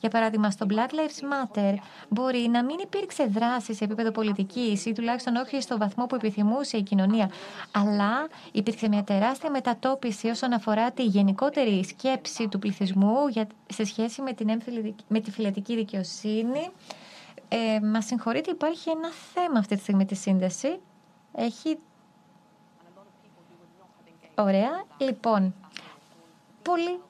Για 0.00 0.10
παράδειγμα, 0.10 0.50
στο 0.50 0.66
Black 0.70 0.90
Lives 0.90 1.22
Matter 1.32 1.74
μπορεί 2.08 2.48
να 2.48 2.64
μην 2.64 2.78
υπήρξε 2.78 3.24
δράση 3.24 3.74
σε 3.74 3.84
επίπεδο 3.84 4.10
πολιτικής 4.10 4.86
ή 4.86 4.92
τουλάχιστον 4.92 5.36
όχι 5.36 5.60
στο 5.60 5.78
βαθμό 5.78 6.06
που 6.06 6.14
επιθυμούσε 6.14 6.76
η 6.76 6.82
κοινωνία, 6.82 7.30
αλλά 7.70 8.28
υπήρξε 8.52 8.88
μια 8.88 9.04
τεράστια 9.04 9.50
μετατόπιση 9.50 10.28
όσον 10.28 10.52
αφορά 10.52 10.90
τη 10.90 11.04
γενικότερη 11.04 11.84
σκέψη 11.84 12.48
του 12.48 12.58
πληθυσμού 12.58 13.28
για, 13.28 13.46
σε 13.66 13.84
σχέση 13.84 14.22
με, 14.22 14.32
την 14.32 14.62
με 15.08 15.20
τη 15.20 15.30
φυλετική 15.30 15.76
δικαιοσύνη. 15.76 16.70
Ε, 17.48 17.80
Μας 17.80 18.04
συγχωρείτε, 18.04 18.50
υπάρχει 18.50 18.90
ένα 18.90 19.08
θέμα 19.34 19.58
αυτή 19.58 19.74
τη 19.74 19.80
στιγμή 19.80 20.04
της 20.04 20.20
σύνδεσης. 20.20 20.76
Έχει. 21.34 21.78
Ωραία. 24.38 24.84
Λοιπόν, 24.98 25.54
πολύ 26.62 27.00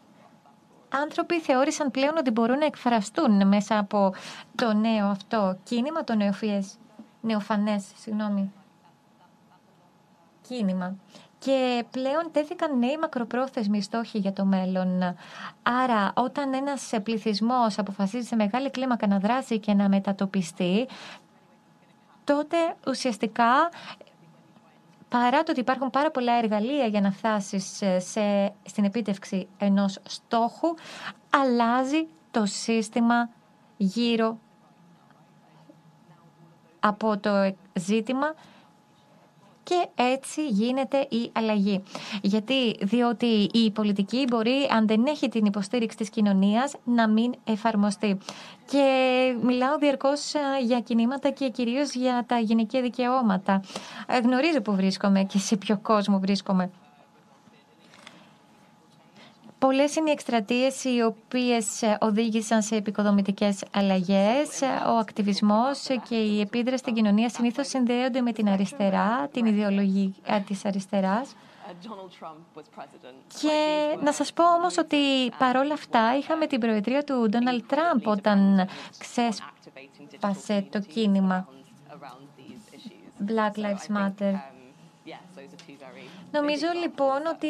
άνθρωποι 0.88 1.40
θεώρησαν 1.40 1.90
πλέον 1.90 2.16
ότι 2.16 2.30
μπορούν 2.30 2.58
να 2.58 2.64
εκφραστούν 2.64 3.46
μέσα 3.46 3.78
από 3.78 4.12
το 4.54 4.72
νέο 4.72 5.06
αυτό 5.06 5.58
κίνημα, 5.64 6.04
το 6.04 6.14
νεοφιές, 6.14 6.78
νεοφανές, 7.20 7.84
συγγνώμη, 8.00 8.52
κίνημα. 10.48 10.96
Και 11.38 11.84
πλέον 11.90 12.28
τέθηκαν 12.32 12.78
νέοι 12.78 12.98
μακροπρόθεσμοι 13.00 13.82
στόχοι 13.82 14.18
για 14.18 14.32
το 14.32 14.44
μέλλον. 14.44 15.16
Άρα, 15.62 16.12
όταν 16.14 16.54
ένας 16.54 16.92
πληθυσμός 17.02 17.78
αποφασίζει 17.78 18.26
σε 18.26 18.36
μεγάλη 18.36 18.70
κλίμακα 18.70 19.06
να 19.06 19.18
δράσει 19.18 19.58
και 19.58 19.74
να 19.74 19.88
μετατοπιστεί, 19.88 20.88
τότε 22.24 22.56
ουσιαστικά 22.86 23.70
παρά 25.09 25.42
το 25.42 25.50
ότι 25.50 25.61
υπάρχουν 25.61 25.90
πάρα 25.90 26.11
πολλά 26.11 26.32
εργαλεία 26.32 26.86
για 26.86 27.00
να 27.00 27.11
φτάσεις 27.11 27.82
σε, 27.98 28.52
στην 28.62 28.84
επίτευξη 28.84 29.48
ενός 29.59 29.98
στόχου, 30.09 30.74
αλλάζει 31.30 32.06
το 32.30 32.46
σύστημα 32.46 33.30
γύρω 33.76 34.38
από 36.80 37.18
το 37.18 37.54
ζήτημα 37.72 38.34
και 39.68 39.88
έτσι 39.94 40.46
γίνεται 40.46 40.98
η 40.98 41.30
αλλαγή. 41.32 41.82
Γιατί, 42.22 42.76
διότι 42.80 43.48
η 43.52 43.70
πολιτική 43.70 44.24
μπορεί, 44.28 44.68
αν 44.70 44.86
δεν 44.86 45.06
έχει 45.06 45.28
την 45.28 45.44
υποστήριξη 45.44 45.96
της 45.96 46.10
κοινωνίας, 46.10 46.74
να 46.84 47.08
μην 47.08 47.34
εφαρμοστεί. 47.44 48.18
Και 48.70 48.84
μιλάω 49.42 49.78
διαρκώς 49.78 50.34
ε, 50.34 50.38
για 50.64 50.80
κινήματα 50.80 51.30
και 51.30 51.48
κυρίως 51.48 51.94
για 51.94 52.24
τα 52.26 52.38
γυναικεία 52.38 52.82
δικαιώματα. 52.82 53.62
Ε, 54.06 54.18
γνωρίζω 54.18 54.60
που 54.60 54.74
βρίσκομαι 54.74 55.22
και 55.22 55.38
σε 55.38 55.56
ποιο 55.56 55.78
κόσμο 55.82 56.18
βρίσκομαι. 56.18 56.70
Πολλές 59.59 59.96
είναι 59.96 60.09
οι 60.09 60.12
εκστρατείες 60.12 60.84
οι 60.84 61.02
οποίες 61.02 61.82
ε, 61.82 61.96
οδήγησαν 62.00 62.62
σε 62.62 62.76
επικοδομητικές 62.76 63.62
αλλαγές. 63.74 64.62
Ο 64.86 64.96
ακτιβισμός 64.98 65.86
και 66.09 66.14
η 66.16 66.40
επίδραση 66.40 66.78
στην 66.78 66.94
κοινωνία 66.94 67.28
συνήθως 67.28 67.68
συνδέονται 67.68 68.20
με 68.20 68.32
την 68.32 68.48
αριστερά, 68.48 69.28
την 69.32 69.46
ιδεολογία 69.46 70.42
της 70.46 70.64
αριστεράς. 70.64 71.34
Και 73.40 73.96
να 74.02 74.12
σας 74.12 74.32
πω 74.32 74.54
όμως 74.54 74.78
ότι 74.78 74.96
παρόλα 75.38 75.74
αυτά 75.74 76.16
είχαμε 76.18 76.46
την 76.46 76.61
προεδρία 76.61 77.04
του 77.04 77.28
Ντόναλτ 77.28 77.64
Τραμπ 77.66 78.06
όταν 78.06 78.68
ξέσπασε 78.98 80.66
το 80.70 80.80
κίνημα 80.80 81.48
Black 83.26 83.52
Lives 83.59 83.96
Matter. 83.96 84.57
Νομίζω 86.30 86.66
λοιπόν 86.82 87.26
ότι 87.26 87.48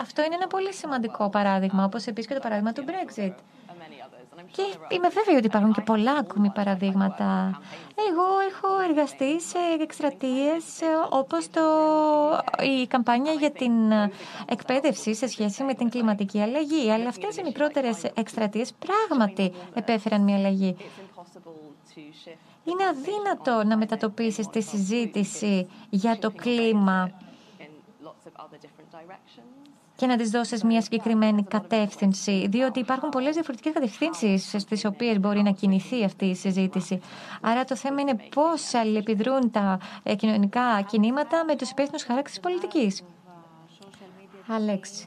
αυτό 0.00 0.24
είναι 0.24 0.34
ένα 0.34 0.46
πολύ 0.46 0.74
σημαντικό 0.74 1.28
παράδειγμα, 1.28 1.84
όπως 1.84 2.06
επίσης 2.06 2.28
και 2.28 2.34
το 2.34 2.40
παράδειγμα 2.40 2.72
του 2.72 2.84
Brexit. 2.86 3.34
Και 4.50 4.62
είμαι 4.88 5.08
βέβαιη 5.08 5.36
ότι 5.36 5.46
υπάρχουν 5.46 5.72
και 5.72 5.80
πολλά 5.80 6.12
ακόμη 6.12 6.50
παραδείγματα. 6.50 7.60
Εγώ 8.08 8.24
έχω 8.50 8.80
εργαστεί 8.88 9.40
σε 9.40 9.58
εκστρατείες 9.80 10.64
όπως 11.10 11.50
το, 11.50 11.60
η 12.80 12.86
καμπάνια 12.86 13.32
για 13.32 13.50
την 13.50 13.72
εκπαίδευση 14.48 15.14
σε 15.14 15.26
σχέση 15.26 15.62
με 15.62 15.74
την 15.74 15.88
κλιματική 15.90 16.40
αλλαγή. 16.40 16.90
Αλλά 16.90 17.08
αυτές 17.08 17.36
οι 17.36 17.42
μικρότερες 17.42 18.04
εκστρατείες 18.04 18.72
πράγματι 18.72 19.52
επέφεραν 19.74 20.20
μια 20.22 20.36
αλλαγή. 20.36 20.76
Είναι 22.64 22.84
αδύνατο 22.90 23.64
να 23.64 23.76
μετατοπίσεις 23.76 24.46
τη 24.46 24.60
συζήτηση 24.62 25.68
για 25.90 26.18
το 26.18 26.30
κλίμα 26.30 27.10
και 29.96 30.06
να 30.06 30.16
τις 30.16 30.30
δώσεις 30.30 30.62
μια 30.64 30.80
συγκεκριμένη 30.82 31.44
κατεύθυνση, 31.44 32.46
διότι 32.48 32.78
υπάρχουν 32.80 33.08
πολλές 33.08 33.34
διαφορετικές 33.34 33.72
κατευθύνσεις 33.72 34.54
στις 34.58 34.84
οποίες 34.84 35.18
μπορεί 35.20 35.42
να 35.42 35.50
κινηθεί 35.50 36.04
αυτή 36.04 36.24
η 36.26 36.34
συζήτηση. 36.34 37.00
Άρα 37.40 37.64
το 37.64 37.76
θέμα 37.76 38.00
είναι 38.00 38.16
πώς 38.34 38.74
αλληλεπιδρούν 38.74 39.50
τα 39.50 39.78
ε, 40.02 40.14
κοινωνικά 40.14 40.82
κινήματα 40.90 41.44
με 41.44 41.56
τους 41.56 41.70
υπεύθυνους 41.70 42.02
χαράξης 42.04 42.40
πολιτικής. 42.40 43.02
Άλεξ. 44.48 45.06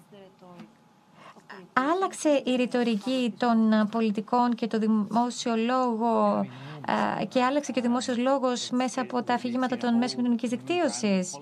Άλλαξε 1.74 2.42
η 2.46 2.56
ρητορική 2.56 3.34
των 3.38 3.88
πολιτικών 3.92 4.54
και 4.56 4.68
το 4.68 4.78
δημόσιο 4.80 5.56
λόγο 5.56 6.46
και 7.28 7.44
άλλαξε 7.44 7.72
και 7.72 7.80
ο 7.80 7.82
δημόσιος 7.82 8.18
λόγος 8.18 8.70
μέσα 8.70 9.02
από 9.02 9.24
τα 9.24 9.34
αφηγήματα 9.34 9.78
των 9.78 9.98
μέσων 9.98 10.18
κοινωνικής 10.18 10.50
δικτύωσης. 10.50 11.40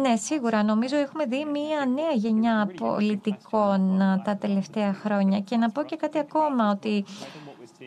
Ναι, 0.00 0.16
σίγουρα. 0.16 0.62
Νομίζω 0.62 0.96
έχουμε 0.96 1.24
δει 1.24 1.44
μία 1.44 1.86
νέα 1.86 2.12
γενιά 2.14 2.70
πολιτικών 2.76 3.98
τα 4.24 4.36
τελευταία 4.36 4.92
χρόνια. 4.94 5.40
Και 5.40 5.56
να 5.56 5.70
πω 5.70 5.82
και 5.82 5.96
κάτι 5.96 6.18
ακόμα, 6.18 6.70
ότι 6.70 7.04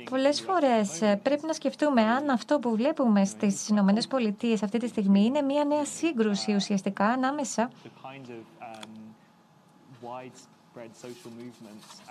Πολλές 0.09 0.41
φορές 0.41 1.01
ε, 1.01 1.19
πρέπει 1.23 1.45
να 1.45 1.53
σκεφτούμε 1.53 2.01
αν 2.01 2.29
αυτό 2.29 2.59
που 2.59 2.75
βλέπουμε 2.75 3.25
στις 3.25 3.67
Ηνωμένες 3.67 4.07
Πολιτείες 4.07 4.63
αυτή 4.63 4.77
τη 4.77 4.87
στιγμή 4.87 5.25
είναι 5.25 5.41
μια 5.41 5.63
νέα 5.63 5.85
σύγκρουση 5.85 6.55
ουσιαστικά 6.55 7.05
ανάμεσα 7.05 7.69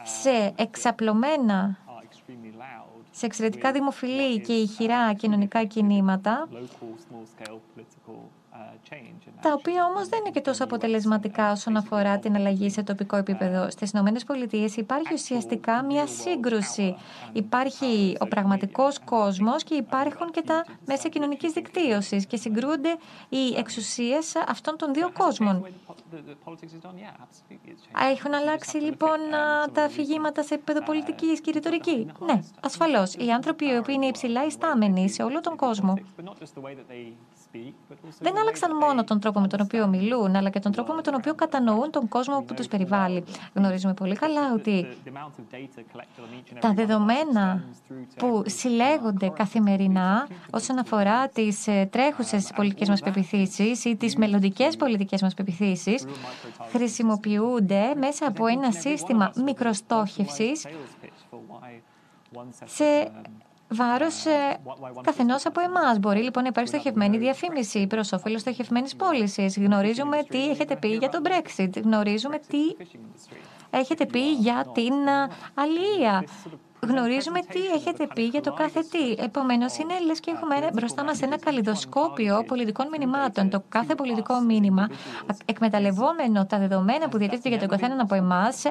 σε 0.02 0.52
εξαπλωμένα, 0.56 1.78
σε 3.10 3.26
εξαιρετικά 3.26 3.72
δημοφιλή 3.72 4.40
και 4.40 4.52
ηχηρά 4.52 5.12
κοινωνικά 5.14 5.64
κινήματα 5.64 6.48
τα 9.40 9.52
οποία 9.52 9.84
όμως 9.84 10.08
δεν 10.08 10.18
είναι 10.18 10.30
και 10.30 10.40
τόσο 10.40 10.64
αποτελεσματικά 10.64 11.52
όσον 11.52 11.76
αφορά 11.76 12.18
την 12.18 12.34
αλλαγή 12.34 12.70
σε 12.70 12.82
τοπικό 12.82 13.16
επίπεδο. 13.16 13.70
Στις 13.70 13.90
ΗΠΑ 13.90 14.34
υπάρχει 14.76 15.14
ουσιαστικά 15.14 15.84
μια 15.84 16.06
σύγκρουση. 16.06 16.96
Υπάρχει 17.32 18.16
ο 18.20 18.26
πραγματικός 18.26 18.98
κόσμος 19.04 19.62
και 19.64 19.74
υπάρχουν 19.74 20.30
και 20.30 20.42
τα 20.42 20.64
μέσα 20.86 21.08
κοινωνικής 21.08 21.52
δικτύωσης 21.52 22.26
και 22.26 22.36
συγκρούνται 22.36 22.96
οι 23.28 23.54
εξουσίες 23.56 24.36
αυτών 24.36 24.76
των 24.76 24.94
δύο 24.94 25.12
κόσμων. 25.18 25.66
Έχουν 28.10 28.34
αλλάξει 28.34 28.76
λοιπόν 28.76 29.18
τα 29.72 29.84
αφηγήματα 29.84 30.42
σε 30.42 30.54
επίπεδο 30.54 30.82
πολιτικής 30.82 31.40
και 31.40 31.50
ρητορική. 31.50 32.06
Ναι, 32.18 32.40
ασφαλώς. 32.60 33.14
Οι 33.14 33.30
άνθρωποι 33.30 33.64
οι 33.64 33.76
οποίοι 33.76 33.94
είναι 33.98 34.06
υψηλά 34.06 34.44
ιστάμενοι 34.46 35.08
σε 35.08 35.22
όλο 35.22 35.40
τον 35.40 35.56
κόσμο 35.56 35.94
δεν 38.20 38.38
άλλαξαν 38.38 38.76
μόνο 38.76 39.04
τον 39.04 39.20
τρόπο 39.20 39.40
με 39.40 39.48
τον 39.48 39.60
οποίο 39.60 39.86
μιλούν, 39.86 40.36
αλλά 40.36 40.50
και 40.50 40.58
τον 40.58 40.72
τρόπο 40.72 40.92
με 40.92 41.02
τον 41.02 41.14
οποίο 41.14 41.34
κατανοούν 41.34 41.90
τον 41.90 42.08
κόσμο 42.08 42.42
που 42.42 42.54
τους 42.54 42.66
περιβάλλει. 42.66 43.24
Γνωρίζουμε 43.54 43.94
πολύ 43.94 44.14
καλά 44.14 44.52
ότι 44.52 44.86
τα 46.60 46.72
δεδομένα 46.72 47.64
που 48.16 48.42
συλλέγονται 48.46 49.28
καθημερινά 49.28 50.28
όσον 50.50 50.78
αφορά 50.78 51.28
τις 51.28 51.66
ε, 51.66 51.88
τρέχουσες 51.92 52.52
πολιτικές 52.56 52.88
μας 52.88 53.00
πεπιθήσεις 53.00 53.84
ή 53.84 53.96
τις 53.96 54.16
μελλοντικές 54.16 54.76
πολιτικές 54.76 55.22
μας 55.22 55.34
πεπιθήσεις 55.34 56.04
χρησιμοποιούνται 56.70 57.94
μέσα 57.96 58.26
από 58.26 58.46
ένα 58.46 58.72
σύστημα 58.72 59.32
μικροστόχευσης 59.44 60.66
σε 62.64 63.10
βάρος 63.68 64.26
ε, 64.26 64.60
καθενός 65.02 65.46
από 65.46 65.60
εμάς. 65.60 65.98
Μπορεί 65.98 66.22
λοιπόν 66.22 66.42
να 66.42 66.48
υπάρχει 66.48 66.70
στοχευμένη 66.70 67.18
διαφήμιση 67.18 67.86
προς 67.86 68.12
όφελος 68.12 68.40
στοχευμένης 68.40 68.96
πώλησης. 68.96 69.58
Γνωρίζουμε 69.58 70.22
τι 70.28 70.50
έχετε 70.50 70.76
πει 70.76 70.88
για 70.88 71.08
το 71.08 71.18
Brexit. 71.24 71.82
Γνωρίζουμε 71.82 72.38
τι 72.38 72.76
έχετε 73.70 74.06
πει 74.06 74.32
για 74.32 74.66
την 74.74 74.94
αλληλεία. 75.54 76.24
Γνωρίζουμε 76.86 77.40
τι 77.40 77.66
έχετε 77.74 78.06
πει 78.14 78.22
για 78.22 78.40
το 78.40 78.52
κάθε 78.52 78.80
τι. 78.80 79.22
Επομένως, 79.22 79.76
είναι 79.78 79.94
λες 80.06 80.20
και 80.20 80.30
έχουμε 80.30 80.70
μπροστά 80.72 81.04
μας 81.04 81.22
ένα 81.22 81.38
καλλιδοσκόπιο 81.38 82.44
πολιτικών 82.46 82.88
μηνυμάτων. 82.88 83.50
Το 83.50 83.62
κάθε 83.68 83.94
πολιτικό 83.94 84.40
μήνυμα, 84.40 84.88
εκμεταλλευόμενο 85.44 86.46
τα 86.46 86.58
δεδομένα 86.58 87.08
που 87.08 87.18
διατίθεται 87.18 87.48
για 87.48 87.58
τον 87.58 87.68
καθένα 87.68 88.02
από 88.02 88.14
εμάς, 88.14 88.62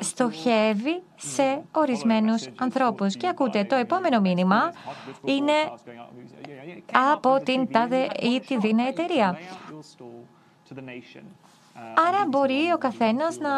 στοχεύει 0.00 1.02
σε 1.16 1.62
ορισμένους 1.72 2.48
ανθρώπους. 2.58 3.16
Και 3.16 3.28
ακούτε, 3.28 3.64
το 3.64 3.74
επόμενο 3.74 4.20
μήνυμα 4.20 4.72
είναι 5.24 5.52
από 7.10 7.40
την 7.42 7.72
τάδε 7.72 8.08
ή 8.20 8.40
τη 8.40 8.58
δίνα 8.58 8.86
εταιρεία. 8.86 9.38
Άρα 12.08 12.24
μπορεί 12.28 12.72
ο 12.74 12.78
καθένας 12.78 13.38
να 13.38 13.50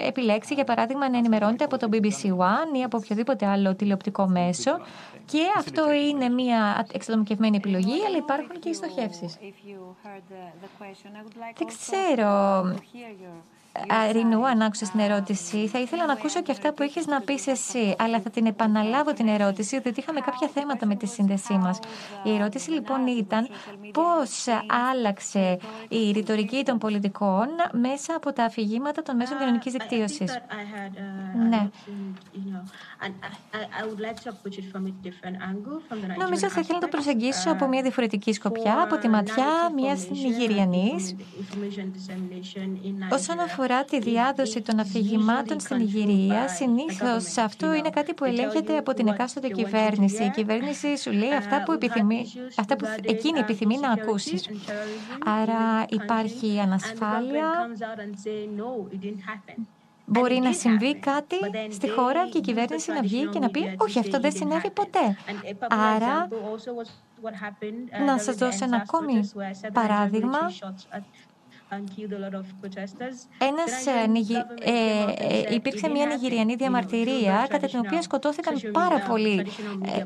ε, 0.00 0.06
επιλέξει, 0.06 0.54
για 0.54 0.64
παράδειγμα, 0.64 1.10
να 1.10 1.18
ενημερώνεται 1.18 1.64
από 1.64 1.78
το 1.78 1.88
BBC 1.92 2.26
One 2.26 2.76
ή 2.78 2.82
από 2.82 2.96
οποιοδήποτε 2.96 3.46
άλλο 3.46 3.74
τηλεοπτικό 3.74 4.26
μέσο 4.28 4.78
και 5.24 5.42
αυτό 5.56 5.92
είναι 5.92 6.28
μια 6.28 6.86
εξατομικευμένη 6.92 7.56
επιλογή, 7.56 8.04
αλλά 8.06 8.16
υπάρχουν 8.16 8.58
και 8.58 8.68
οι 8.68 8.74
στοχεύσεις. 8.74 9.38
Δεν 11.56 11.66
ξέρω 11.66 12.62
Ρινού, 14.12 14.46
αν 14.46 14.62
άκουσα 14.62 14.90
την 14.90 15.00
ερώτηση, 15.00 15.66
θα 15.66 15.78
ήθελα 15.78 16.06
να 16.06 16.12
ακούσω 16.12 16.42
και 16.42 16.52
αυτά 16.52 16.72
που 16.72 16.82
έχεις 16.82 17.06
να 17.06 17.20
πεις 17.20 17.46
εσύ, 17.46 17.94
αλλά 17.98 18.20
θα 18.20 18.30
την 18.30 18.46
επαναλάβω 18.46 19.12
την 19.12 19.28
ερώτηση, 19.28 19.80
διότι 19.80 20.00
είχαμε 20.00 20.20
κάποια 20.20 20.48
θέματα 20.54 20.86
με 20.86 20.94
τη 20.94 21.06
σύνδεσή 21.06 21.52
μας. 21.52 21.78
Η 22.22 22.34
ερώτηση 22.34 22.70
λοιπόν 22.70 23.06
ήταν 23.06 23.48
πώς 23.92 24.46
άλλαξε 24.92 25.58
η 25.88 26.10
ρητορική 26.10 26.62
των 26.64 26.78
πολιτικών 26.78 27.48
μέσα 27.72 28.14
από 28.14 28.32
τα 28.32 28.44
αφηγήματα 28.44 29.02
των 29.02 29.16
μέσων 29.16 29.38
κοινωνικής 29.38 29.72
δικτύωσης. 29.72 30.38
Ναι. 31.48 31.68
Νομίζω 36.18 36.48
θα 36.48 36.60
ήθελα 36.60 36.78
να 36.78 36.80
το 36.80 36.88
προσεγγίσω 36.88 37.50
από 37.50 37.66
μια 37.66 37.82
διαφορετική 37.82 38.32
σκοπιά, 38.32 38.82
από 38.82 38.98
τη 38.98 39.08
ματιά 39.08 39.46
μιας 39.74 40.08
Νιγηριανής, 40.10 41.16
όσον 43.10 43.40
αφορά 43.40 43.57
τη 43.86 43.98
διάδοση 43.98 44.60
των 44.60 44.78
αφηγημάτων 44.78 45.60
στην 45.60 45.80
Ιγυρία, 45.80 46.48
συνήθως 46.48 47.36
αυτό 47.36 47.72
είναι 47.72 47.90
κάτι 47.90 48.14
που 48.14 48.24
ελέγχεται 48.24 48.76
από 48.76 48.94
την 48.94 49.08
εκάστοτε 49.08 49.48
κυβέρνηση. 49.48 50.24
Η 50.24 50.30
κυβέρνηση 50.30 50.98
σου 50.98 51.12
λέει 51.12 51.32
αυτά 51.32 51.62
που, 51.62 51.72
επιθυμεί, 51.72 52.26
αυτά 52.56 52.76
που 52.76 52.84
εκείνη 53.02 53.38
επιθυμεί 53.38 53.78
να 53.78 53.90
ακούσεις. 53.90 54.48
Άρα 55.24 55.84
υπάρχει 55.88 56.60
ανασφάλεια. 56.60 57.50
Μπορεί 60.10 60.38
να 60.38 60.52
συμβεί 60.52 60.96
κάτι 60.98 61.36
στη 61.70 61.88
χώρα 61.90 62.28
και 62.28 62.38
η 62.38 62.40
κυβέρνηση 62.40 62.92
να 62.92 63.00
βγει 63.00 63.26
και 63.26 63.38
να 63.38 63.48
πει 63.48 63.74
«Όχι, 63.78 63.98
αυτό 63.98 64.20
δεν 64.20 64.32
συνέβη 64.32 64.70
ποτέ». 64.70 65.16
Άρα, 65.68 66.28
να 68.06 68.18
σας 68.18 68.36
δώσω 68.36 68.64
ένα 68.64 68.76
ακόμη 68.76 69.30
παράδειγμα 69.72 70.38
ένας, 73.38 73.86
ε, 73.86 74.70
ε, 75.50 75.54
υπήρξε 75.54 75.88
μια 75.88 76.06
Νιγηριανή 76.06 76.54
διαμαρτυρία 76.54 77.46
κατά 77.48 77.66
την 77.66 77.78
οποία 77.78 78.02
σκοτώθηκαν 78.02 78.54
πάρα 78.72 78.98
πολλοί 78.98 79.46
ε, 79.84 80.04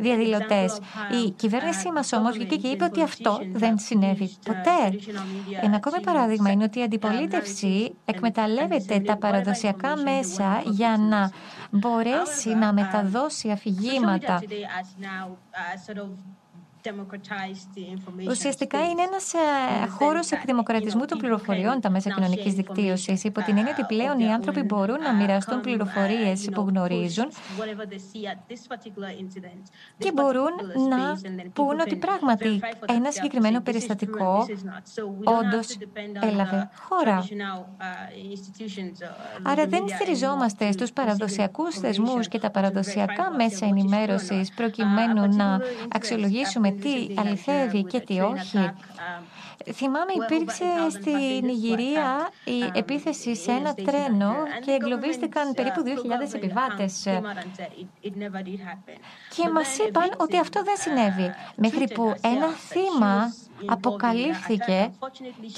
διαδηλωτές. 0.00 0.78
Η 1.26 1.30
κυβέρνησή 1.30 1.92
μας 1.92 2.12
όμως 2.12 2.36
βγήκε 2.36 2.56
και 2.56 2.68
είπε 2.68 2.84
ότι 2.84 3.02
αυτό 3.02 3.40
δεν 3.52 3.78
συνέβη 3.78 4.36
ποτέ. 4.44 4.98
Ένα 5.62 5.76
ακόμη 5.76 6.00
παράδειγμα 6.00 6.50
είναι 6.50 6.64
ότι 6.64 6.78
η 6.78 6.82
αντιπολίτευση 6.82 7.94
εκμεταλλεύεται 8.04 9.00
τα 9.00 9.16
παραδοσιακά 9.16 9.96
μέσα 9.96 10.62
για 10.64 10.96
να 10.98 11.30
μπορέσει 11.70 12.54
να 12.54 12.72
μεταδώσει 12.72 13.50
αφηγήματα 13.50 14.42
Ουσιαστικά 18.28 18.78
είναι 18.78 19.02
ένας 19.02 19.34
ε, 19.34 19.86
χώρος 19.88 20.30
εκδημοκρατισμού 20.30 21.04
των 21.04 21.18
πληροφοριών 21.18 21.80
τα 21.80 21.90
μέσα 21.90 22.10
κοινωνικής 22.10 22.54
δικτύωσης, 22.54 23.24
υπό 23.24 23.42
την 23.42 23.56
έννοια 23.56 23.72
ότι 23.78 23.94
πλέον 23.94 24.18
οι 24.18 24.32
άνθρωποι 24.32 24.62
μπορούν 24.62 25.00
να 25.00 25.14
μοιραστούν 25.14 25.60
πληροφορίες 25.60 26.48
που 26.54 26.60
γνωρίζουν 26.68 27.28
και 29.98 30.12
μπορούν 30.12 30.52
να 30.88 31.20
πούν 31.52 31.80
ότι 31.80 31.96
πράγματι 31.96 32.60
ένα 32.86 33.10
συγκεκριμένο 33.10 33.60
περιστατικό 33.60 34.46
όντως 35.24 35.78
έλαβε 36.20 36.68
χώρα. 36.88 37.24
Άρα 39.42 39.66
δεν 39.66 39.88
στηριζόμαστε 39.88 40.72
στους 40.72 40.92
παραδοσιακούς 40.92 41.78
θεσμούς 41.78 42.28
και 42.28 42.38
τα 42.38 42.50
παραδοσιακά 42.50 43.30
μέσα 43.36 43.66
ενημέρωσης 43.66 44.54
προκειμένου 44.54 45.36
να 45.36 45.60
αξιολογήσουμε 45.88 46.75
τι 46.80 47.14
αληθεύει 47.16 47.84
και 47.84 48.00
τι 48.00 48.20
όχι. 48.20 48.70
Θυμάμαι 49.72 50.12
υπήρξε 50.24 50.64
στην 50.90 51.48
Ιγυρία 51.48 52.30
η 52.44 52.78
επίθεση 52.78 53.36
σε 53.36 53.50
ένα 53.50 53.74
τρένο 53.74 54.34
και 54.64 54.70
εγκλωβίστηκαν 54.70 55.54
περίπου 55.54 55.82
2.000 55.84 56.34
επιβάτες. 56.34 57.06
Και 59.36 59.48
μας 59.52 59.78
είπαν 59.78 60.10
ότι 60.16 60.38
αυτό 60.38 60.62
δεν 60.62 60.76
συνέβη. 60.76 61.34
Μέχρι 61.56 61.88
που 61.94 62.14
ένα 62.20 62.48
θύμα 62.48 63.34
αποκαλύφθηκε 63.66 64.90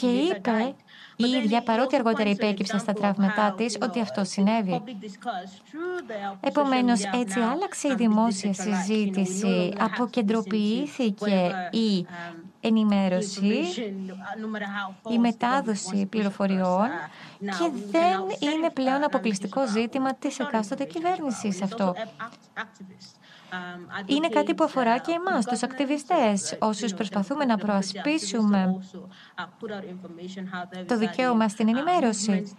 και 0.01 0.07
είπε 0.07 0.75
η 1.21 1.29
ίδια, 1.29 1.63
παρότι 1.63 1.97
αργότερα 1.97 2.31
υπέκυψε 2.31 2.79
στα 2.79 2.93
τραύματά 2.93 3.55
της, 3.57 3.79
ότι 3.83 4.01
αυτό 4.01 4.25
συνέβη. 4.25 4.83
Επομένως, 6.41 7.01
έτσι 7.05 7.41
άλλαξε 7.41 7.89
η 7.89 7.95
δημόσια 7.95 8.53
συζήτηση, 8.55 9.73
αποκεντροποιήθηκε 9.79 11.53
η 11.71 12.07
ενημέρωση, 12.61 13.63
η 15.11 15.19
μετάδοση 15.19 16.07
πληροφοριών 16.07 16.89
και 17.39 17.71
δεν 17.91 18.21
είναι 18.39 18.71
πλέον 18.73 19.05
αποκλειστικό 19.05 19.67
ζήτημα 19.67 20.15
της 20.15 20.39
εκάστοτε 20.39 20.85
κυβέρνησης 20.85 21.63
αυτό. 21.63 21.95
Um, 23.53 24.03
είναι 24.07 24.29
κάτι 24.29 24.55
που 24.55 24.65
αφορά 24.65 24.99
και 24.99 25.13
εμάς, 25.13 25.47
τους 25.47 25.63
ακτιβιστές, 25.63 26.57
όσους 26.59 26.95
προσπαθούμε 26.95 27.45
να 27.45 27.57
προασπίσουμε 27.57 28.81
το 30.87 30.99
δικαίωμα 30.99 31.49
στην 31.49 31.69
ενημέρωση. 31.69 32.55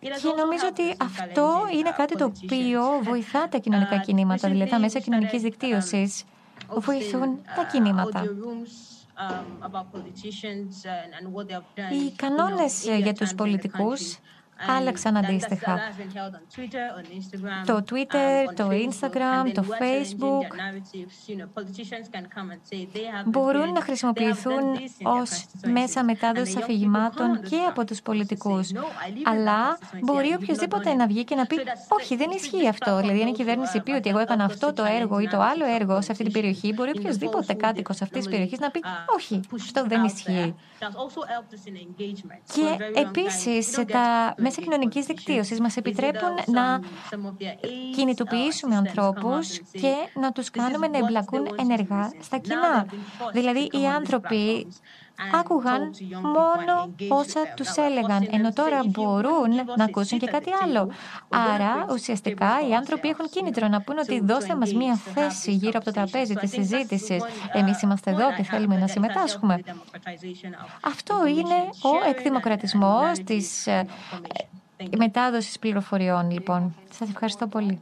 Και 0.00 0.32
νομίζω 0.36 0.66
ότι 0.68 0.96
αυτό 1.00 1.66
είναι 1.72 1.90
κάτι 1.96 2.16
το 2.16 2.24
οποίο 2.24 2.82
βοηθά 3.02 3.48
τα 3.48 3.58
κοινωνικά 3.58 3.98
κινήματα, 3.98 4.48
δηλαδή 4.48 4.70
τα 4.70 4.78
μέσα 4.78 4.98
κοινωνικής 4.98 5.42
δικτύωσης 5.42 6.24
βοηθούν 6.68 7.38
τα 7.56 7.64
κινήματα. 7.72 8.24
Οι 11.92 12.12
κανόνες 12.16 12.84
για 13.02 13.12
τους 13.12 13.34
πολιτικούς 13.34 14.18
άλλαξαν 14.68 15.16
αντίστοιχα. 15.16 15.78
Το 17.66 17.84
Twitter, 17.90 18.54
το 18.56 18.68
Instagram, 18.68 19.52
το 19.54 19.64
Facebook. 19.80 20.56
μπορούν 23.24 23.72
να 23.72 23.80
χρησιμοποιηθούν 23.80 24.62
ως 25.02 25.46
μέσα 25.66 26.04
μετάδοσης 26.04 26.56
αφηγημάτων 26.56 27.42
και 27.42 27.56
από 27.68 27.84
τους 27.84 28.02
πολιτικούς. 28.02 28.70
Αλλά 29.24 29.78
μπορεί 30.00 30.34
οποιοδήποτε 30.34 30.94
να 30.94 31.06
βγει 31.06 31.24
και 31.24 31.34
να 31.34 31.46
πει 31.46 31.56
«Όχι, 31.88 32.16
δεν 32.16 32.30
ισχύει 32.30 32.68
αυτό». 32.68 32.96
Δηλαδή, 32.96 33.22
αν 33.22 33.28
η 33.28 33.32
κυβέρνηση 33.32 33.80
πει 33.80 33.90
ότι 33.90 34.08
εγώ 34.08 34.18
έκανα 34.18 34.44
αυτό 34.44 34.72
το 34.72 34.84
έργο 34.84 35.18
ή 35.18 35.28
το 35.28 35.40
άλλο 35.40 35.64
έργο 35.64 36.02
σε 36.02 36.12
αυτή 36.12 36.24
την 36.24 36.32
περιοχή, 36.32 36.72
μπορεί 36.72 36.90
οποιοδήποτε 36.96 37.54
κάτοικος 37.54 38.02
αυτής 38.02 38.18
της 38.18 38.28
περιοχής 38.30 38.58
να 38.58 38.70
πει 38.70 38.80
«Όχι, 39.16 39.40
αυτό 39.54 39.84
δεν 39.86 40.04
ισχύει». 40.04 40.54
Και 42.54 43.00
επίσης, 43.00 43.70
τα 43.70 44.34
μέσα 44.56 44.70
κοινωνικής 44.70 45.06
δικτύωσης 45.06 45.60
μας 45.60 45.76
επιτρέπουν 45.76 46.34
να 46.46 46.80
κινητοποιήσουμε 47.94 48.76
ανθρώπους 48.76 49.60
και 49.72 49.94
να 50.14 50.32
τους 50.32 50.50
κάνουμε 50.50 50.88
να 50.88 50.98
εμπλακούν 50.98 51.48
ενεργά 51.58 52.12
στα 52.20 52.38
κοινά. 52.38 52.86
Δηλαδή, 53.32 53.68
οι 53.72 53.86
άνθρωποι 53.86 54.66
άκουγαν 55.34 55.90
μόνο 56.22 56.94
όσα 57.08 57.40
τους 57.56 57.76
έλεγαν, 57.76 58.28
ενώ 58.30 58.52
τώρα 58.52 58.80
μπορούν 58.86 59.54
να 59.76 59.84
ακούσουν 59.84 60.18
και 60.18 60.26
κάτι 60.26 60.50
άλλο. 60.62 60.90
Άρα, 61.28 61.86
ουσιαστικά, 61.90 62.68
οι 62.68 62.74
άνθρωποι 62.74 63.08
έχουν 63.08 63.28
κίνητρο 63.28 63.68
να 63.68 63.80
πούν 63.80 63.98
ότι 63.98 64.20
δώστε 64.20 64.54
μας 64.56 64.72
μία 64.72 64.94
θέση 64.94 65.52
γύρω 65.52 65.72
από 65.74 65.84
το 65.84 65.90
τραπέζι 65.90 66.34
της 66.34 66.50
συζήτηση. 66.50 67.18
Εμείς 67.52 67.82
είμαστε 67.82 68.10
εδώ 68.10 68.34
και 68.36 68.42
θέλουμε 68.42 68.76
να 68.76 68.86
συμμετάσχουμε. 68.86 69.60
Αυτό 70.80 71.26
είναι 71.26 71.54
ο 71.82 72.08
εκδημοκρατισμός 72.08 73.18
της 73.24 73.66
ε, 73.66 73.86
μετάδοσης 74.96 75.58
πληροφοριών, 75.58 76.30
λοιπόν. 76.30 76.74
Σας 76.90 77.08
ευχαριστώ 77.08 77.46
πολύ. 77.46 77.80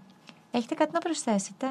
Έχετε 0.51 0.75
κάτι 0.75 0.91
να 0.93 0.99
προσθέσετε? 0.99 1.67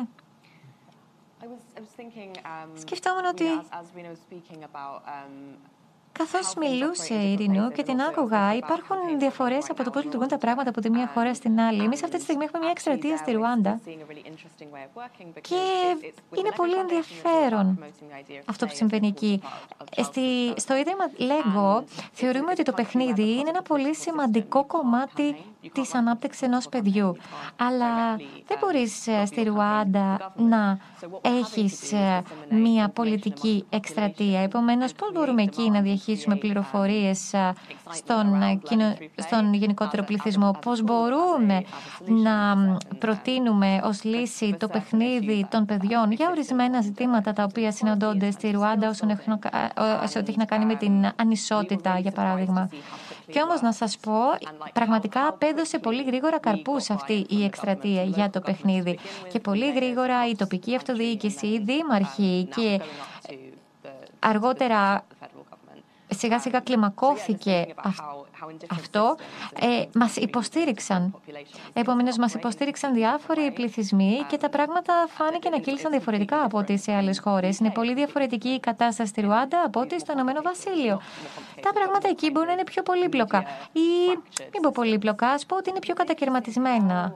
Um, 2.00 2.80
Σκεφτόμουν 2.80 3.26
ότι 3.26 3.46
um, 3.46 5.00
Καθώς 6.12 6.54
μιλούσε 6.56 7.14
η 7.14 7.32
Ειρηνού 7.32 7.72
και 7.72 7.84
την 7.84 8.02
άκουγα, 8.02 8.56
υπάρχουν 8.56 8.98
διαφορές 9.20 9.70
από 9.70 9.84
το 9.84 9.90
πώς 9.90 10.04
λειτουργούν 10.04 10.28
τα 10.28 10.38
πράγματα 10.38 10.70
από 10.70 10.82
τη 10.82 10.90
μία 10.90 11.12
χώρα 11.14 11.34
στην 11.34 11.60
άλλη. 11.60 11.84
Εμείς 11.84 12.04
αυτή 12.04 12.18
τη 12.18 12.24
στιγμή 12.24 12.44
έχουμε 12.44 12.60
μια 12.60 12.70
εκστρατεία 12.72 13.18
στη 13.18 13.32
Ρουάντα 13.32 13.80
και 15.42 15.56
είναι 16.38 16.50
πολύ 16.56 16.76
ενδιαφέρον 16.76 17.84
αυτό 18.46 18.66
που 18.66 18.76
συμβαίνει 18.76 19.08
εκεί. 19.08 19.42
στο 20.56 20.76
Ίδρυμα 20.76 21.06
Lego 21.18 21.84
θεωρούμε 22.12 22.52
ότι 22.52 22.64
το 22.64 22.74
παιχνίδι 22.74 23.32
είναι 23.32 23.50
ένα 23.50 23.62
πολύ 23.62 23.96
σημαντικό 23.96 24.66
κομμάτι 24.66 25.36
της 25.74 25.94
ανάπτυξης 25.94 26.42
ενός 26.42 26.70
παιδιού. 26.70 27.16
Αλλά 27.56 28.16
δεν 28.48 28.58
μπορείς 28.60 29.08
ε, 29.08 29.26
στη 29.26 29.44
Ρουάντα 29.44 30.34
να 30.36 30.78
έχεις 31.22 31.92
ε, 31.92 32.24
μία 32.50 32.90
πολιτική 32.90 33.66
εκστρατεία. 33.70 34.40
Επομένως, 34.40 34.94
πώς 34.94 35.12
μπορούμε 35.14 35.42
εκεί 35.42 35.70
να 35.70 35.82
διαχείσουμε 35.82 36.36
πληροφορίες 36.36 37.34
ε, 37.34 37.54
στον, 37.90 38.42
στον 39.16 39.54
γενικότερο 39.54 40.04
πληθυσμό, 40.04 40.58
πώς 40.62 40.82
μπορούμε 40.84 41.64
να 42.06 42.56
προτείνουμε 43.00 43.82
ως 43.84 44.04
λύση 44.04 44.56
το 44.60 44.68
παιχνίδι 44.68 45.48
των 45.50 45.66
παιδιών 45.66 46.12
για 46.12 46.30
ορισμένα 46.30 46.82
ζητήματα 46.82 47.34
τα 47.34 47.44
οποία 47.44 47.72
συναντώνται 47.72 48.32
στη 48.32 48.52
Ρουάντα 48.52 48.90
όσον 48.90 49.10
έχει 50.28 50.38
να 50.38 50.46
κάνει 50.46 50.66
με 50.66 50.76
την 50.76 51.12
ανισότητα, 51.16 52.00
για 52.00 52.12
παράδειγμα; 52.12 52.70
Και 53.32 53.42
όμως 53.42 53.62
να 53.62 53.72
σας 53.72 53.98
πω, 53.98 54.14
πραγματικά 54.74 55.28
απέδωσε 55.28 55.80
πολύ 55.80 56.04
γρήγορα 56.04 56.40
καρπούς 56.40 56.90
αυτή 56.90 57.26
η 57.30 57.44
εκστρατεία 57.44 58.04
για 58.04 58.30
το 58.30 58.42
παιχνίδι. 58.42 59.00
Και 59.32 59.40
πολύ 59.40 59.72
γρήγορα 59.72 60.28
η 60.28 60.36
τοπική 60.36 60.76
αυτοδιοίκηση, 60.76 61.48
οι 61.48 61.60
δήμαρχοι 61.60 62.50
και 62.56 62.82
αργότερα 64.20 65.06
σιγά 66.10 66.40
σιγά 66.40 66.60
κλιμακώθηκε 66.60 67.74
αυτό, 67.76 68.26
ε, 69.60 69.84
μας 69.94 70.16
υποστήριξαν. 70.16 71.22
Επομένως, 71.74 72.18
μας 72.18 72.34
υποστήριξαν 72.34 72.94
διάφοροι 72.94 73.52
πληθυσμοί 73.52 74.26
και 74.28 74.38
τα 74.38 74.50
πράγματα 74.50 74.94
φάνηκε 75.10 75.50
να 75.50 75.58
κύλησαν 75.60 75.92
διαφορετικά 75.92 76.44
από 76.44 76.58
ό,τι 76.58 76.78
σε 76.78 76.94
άλλες 76.94 77.20
χώρες. 77.20 77.60
Είναι 77.60 77.72
πολύ 77.72 77.94
διαφορετική 77.94 78.50
η 78.50 78.60
κατάσταση 78.60 79.10
στη 79.10 79.22
Ρουάντα 79.22 79.64
από 79.66 79.80
ό,τι 79.80 80.00
στο 80.00 80.12
Ηνωμένο 80.12 80.42
Βασίλειο. 80.42 81.02
Τα 81.62 81.74
πράγματα 81.74 82.08
εκεί 82.08 82.32
μπορεί 82.32 82.48
να 82.48 82.54
είναι 82.54 82.64
πιο 82.64 82.84
πολύπλοκα 82.84 83.44
ή 83.72 84.08
μην 84.54 84.62
πω 84.62 84.72
πολύπλοκα, 84.74 85.28
ας 85.28 85.46
πω 85.46 85.56
ότι 85.56 85.70
είναι 85.70 85.80
πιο 85.80 85.94
κατακαιρματισμένα. 85.94 87.14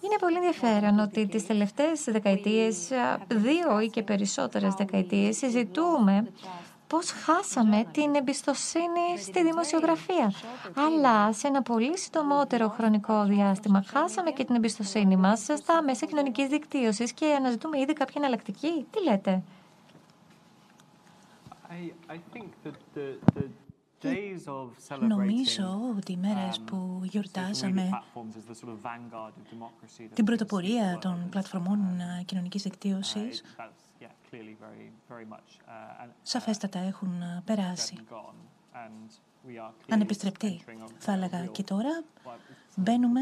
Είναι 0.00 0.16
πολύ 0.20 0.36
ενδιαφέρον 0.36 0.98
ότι 0.98 1.26
τις 1.26 1.46
τελευταίες 1.46 2.04
δεκαετίες, 2.04 2.88
δύο 3.28 3.80
ή 3.80 3.88
και 3.88 4.02
περισσότερες 4.02 4.74
δεκαετίες, 4.74 5.36
συζητούμε 5.36 6.26
πώς 6.86 7.10
χάσαμε 7.10 7.84
την 7.92 8.14
εμπιστοσύνη 8.14 9.18
στη 9.18 9.42
δημοσιογραφία. 9.42 10.32
Αλλά 10.74 11.32
σε 11.32 11.46
ένα 11.46 11.62
πολύ 11.62 11.98
συντομότερο 11.98 12.68
χρονικό 12.68 13.24
διάστημα 13.24 13.82
χάσαμε 13.86 14.30
και 14.30 14.44
την 14.44 14.54
εμπιστοσύνη 14.54 15.16
μας 15.16 15.40
στα 15.40 15.82
μέσα 15.82 16.06
κοινωνικής 16.06 16.48
δικτύωσης 16.48 17.12
και 17.12 17.34
αναζητούμε 17.38 17.80
ήδη 17.80 17.92
κάποια 17.92 18.14
εναλλακτική. 18.16 18.86
Τι 18.90 19.02
λέτε; 19.02 19.42
Νομίζω 25.00 25.80
ότι 25.96 26.12
οι 26.12 26.16
μέρες 26.16 26.58
um, 26.58 26.62
που 26.64 27.00
γιορτάζαμε 27.02 27.90
την 30.14 30.24
πρωτοπορία 30.24 30.98
των 31.00 31.26
πλατφορμών 31.30 31.78
uh, 31.78 32.24
κοινωνικής 32.24 32.62
δικτύωσης 32.62 33.42
Uh, 33.58 33.85
σαφέστατα 36.22 36.78
έχουν 36.78 37.22
uh, 37.22 37.42
περάσει. 37.44 37.96
Ανεπιστρεπτεί, 39.88 40.60
θα 40.98 41.12
έλεγα. 41.12 41.46
Και 41.46 41.62
τώρα 41.62 42.02
μπαίνουμε 42.74 43.20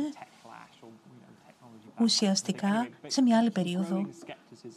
ουσιαστικά 2.00 2.88
σε 3.06 3.22
μια 3.22 3.38
άλλη 3.38 3.50
περίοδο 3.50 4.06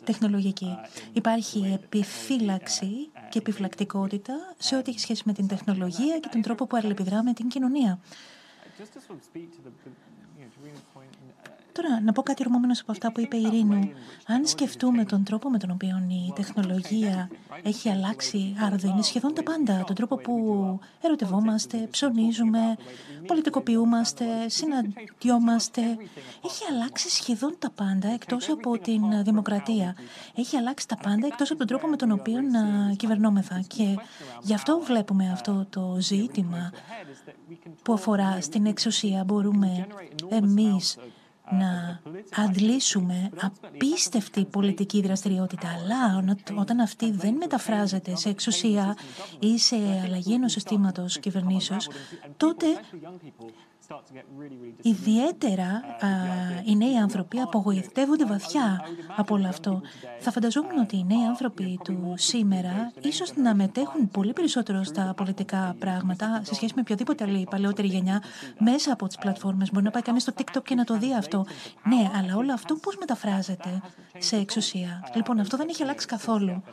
τεχνολογική. 0.03 0.77
Uh, 0.79 1.09
Υπάρχει 1.13 1.79
επιφύλαξη 1.83 3.09
και 3.29 3.39
επιφυλακτικότητα 3.39 4.33
σε 4.57 4.75
ό,τι 4.77 4.89
έχει 4.89 4.99
σχέση 4.99 5.23
με 5.25 5.33
την 5.33 5.47
τεχνολογία 5.47 6.19
και 6.19 6.29
τον 6.31 6.41
τρόπο 6.41 6.67
που 6.67 6.75
αλληλεπιδρά 6.77 7.23
με 7.23 7.33
την 7.33 7.47
κοινωνία. 7.47 7.99
Τώρα, 11.81 12.01
να 12.01 12.11
πω 12.11 12.21
κάτι 12.21 12.43
ορμόμενο 12.45 12.73
από 12.81 12.91
αυτά 12.91 13.11
που 13.11 13.21
είπε 13.21 13.37
η 13.37 13.41
Ειρήνου. 13.41 13.89
Αν 14.27 14.45
σκεφτούμε 14.45 15.03
τον 15.05 15.23
τρόπο 15.23 15.49
με 15.49 15.57
τον 15.57 15.71
οποίο 15.71 16.07
η 16.09 16.33
τεχνολογία 16.35 17.29
έχει 17.63 17.89
αλλάξει 17.89 18.55
άρδο, 18.59 18.89
είναι 18.89 19.01
σχεδόν 19.01 19.33
τα 19.33 19.43
πάντα. 19.43 19.83
Τον 19.83 19.95
τρόπο 19.95 20.15
που 20.15 20.33
ερωτευόμαστε, 21.01 21.87
ψωνίζουμε, 21.91 22.59
πολιτικοποιούμαστε, 23.27 24.25
συναντιόμαστε. 24.47 25.81
Έχει 26.45 26.63
αλλάξει 26.71 27.09
σχεδόν 27.09 27.55
τα 27.59 27.69
πάντα 27.69 28.07
εκτός 28.07 28.49
από 28.49 28.77
την 28.77 29.23
δημοκρατία. 29.23 29.95
Έχει 30.35 30.57
αλλάξει 30.57 30.87
τα 30.87 30.97
πάντα 30.97 31.27
εκτός 31.27 31.49
από 31.49 31.59
τον 31.59 31.67
τρόπο 31.67 31.87
με 31.87 31.95
τον 31.95 32.11
οποίο 32.11 32.41
να 32.41 32.93
κυβερνόμεθα. 32.95 33.63
Και 33.67 33.97
γι' 34.41 34.53
αυτό 34.53 34.79
βλέπουμε 34.79 35.31
αυτό 35.31 35.65
το 35.69 35.97
ζήτημα 35.99 36.71
που 37.83 37.93
αφορά 37.93 38.41
στην 38.41 38.65
εξουσία. 38.65 39.23
Μπορούμε 39.23 39.87
εμείς 40.29 40.97
να 41.51 42.01
αντλήσουμε 42.35 43.29
απίστευτη 43.41 44.45
πολιτική 44.45 45.01
δραστηριότητα, 45.01 45.67
αλλά 45.67 46.35
όταν 46.55 46.79
αυτή 46.79 47.11
δεν 47.11 47.33
μεταφράζεται 47.33 48.15
σε 48.15 48.29
εξουσία 48.29 48.97
ή 49.39 49.57
σε 49.57 49.75
αλλαγή 50.03 50.33
ενός 50.33 50.51
συστήματος 50.51 51.19
κυβερνήσεως, 51.19 51.89
τότε 52.37 52.65
Ιδιαίτερα 54.81 55.81
οι 56.65 56.75
νέοι 56.75 56.97
άνθρωποι 56.97 57.39
απογοητεύονται 57.39 58.25
βαθιά 58.25 58.81
από 59.15 59.35
όλο 59.35 59.47
αυτό. 59.47 59.81
Θα 60.19 60.31
φανταζόμουν 60.31 60.77
ότι 60.77 60.97
οι 60.97 61.03
νέοι 61.07 61.25
άνθρωποι 61.25 61.79
του 61.83 62.13
σήμερα 62.17 62.91
ίσως 63.01 63.35
να 63.35 63.55
μετέχουν 63.55 64.09
πολύ 64.09 64.33
περισσότερο 64.33 64.83
στα 64.83 65.13
πολιτικά 65.17 65.75
πράγματα 65.79 66.41
σε 66.43 66.53
σχέση 66.53 66.73
με 66.75 66.81
οποιαδήποτε 66.81 67.23
άλλη 67.23 67.47
παλαιότερη 67.49 67.87
γενιά 67.87 68.23
μέσα 68.59 68.93
από 68.93 69.07
τις 69.07 69.17
πλατφόρμες. 69.17 69.71
Μπορεί 69.71 69.85
να 69.85 69.91
πάει 69.91 70.01
κανείς 70.01 70.21
στο 70.21 70.33
TikTok 70.37 70.63
και 70.63 70.75
να 70.75 70.83
το 70.83 70.97
δει 70.97 71.13
αυτό. 71.13 71.45
Ναι, 71.83 72.11
αλλά 72.17 72.35
όλο 72.35 72.53
αυτό 72.53 72.75
πώς 72.75 72.97
μεταφράζεται 72.97 73.81
σε 74.17 74.35
εξουσία. 74.35 75.09
Λοιπόν, 75.15 75.39
αυτό 75.39 75.57
δεν 75.57 75.67
έχει 75.69 75.83
αλλάξει 75.83 76.07
καθόλου 76.07 76.63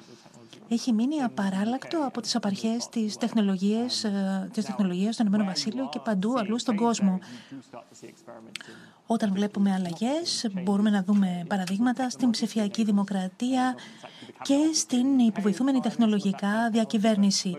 έχει 0.68 0.92
μείνει 0.92 1.22
απαράλλακτο 1.22 2.06
από 2.06 2.20
τις 2.20 2.36
απαρχές 2.36 2.88
της 2.88 3.16
τεχνολογίας, 3.16 4.04
ε, 4.04 4.48
της 4.52 4.64
τεχνολογίας 4.64 5.14
στον 5.14 5.26
Ηνωμένο 5.26 5.48
Βασίλειο 5.50 5.88
και 5.88 5.98
παντού 5.98 6.38
αλλού 6.38 6.58
στον 6.58 6.76
κόσμο. 6.76 7.18
Όταν 9.06 9.32
βλέπουμε 9.32 9.72
αλλαγές, 9.72 10.46
μπορούμε 10.62 10.90
να 10.90 11.02
δούμε 11.02 11.44
παραδείγματα 11.48 12.10
στην 12.10 12.30
ψηφιακή 12.30 12.84
δημοκρατία 12.84 13.74
και 14.42 14.56
στην 14.74 15.18
υποβοηθούμενη 15.18 15.80
τεχνολογικά 15.80 16.70
διακυβέρνηση. 16.70 17.56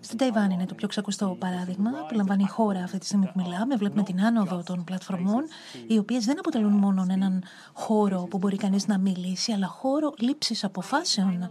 Στην 0.00 0.18
Ταϊβάν 0.18 0.50
είναι 0.50 0.66
το 0.66 0.74
πιο 0.74 0.88
ξακουστό 0.88 1.36
παράδειγμα 1.38 1.90
που 1.90 2.14
λαμβάνει 2.14 2.42
η 2.42 2.46
χώρα 2.46 2.80
αυτή 2.82 2.98
τη 2.98 3.06
στιγμή 3.06 3.26
που 3.26 3.32
μιλάμε. 3.36 3.76
Βλέπουμε 3.76 4.02
την 4.02 4.20
άνοδο 4.20 4.62
των 4.62 4.84
πλατφορμών, 4.84 5.44
οι 5.86 5.98
οποίες 5.98 6.24
δεν 6.24 6.38
αποτελούν 6.38 6.72
μόνο 6.72 7.06
έναν 7.10 7.42
χώρο 7.72 8.26
που 8.30 8.38
μπορεί 8.38 8.56
κανείς 8.56 8.86
να 8.86 8.98
μιλήσει, 8.98 9.52
αλλά 9.52 9.66
χώρο 9.66 10.14
λήψης 10.18 10.64
αποφάσεων. 10.64 11.50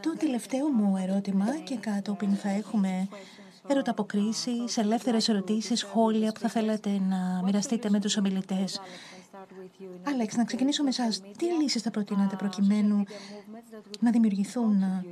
Το 0.00 0.16
τελευταίο 0.18 0.68
μου 0.68 0.96
ερώτημα 0.96 1.58
και 1.64 1.76
κατόπιν 1.76 2.34
θα 2.34 2.48
έχουμε 2.48 3.08
ερωταποκρίσεις, 3.66 4.76
ελεύθερες 4.76 5.28
ερωτήσεις, 5.28 5.78
σχόλια 5.78 6.32
που 6.32 6.40
θα 6.40 6.48
θέλετε 6.48 7.00
να 7.08 7.40
μοιραστείτε 7.44 7.90
με 7.90 8.00
τους 8.00 8.16
ομιλητές. 8.16 8.80
Άλεξ, 10.02 10.36
να 10.36 10.44
ξεκινήσω 10.44 10.82
με 10.82 10.88
εσάς. 10.88 11.20
Τι 11.36 11.44
λύσεις 11.60 11.82
θα 11.82 11.90
προτείνατε 11.90 12.36
προκειμένου 12.36 13.04
να 14.00 14.10
δημιουργηθούν 14.10 14.82
ε, 14.82 15.04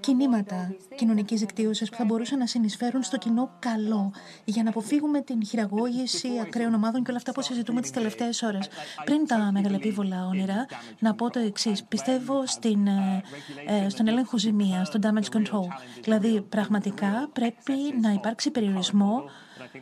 κινήματα 0.00 0.74
κοινωνικής 0.96 1.40
δικτύωσης 1.40 1.90
που 1.90 1.96
θα 1.96 2.04
μπορούσαν 2.04 2.38
να 2.38 2.46
συνεισφέρουν 2.46 3.02
στο 3.02 3.18
κοινό 3.18 3.50
καλό 3.58 4.12
για 4.44 4.62
να 4.62 4.68
αποφύγουμε 4.68 5.20
την 5.20 5.46
χειραγώγηση 5.46 6.28
ακραίων 6.42 6.74
ομάδων 6.74 7.02
και 7.02 7.10
όλα 7.10 7.18
αυτά 7.18 7.32
που 7.32 7.42
συζητούμε 7.42 7.80
τις 7.80 7.90
τελευταίες 7.90 8.42
ώρες. 8.42 8.68
Πριν 9.04 9.26
τα 9.26 9.50
μεγαλεπίβολα 9.52 10.26
όνειρα, 10.26 10.66
να 10.98 11.14
πω 11.14 11.30
το 11.30 11.38
εξής. 11.38 11.84
Πιστεύω 11.84 12.46
στην, 12.46 12.86
ε, 12.86 13.22
ε, 13.66 13.88
στον 13.88 14.08
έλεγχο 14.08 14.38
ζημίας, 14.38 14.88
στο 14.88 14.98
damage 15.02 15.36
control. 15.36 15.68
Δηλαδή, 16.02 16.40
πραγματικά 16.40 17.28
πρέπει 17.32 17.72
να 18.00 18.12
υπάρξει 18.12 18.50
περιορισμό 18.50 19.22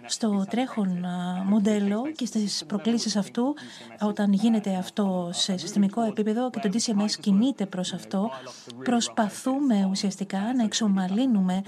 στο 0.07 0.45
τρέχον 0.51 1.05
μοντέλο 1.47 2.03
και 2.17 2.27
στις 2.27 2.65
προκλήσεις 2.67 3.17
αυτού 3.17 3.55
όταν 4.01 4.33
γίνεται 4.33 4.77
αυτό 4.77 5.31
σε 5.33 5.57
συστημικό 5.57 6.03
επίπεδο 6.03 6.51
και 6.51 6.61
το 6.61 6.71
DCMS 6.73 7.11
κινείται 7.21 7.67
προς 7.67 7.93
αυτό 7.93 8.31
προσπαθούμε 8.85 9.89
ουσιαστικά 9.91 10.39
να 10.57 10.65
εξομαλύνουμε 10.65 11.63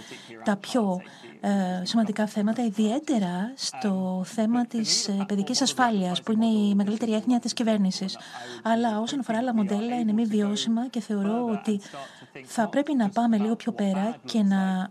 τα 0.45 0.57
πιο 0.57 1.01
ε, 1.38 1.38
σημαντικά 1.83 2.27
θέματα, 2.27 2.65
ιδιαίτερα 2.65 3.53
στο 3.55 4.23
θέμα 4.25 4.67
της 4.67 5.09
ε, 5.09 5.25
παιδικής 5.27 5.63
ασφάλειας, 5.63 6.23
που 6.23 6.33
είναι 6.33 6.47
η 6.47 6.75
μεγαλύτερη 6.75 7.15
έγνοια 7.15 7.39
της 7.41 7.53
κυβέρνησης. 7.53 8.19
Αλλά 8.63 9.01
όσον 9.01 9.21
αφορά 9.21 9.39
άλλα 9.39 9.55
μοντέλα, 9.55 9.99
είναι 9.99 10.13
μη 10.13 10.25
βιώσιμα 10.25 10.89
και 10.89 11.01
θεωρώ 11.01 11.45
ότι 11.51 11.81
θα 12.45 12.69
πρέπει 12.69 12.95
να 12.95 13.09
πάμε 13.09 13.37
λίγο 13.37 13.57
πιο 13.57 13.73
πέρα 13.73 14.17
και 14.25 14.43
να 14.43 14.89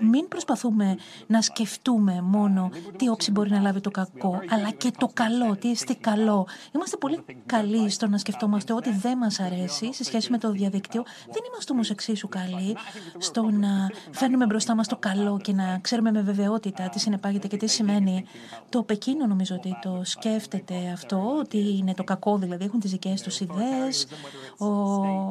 μην 0.00 0.28
προσπαθούμε 0.28 0.96
να 1.26 1.40
σκεφτούμε 1.40 2.20
μόνο 2.22 2.70
τι 2.96 3.08
όψη 3.08 3.30
μπορεί 3.30 3.50
να 3.50 3.60
λάβει 3.60 3.80
το 3.80 3.90
κακό, 3.90 4.40
αλλά 4.50 4.70
και 4.70 4.90
το 4.98 5.10
καλό, 5.12 5.56
τι 5.56 5.68
είστε 5.68 5.94
καλό. 6.00 6.46
Είμαστε 6.74 6.96
πολύ 6.96 7.24
καλοί 7.46 7.90
στο 7.90 8.06
να 8.06 8.18
σκεφτόμαστε 8.18 8.72
ότι 8.72 8.90
δεν 8.90 9.18
μας 9.18 9.40
αρέσει 9.40 9.92
σε 9.92 10.04
σχέση 10.04 10.30
με 10.30 10.38
το 10.38 10.50
διαδίκτυο. 10.50 11.02
Δεν 11.26 11.42
είμαστε 11.52 11.72
όμως 11.72 11.90
εξίσου 11.90 12.28
καλοί 12.28 12.76
στο 13.18 13.50
να 13.50 13.90
φέρνουμε 14.10 14.46
μπροστά 14.46 14.74
μας 14.74 14.88
το 14.88 14.96
καλό 14.96 15.35
και 15.36 15.52
να 15.52 15.78
ξέρουμε 15.80 16.10
με 16.10 16.22
βεβαιότητα 16.22 16.88
τι 16.88 16.98
συνεπάγεται 16.98 17.46
και 17.46 17.56
τι 17.56 17.66
σημαίνει. 17.66 18.24
Το 18.68 18.82
Πεκίνο 18.82 19.26
νομίζω 19.26 19.54
ότι 19.54 19.78
το 19.82 20.00
σκέφτεται 20.04 20.74
αυτό, 20.92 21.36
ότι 21.38 21.76
είναι 21.76 21.94
το 21.94 22.04
κακό 22.04 22.38
δηλαδή, 22.38 22.64
έχουν 22.64 22.80
τις 22.80 22.90
δικές 22.90 23.22
τους 23.22 23.40
ιδέες. 23.40 24.06
Ο 24.58 24.68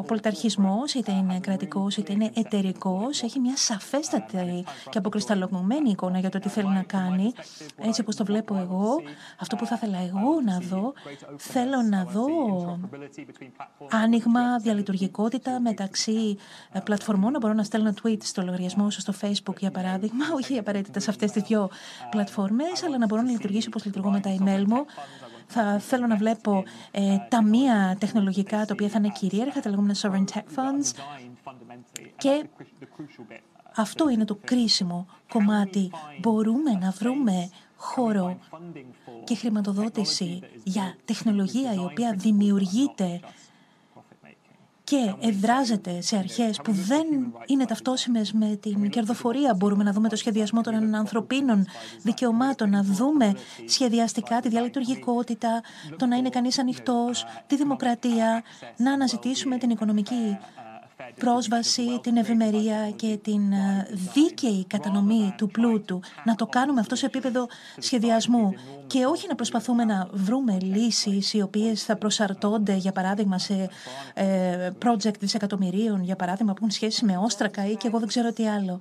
πολιταρχισμός, 0.04 0.94
είτε 0.94 1.12
είναι 1.12 1.40
κρατικός 1.40 1.98
είτε 1.98 2.14
είναι 2.14 2.32
εταιρικός, 2.34 3.22
έχει 3.22 3.40
μια 3.40 3.58
σαφέστατη 3.58 4.64
και 4.90 4.98
αποκρισταλωμένη 4.98 5.90
εικόνα 5.90 6.20
για 6.20 6.30
το 6.30 6.40
τι 6.40 6.50
θέλει 6.50 6.70
να 6.70 6.84
κάνει. 6.84 7.34
Έτσι 7.78 8.02
όπως 8.02 8.16
το 8.16 8.26
βλέπω 8.26 8.56
εγώ, 8.58 9.02
αυτό 9.40 9.56
που 9.56 9.66
θα 9.66 9.76
ήθελα 9.76 9.98
εγώ 9.98 10.42
να 10.46 10.60
δω, 10.60 10.94
θέλω 11.38 11.82
να 11.82 12.04
δω 12.04 12.26
άνοιγμα, 13.90 14.58
διαλειτουργικότητα 14.58 15.60
μεταξύ 15.60 16.38
ε, 16.72 16.80
πλατφορμών. 16.80 17.32
Να 17.32 17.40
μπορώ 17.40 17.54
να 17.54 17.64
στέλνω 17.64 17.94
tweet 18.04 18.18
στο 18.22 18.42
λογαριασμό 18.42 18.90
σου 18.90 19.00
στο 19.00 19.14
Facebook, 19.22 19.58
για 19.60 19.72
παράδειγμα, 19.72 19.95
όχι 20.36 20.58
απαραίτητα 20.58 21.00
σε 21.00 21.10
αυτές 21.10 21.32
τις 21.32 21.44
δύο 21.44 21.70
πλατφόρμες, 22.10 22.84
αλλά 22.84 22.98
να 22.98 23.06
μπορώ 23.06 23.22
να 23.22 23.32
λειτουργήσω 23.32 23.68
όπως 23.68 23.86
λειτουργώ 23.86 24.12
με 24.12 24.20
τα 24.20 24.36
email 24.40 24.64
μου. 24.68 24.86
Θα 25.48 25.80
θέλω 25.80 26.08
να 26.08 26.16
βλέπω 26.16 26.64
ε, 26.92 27.18
ταμεία 27.30 27.96
τεχνολογικά 28.00 28.58
τα 28.58 28.70
οποία 28.72 28.88
θα 28.90 28.98
είναι 28.98 29.10
κυρίαρχα, 29.10 29.60
τα 29.60 29.70
λεγόμενα 29.70 29.96
sovereign 30.02 30.26
tech 30.34 30.44
funds. 30.56 30.92
Και 32.18 32.46
αυτό 33.76 34.10
είναι 34.10 34.26
το 34.26 34.38
κρίσιμο 34.44 35.06
κομμάτι. 35.30 35.92
Μπορούμε 36.22 36.72
να 36.72 36.90
βρούμε 36.90 37.50
χώρο 37.76 38.38
και 39.24 39.36
χρηματοδότηση 39.36 40.40
για 40.64 40.96
τεχνολογία 41.06 41.74
η 41.74 41.78
οποία 41.78 42.14
δημιουργείται 42.18 43.20
και 44.86 45.14
εδράζεται 45.20 46.02
σε 46.02 46.18
αρχές 46.18 46.60
που 46.64 46.72
δεν 46.72 47.06
είναι 47.46 47.66
ταυτόσιμες 47.66 48.32
με 48.32 48.56
την 48.56 48.90
κερδοφορία. 48.90 49.54
Μπορούμε 49.54 49.84
να 49.84 49.92
δούμε 49.92 50.10
το 50.10 50.16
σχεδιασμό 50.16 50.62
των 50.62 50.96
ανθρωπίνων 50.96 51.66
δικαιωμάτων, 52.02 52.70
να 52.70 52.84
δούμε 52.84 53.34
σχεδιαστικά 53.66 54.40
τη 54.40 54.50
διαλειτουργικότητα, 54.50 55.62
το 55.98 56.06
να 56.06 56.16
είναι 56.16 56.30
κανείς 56.30 56.60
ανοιχτός, 56.60 57.26
τη 57.48 57.56
δημοκρατία, 57.56 58.44
να 58.78 58.92
αναζητήσουμε 58.92 59.58
την 59.58 59.70
οικονομική 59.70 60.38
πρόσβαση, 61.16 62.00
την 62.04 62.18
ευημερία 62.18 62.92
και 62.92 63.20
την 63.24 63.52
ε, 63.52 63.88
δίκαιη 64.14 64.66
κατανομή 64.66 65.34
του 65.38 65.48
πλούτου. 65.48 66.00
Να 66.24 66.36
το 66.36 66.46
κάνουμε 66.46 66.80
αυτό 66.80 66.96
σε 66.96 67.06
επίπεδο 67.06 67.48
σχεδιασμού 67.78 68.54
και 68.88 69.06
όχι 69.06 69.28
να 69.28 69.36
προσπαθούμε 69.36 69.86
να 69.86 70.08
βρούμε 70.12 70.58
λύσεις 70.62 71.34
οι 71.34 71.42
οποίες 71.42 71.84
θα 71.84 71.96
προσαρτώνται, 71.96 72.76
για 72.76 72.92
παράδειγμα, 72.92 73.38
σε 73.38 73.70
ε, 74.14 74.70
project 74.86 75.20
δισεκατομμυρίων, 75.20 76.04
για 76.04 76.16
παράδειγμα, 76.16 76.52
που 76.52 76.58
έχουν 76.58 76.72
σχέση 76.72 77.06
με 77.06 77.18
όστρακα 77.18 77.66
ή 77.66 77.76
και 77.76 77.88
εγώ 77.88 78.00
δεν 78.00 78.08
ξέρω 78.08 78.34
τι 78.34 78.48
άλλο. 78.48 78.80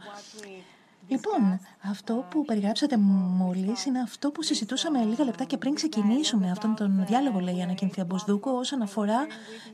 Λοιπόν, 1.09 1.61
αυτό 1.91 2.24
που 2.30 2.45
περιγράψατε 2.45 2.97
μόλις 2.97 3.85
είναι 3.85 4.01
αυτό 4.01 4.30
που 4.30 4.43
συζητούσαμε 4.43 5.05
λίγα 5.05 5.24
λεπτά 5.24 5.45
και 5.45 5.57
πριν 5.57 5.74
ξεκινήσουμε 5.74 6.51
αυτόν 6.51 6.74
τον 6.74 7.05
διάλογο, 7.07 7.41
λέει 7.41 7.57
η 7.57 7.62
Ανακίνθια 7.62 8.05
Μποσδούκο, 8.05 8.51
όσον 8.51 8.82
αφορά 8.82 9.26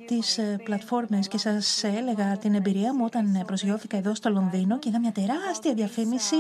τις 0.07 0.39
ε, 0.39 0.57
πλατφόρμες. 0.65 1.29
Και 1.29 1.39
σας 1.39 1.85
έλεγα 1.85 2.37
την 2.39 2.55
εμπειρία 2.55 2.95
μου 2.95 3.05
όταν 3.05 3.43
προσγειώθηκα 3.47 3.97
εδώ 3.97 4.15
στο 4.15 4.31
Λονδίνο 4.31 4.79
και 4.79 4.89
είδα 4.89 5.01
μια 5.01 5.13
τεράστια 5.13 5.75
διαφήμιση 5.75 6.37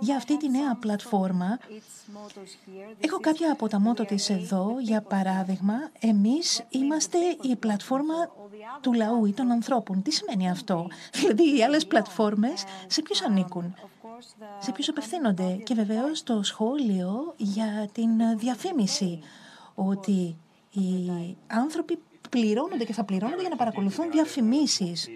για 0.00 0.16
αυτή 0.16 0.36
τη 0.36 0.48
νέα 0.48 0.76
πλατφόρμα. 0.80 1.58
Έχω 3.00 3.20
κάποια 3.20 3.52
από 3.52 3.68
τα 3.68 3.80
μότο 3.80 4.04
της 4.04 4.30
εδώ, 4.30 4.76
για 4.80 5.00
παράδειγμα, 5.02 5.74
εμείς 6.00 6.62
είμαστε 6.68 7.18
η 7.42 7.56
πλατφόρμα 7.56 8.14
του 8.80 8.92
λαού 8.92 9.26
ή 9.26 9.32
των 9.32 9.50
ανθρώπων. 9.50 10.02
Τι 10.02 10.10
σημαίνει 10.10 10.50
αυτό; 10.50 10.86
Δηλαδή 11.18 11.56
οι 11.56 11.62
άλλες 11.62 11.86
πλατφόρμες 11.86 12.64
σε 12.86 13.02
ποιους 13.02 13.22
ανήκουν; 13.22 13.74
Σε 14.58 14.72
ποιους 14.72 14.88
απευθύνονται. 14.88 15.52
Και 15.64 15.74
βεβαίως 15.74 16.22
το 16.22 16.42
σχόλιο 16.42 17.34
για 17.36 17.88
την 17.92 18.38
διαφήμιση, 18.38 19.20
ότι 19.74 20.36
οι 20.70 21.10
άνθρωποι 21.46 21.98
πληρώνονται 22.30 22.84
και 22.84 22.92
θα 22.92 23.04
πληρώνονται 23.04 23.40
για 23.40 23.50
να 23.50 23.56
παρακολουθούν 23.56 24.10
διαφημίσεις. 24.10 25.08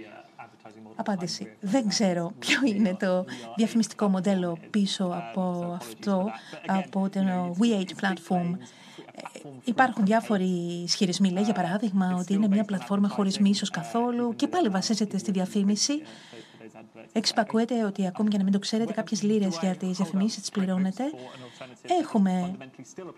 Απάντηση. 0.94 1.56
Δεν 1.60 1.88
ξέρω 1.88 2.32
ποιο 2.38 2.60
είναι 2.64 2.94
το 2.94 3.24
διαφημιστικό 3.56 4.08
μοντέλο 4.08 4.58
πίσω 4.70 5.04
από 5.04 5.72
αυτό, 5.74 6.30
από 6.66 7.08
το 7.08 7.20
We 7.58 7.84
Platform. 8.00 8.56
Υπάρχουν 9.64 10.04
διάφοροι 10.04 10.82
ισχυρισμοί, 10.84 11.30
λέει 11.30 11.42
για 11.42 11.54
παράδειγμα 11.54 12.16
ότι 12.18 12.32
είναι 12.32 12.48
μια 12.48 12.64
πλατφόρμα 12.64 13.08
χωρίς 13.08 13.38
μίσος 13.38 13.70
καθόλου 13.70 14.34
και 14.36 14.48
πάλι 14.48 14.68
βασίζεται 14.68 15.18
στη 15.18 15.30
διαφήμιση 15.30 16.02
Εξυπακούεται 17.12 17.84
ότι 17.84 18.06
ακόμη 18.06 18.28
και 18.28 18.36
να 18.36 18.42
μην 18.42 18.52
το 18.52 18.58
ξέρετε, 18.58 18.92
κάποιες 18.92 19.22
λίρες 19.22 19.58
για 19.60 19.76
τις 19.76 19.96
διαφημίσεις 19.96 20.40
τις 20.40 20.50
πληρώνετε. 20.50 21.04
Έχουμε 22.00 22.56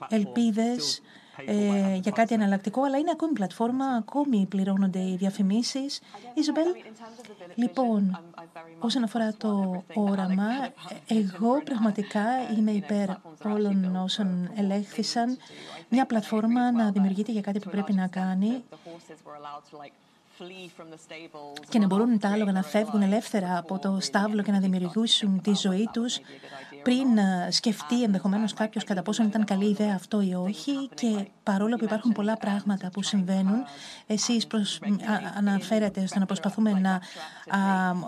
ελπίδες 0.09 1.03
ε, 1.47 1.95
για 1.95 2.13
κάτι 2.13 2.35
εναλλακτικό, 2.35 2.83
αλλά 2.83 2.99
είναι 2.99 3.11
ακόμη 3.11 3.33
πλατφόρμα, 3.33 3.87
ακόμη 3.87 4.47
πληρώνονται 4.47 4.99
οι 4.99 5.17
διαφημίσεις. 5.17 6.01
Ιζομπέλ, 6.35 6.67
λοιπόν, 7.55 8.21
όσον 8.79 9.03
αφορά 9.03 9.35
το 9.37 9.83
όραμα, 9.95 10.49
εγώ 11.07 11.63
πραγματικά 11.63 12.25
είμαι 12.57 12.71
υπέρ 12.71 13.09
όλων 13.45 13.97
όσων 13.97 14.51
ελέγχθησαν. 14.57 15.39
Μια 15.89 16.07
πλατφόρμα 16.07 16.73
να 16.73 16.91
δημιουργείται 16.91 17.33
για 17.33 17.41
κάτι 17.41 17.59
που 17.59 17.71
πρέπει 17.71 17.93
να 17.93 18.07
κάνει 18.07 18.65
και 21.69 21.79
να 21.79 21.87
μπορούν 21.87 22.19
τα 22.19 22.29
άλογα 22.29 22.53
να 22.53 22.63
φεύγουν 22.63 23.03
ελεύθερα 23.03 23.59
από 23.59 23.79
το 23.79 23.99
στάβλο 24.01 24.43
και 24.43 24.53
να 24.53 24.61
δημιουργήσουν 24.61 25.41
τη 25.41 25.55
ζωή 25.55 25.89
τους 25.93 26.19
πριν 26.85 27.19
ε, 27.19 27.49
σκεφτεί 27.51 28.03
ενδεχομένως 28.03 28.55
κάποιος 28.55 28.85
κατά 28.85 29.03
πόσο 29.03 29.23
ήταν 29.23 29.45
καλή 29.45 29.69
ιδέα 29.69 29.95
αυτό 29.95 30.21
ή 30.21 30.35
όχι 30.35 30.89
και 30.95 31.29
παρόλο 31.43 31.77
που 31.77 31.85
υπάρχουν 31.85 32.13
πολλά 32.13 32.37
πράγματα 32.37 32.91
που 32.91 33.03
συμβαίνουν, 33.03 33.65
εσείς 34.07 34.47
προσ... 34.47 34.81
αναφέρετε 35.37 36.07
στο 36.07 36.19
να 36.19 36.27
προσπαθούμε 36.27 36.71
να 36.73 36.93
α, 36.93 37.01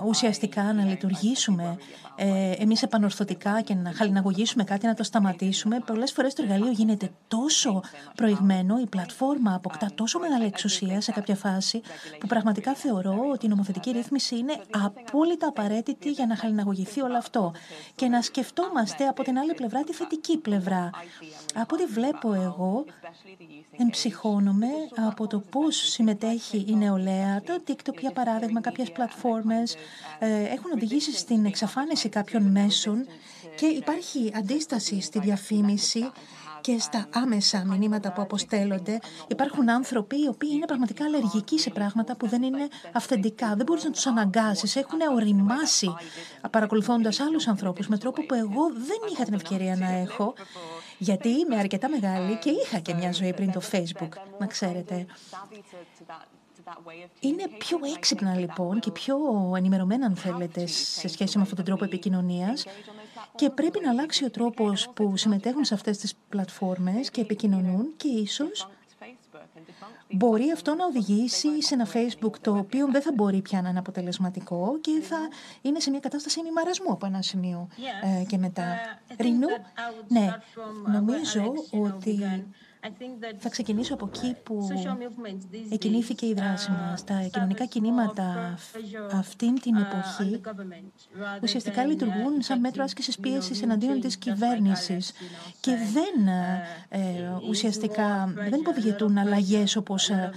ουσιαστικά 0.06 0.72
να 0.72 0.84
λειτουργήσουμε 0.84 1.76
ε, 2.16 2.52
εμείς 2.58 2.82
επανορθωτικά 2.82 3.60
και 3.60 3.74
να 3.74 3.92
χαλιναγωγήσουμε 3.94 4.64
κάτι, 4.64 4.86
να 4.86 4.94
το 4.94 5.02
σταματήσουμε. 5.02 5.80
Πολλές 5.86 6.12
φορές 6.12 6.34
το 6.34 6.42
εργαλείο 6.42 6.70
γίνεται 6.70 7.10
τόσο 7.28 7.82
προηγμένο, 8.14 8.78
η 8.78 8.86
πλατφόρμα 8.86 9.54
αποκτά 9.54 9.90
τόσο 9.94 10.18
μεγάλη 10.18 10.44
εξουσία 10.44 11.00
σε 11.00 11.12
κάποια 11.12 11.36
φάση, 11.36 11.80
που 12.20 12.26
πραγματικά 12.26 12.74
θεωρώ 12.74 13.18
ότι 13.32 13.46
η 13.46 13.48
νομοθετική 13.48 13.90
ρύθμιση 13.90 14.36
είναι 14.36 14.56
απόλυτα 14.70 15.48
απαραίτητη 15.48 16.10
για 16.10 16.26
να 16.26 16.36
χαλιναγωγηθεί 16.36 17.00
όλο 17.00 17.16
αυτό. 17.16 17.52
Και 17.94 18.08
να 18.08 18.22
σκεφτόμαστε 18.66 19.06
από 19.06 19.22
την 19.22 19.38
άλλη 19.38 19.54
πλευρά 19.54 19.84
τη 19.84 19.92
θετική 19.92 20.36
πλευρά. 20.38 20.90
Από 21.54 21.74
ό,τι 21.74 21.84
βλέπω 21.84 22.32
εγώ, 22.32 22.84
εμψυχώνομαι 23.78 24.68
από 25.06 25.26
το 25.26 25.38
πώς 25.38 25.76
συμμετέχει 25.76 26.64
η 26.68 26.74
νεολαία. 26.74 27.42
Το 27.42 27.62
TikTok, 27.66 27.98
για 28.00 28.12
παράδειγμα, 28.12 28.60
κάποιες 28.60 28.92
πλατφόρμες 28.92 29.76
ε, 30.18 30.42
έχουν 30.42 30.70
οδηγήσει 30.74 31.12
στην 31.12 31.44
εξαφάνιση 31.44 32.08
κάποιων 32.08 32.42
μέσων 32.42 33.06
και 33.56 33.66
υπάρχει 33.66 34.32
αντίσταση 34.34 35.00
στη 35.00 35.18
διαφήμιση 35.18 36.10
και 36.66 36.78
στα 36.78 37.06
άμεσα 37.12 37.64
μηνύματα 37.64 38.12
που 38.12 38.22
αποστέλλονται. 38.22 38.98
Υπάρχουν 39.28 39.70
άνθρωποι 39.70 40.22
οι 40.22 40.28
οποίοι 40.28 40.50
είναι 40.52 40.66
πραγματικά 40.66 41.04
αλλεργικοί 41.04 41.58
σε 41.58 41.70
πράγματα 41.70 42.16
που 42.16 42.28
δεν 42.28 42.42
είναι 42.42 42.68
αυθεντικά. 42.92 43.54
Δεν 43.56 43.66
μπορείς 43.66 43.84
να 43.84 43.90
τους 43.90 44.06
αναγκάσεις. 44.06 44.76
Έχουν 44.76 44.98
οριμάσει 45.14 45.94
παρακολουθώντας 46.50 47.20
άλλους 47.20 47.46
ανθρώπους 47.48 47.88
με 47.88 47.98
τρόπο 47.98 48.26
που 48.26 48.34
εγώ 48.34 48.72
δεν 48.72 48.98
είχα 49.12 49.24
την 49.24 49.34
ευκαιρία 49.34 49.76
να 49.76 49.88
έχω. 49.88 50.34
Γιατί 50.98 51.28
είμαι 51.28 51.56
αρκετά 51.56 51.88
μεγάλη 51.88 52.36
και 52.36 52.50
είχα 52.50 52.78
και 52.78 52.94
μια 52.94 53.12
ζωή 53.12 53.32
πριν 53.34 53.52
το 53.52 53.60
Facebook, 53.72 54.08
να 54.38 54.46
ξέρετε. 54.46 55.06
Είναι 57.20 57.48
πιο 57.58 57.78
έξυπνα 57.96 58.34
λοιπόν 58.38 58.80
και 58.80 58.90
πιο 58.90 59.16
ενημερωμένα 59.56 60.06
αν 60.06 60.16
θέλετε 60.16 60.66
σε 60.66 61.08
σχέση 61.08 61.36
με 61.36 61.42
αυτόν 61.42 61.56
τον 61.56 61.64
τρόπο 61.64 61.84
επικοινωνίας 61.84 62.64
και 63.36 63.50
πρέπει 63.50 63.80
να 63.82 63.90
αλλάξει 63.90 64.24
ο 64.24 64.30
τρόπος 64.30 64.90
που 64.94 65.16
συμμετέχουν 65.16 65.64
σε 65.64 65.74
αυτές 65.74 65.98
τις 65.98 66.14
πλατφόρμες 66.28 67.10
και 67.10 67.20
επικοινωνούν 67.20 67.92
και 67.96 68.08
ίσως 68.08 68.68
μπορεί 70.10 70.50
αυτό 70.50 70.74
να 70.74 70.84
οδηγήσει 70.84 71.62
σε 71.62 71.74
ένα 71.74 71.88
Facebook 71.92 72.32
το 72.40 72.56
οποίο 72.56 72.88
δεν 72.90 73.02
θα 73.02 73.12
μπορεί 73.14 73.40
πια 73.40 73.62
να 73.62 73.68
είναι 73.68 73.78
αποτελεσματικό 73.78 74.78
και 74.80 75.00
θα 75.02 75.16
είναι 75.62 75.80
σε 75.80 75.90
μια 75.90 76.00
κατάσταση 76.00 76.42
μημαρασμού 76.42 76.92
από 76.92 77.06
ένα 77.06 77.22
σημείο 77.22 77.68
ε, 78.20 78.24
και 78.24 78.38
μετά. 78.38 78.76
Ρινού, 79.18 79.48
ναι, 80.08 80.28
νομίζω 80.92 81.52
ότι 81.70 82.44
θα 83.38 83.48
ξεκινήσω 83.48 83.94
από 83.94 84.10
εκεί 84.14 84.36
που 84.42 84.68
εκινήθηκε 85.70 86.26
η 86.26 86.34
δράση 86.34 86.70
uh, 86.72 86.90
μας. 86.90 87.04
Τα 87.04 87.28
κοινωνικά 87.32 87.64
κινήματα 87.64 88.58
αυτήν 89.12 89.60
την 89.60 89.76
uh, 89.76 89.80
εποχή 89.80 90.40
ουσιαστικά 91.42 91.84
λειτουργούν 91.84 92.42
σαν 92.42 92.60
μέτρο 92.60 92.84
άσκησης 92.84 93.18
πίεσης 93.18 93.62
εναντίον 93.62 94.00
της 94.00 94.16
κυβέρνησης 94.16 95.12
και 95.60 95.72
δεν 95.92 96.26
uh, 96.26 96.86
ε, 96.88 97.00
ουσιαστικά 97.48 98.32
δεν 98.34 98.60
υποδηγητούν 98.60 99.18
αλλαγές 99.18 99.76
όπως 99.76 100.10
ε, 100.10 100.30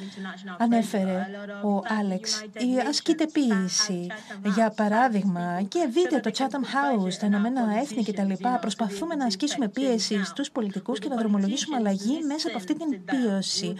ανέφερε 0.58 1.26
ο 1.64 1.82
Άλεξ. 2.00 2.44
Η 2.54 2.80
ασκείται 2.90 3.26
ποίηση, 3.26 4.08
για 4.56 4.70
παράδειγμα, 4.70 5.62
και 5.68 5.90
δείτε 5.92 6.20
το 6.20 6.32
Chatham 6.38 6.64
House, 7.06 7.14
τα 7.14 7.26
Ηνωμένα 7.26 7.62
Έθνη 7.82 8.04
κτλ. 8.04 8.32
Προσπαθούμε 8.62 9.16
να 9.16 9.26
ασκήσουμε 9.26 9.68
πίεση 9.68 10.24
στους 10.24 10.52
πολιτικούς 10.52 11.00
και 11.00 11.10
να 11.10 11.16
δρομολογήσουμε 11.16 11.76
αλλαγή 11.76 12.24
μέσα 12.28 12.39
από 12.48 12.58
αυτή 12.58 12.76
την 12.76 13.06
πίωση. 13.06 13.76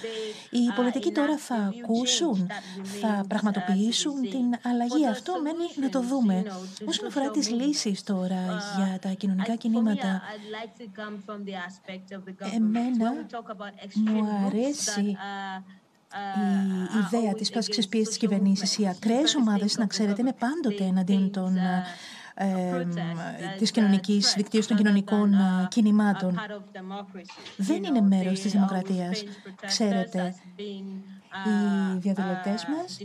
Οι 0.50 0.72
πολιτικοί 0.76 1.12
τώρα 1.12 1.38
θα 1.38 1.56
ακούσουν, 1.56 2.48
θα 3.02 3.26
πραγματοποιήσουν 3.28 4.22
την 4.22 4.46
αλλαγή. 4.64 5.08
Αυτό 5.08 5.42
μένει 5.42 5.70
να 5.76 5.90
το 5.90 6.02
δούμε. 6.02 6.44
Όσον 6.88 7.08
αφορά 7.08 7.32
τις 7.32 7.50
λύσεις 7.50 8.04
τώρα 8.04 8.62
για 8.78 9.00
τα 9.02 9.10
κοινωνικά 9.10 9.56
κινήματα, 9.56 10.22
εμένα 12.54 13.14
μου 13.96 14.28
αρέσει 14.46 15.18
η 16.36 16.98
ιδέα 17.06 17.34
της 17.34 17.50
πάσης 17.50 17.88
πίεσης 17.88 18.08
της 18.08 18.18
κυβερνήσης. 18.18 18.78
Οι 18.78 18.88
ακραίες 18.88 19.36
ομάδες, 19.36 19.78
να 19.78 19.86
ξέρετε, 19.86 20.22
είναι 20.22 20.34
πάντοτε 20.34 20.84
εναντίον 20.84 21.32
των 21.32 21.58
ε, 22.42 22.88
της 23.58 23.72
κοινωνικής 23.72 24.34
δικτύωσης 24.38 24.68
των 24.68 24.78
κοινωνικών 24.78 25.34
ε, 25.34 25.68
κινημάτων. 25.70 26.40
Δεν 27.58 27.84
είναι 27.84 28.02
μέρος 28.02 28.40
της 28.40 28.52
δημοκρατίας. 28.52 29.24
Ξέρετε, 29.66 30.36
οι 31.46 31.98
διαδηλωτές 31.98 32.66
μας 32.66 32.98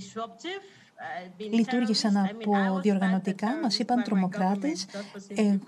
λειτουργήσαν 1.36 2.16
από 2.16 2.80
διοργανωτικά, 2.80 3.58
μας 3.62 3.78
είπαν 3.78 4.02
τρομοκράτες. 4.02 4.86
Ε, 5.28 5.58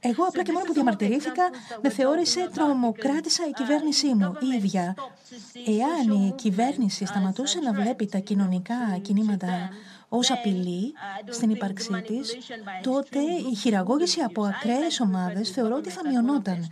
εγώ 0.00 0.24
απλά 0.24 0.42
και 0.42 0.52
μόνο 0.52 0.64
που 0.64 0.72
διαμαρτυρήθηκα, 0.72 1.50
με 1.82 1.90
θεώρησε 1.90 2.50
τρομοκράτησα 2.54 3.46
η 3.48 3.50
κυβέρνησή 3.50 4.14
μου, 4.14 4.36
η 4.40 4.56
ίδια. 4.56 4.94
Εάν 5.66 6.26
η 6.26 6.32
κυβέρνηση 6.36 7.06
σταματούσε 7.06 7.58
να 7.58 7.72
βλέπει 7.72 8.06
τα 8.06 8.18
κοινωνικά 8.18 8.98
κινήματα 9.02 9.70
ως 10.16 10.30
απειλή 10.30 10.92
στην 11.30 11.50
ύπαρξή 11.50 12.02
της, 12.06 12.36
τότε 12.82 13.18
η 13.52 13.54
χειραγώγηση 13.54 14.20
από 14.20 14.44
ακραίες 14.44 15.00
ομάδες 15.00 15.50
θεωρώ 15.50 15.76
ότι 15.76 15.90
θα 15.90 16.08
μειωνόταν. 16.08 16.68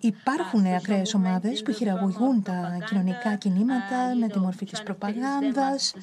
Υπάρχουν 0.00 0.66
ακραίες 0.66 1.14
ομάδες 1.14 1.62
που 1.62 1.72
χειραγωγούν 1.72 2.42
τα 2.42 2.78
κοινωνικά 2.86 3.34
κινήματα 3.34 4.14
με 4.20 4.28
τη 4.28 4.38
μορφή 4.38 4.64
της 4.64 4.82
προπαγάνδας, 4.82 5.94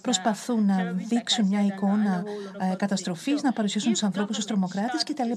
προσπαθούν 0.00 0.64
να 0.64 0.92
δείξουν 0.92 1.46
μια 1.46 1.64
εικόνα 1.64 2.24
ε, 2.58 2.74
καταστροφής, 2.76 3.42
να 3.42 3.52
παρουσιάσουν 3.52 3.92
τους 3.92 4.02
ανθρώπους 4.02 4.38
ως 4.38 4.46
τρομοκράτες 4.46 5.04
κτλ. 5.04 5.32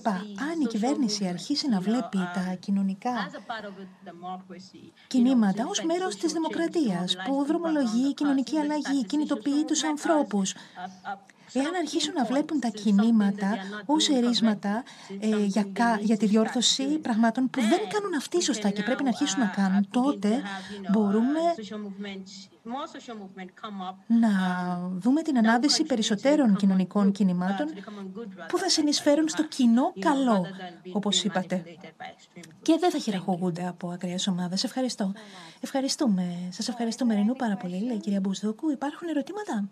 Αν 0.50 0.62
η 0.62 0.66
κυβέρνηση 0.66 1.28
αρχίσει 1.28 1.70
να 1.70 1.80
βλέπει 1.80 2.18
τα 2.18 2.56
κοινωνικά 2.60 3.30
κινήματα 5.08 5.66
ως 5.68 5.84
μέρος 5.84 6.16
της 6.16 6.34
δημοκρατίας 6.34 7.16
που 7.26 7.46
δρομολογεί 7.46 8.03
η 8.06 8.14
κοινωνική 8.14 8.58
αλλαγή, 8.58 9.06
κινητοποιεί 9.06 9.66
τους 9.66 9.84
ανθρώπους. 9.84 10.56
Εάν 11.54 11.76
αρχίσουν 11.80 12.14
να 12.14 12.26
βλέπουν 12.26 12.60
τα 12.60 12.68
κινήματα 12.68 13.56
ως 13.86 14.10
ερίσματα 14.10 14.84
ε, 15.20 15.44
για, 15.46 15.66
για 16.02 16.18
τη 16.18 16.26
διόρθωση 16.26 16.84
πραγμάτων 16.98 17.50
που 17.50 17.62
δεν 17.62 17.80
κάνουν 17.90 18.14
αυτοί 18.18 18.44
σωστά 18.44 18.70
και 18.70 18.84
πρέπει 18.84 19.04
να 19.04 19.10
αρχίσουν 19.10 19.40
να 19.40 19.48
κάνουν, 19.48 19.88
τότε 19.90 20.42
μπορούμε 20.92 21.40
να 24.08 24.30
δούμε 24.94 25.22
την 25.22 25.38
ανάδυση 25.38 25.84
περισσότερων 25.84 26.56
κοινωνικών 26.56 27.12
κινημάτων 27.12 27.68
που 28.48 28.58
θα 28.58 28.70
συνεισφέρουν 28.70 29.28
στο 29.30 29.44
κοινό 29.48 29.94
καλό, 30.00 30.46
όπως 30.92 31.24
είπατε. 31.24 31.64
Και 32.62 32.78
δεν 32.80 32.92
θα 32.92 32.98
χειραγωγούνται 32.98 33.68
από 33.68 33.90
ακραίες 33.90 34.28
ομάδες. 34.28 34.64
Ευχαριστώ. 34.64 35.14
Ευχαριστούμε. 35.60 36.48
Σας 36.50 36.68
ευχαριστούμε, 36.68 37.14
Ρενού, 37.14 37.34
πάρα 37.34 37.56
πολύ, 37.56 37.80
λέει 37.80 37.96
η 37.96 38.00
κυρία 38.00 38.20
Μπουσδόκου. 38.20 38.70
Υπάρχουν 38.70 39.08
ερωτήματα; 39.08 39.70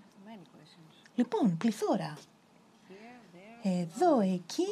Λοιπόν, 1.22 1.58
πληθώρα. 1.58 2.18
Εδώ, 3.64 4.20
εκεί. 4.20 4.68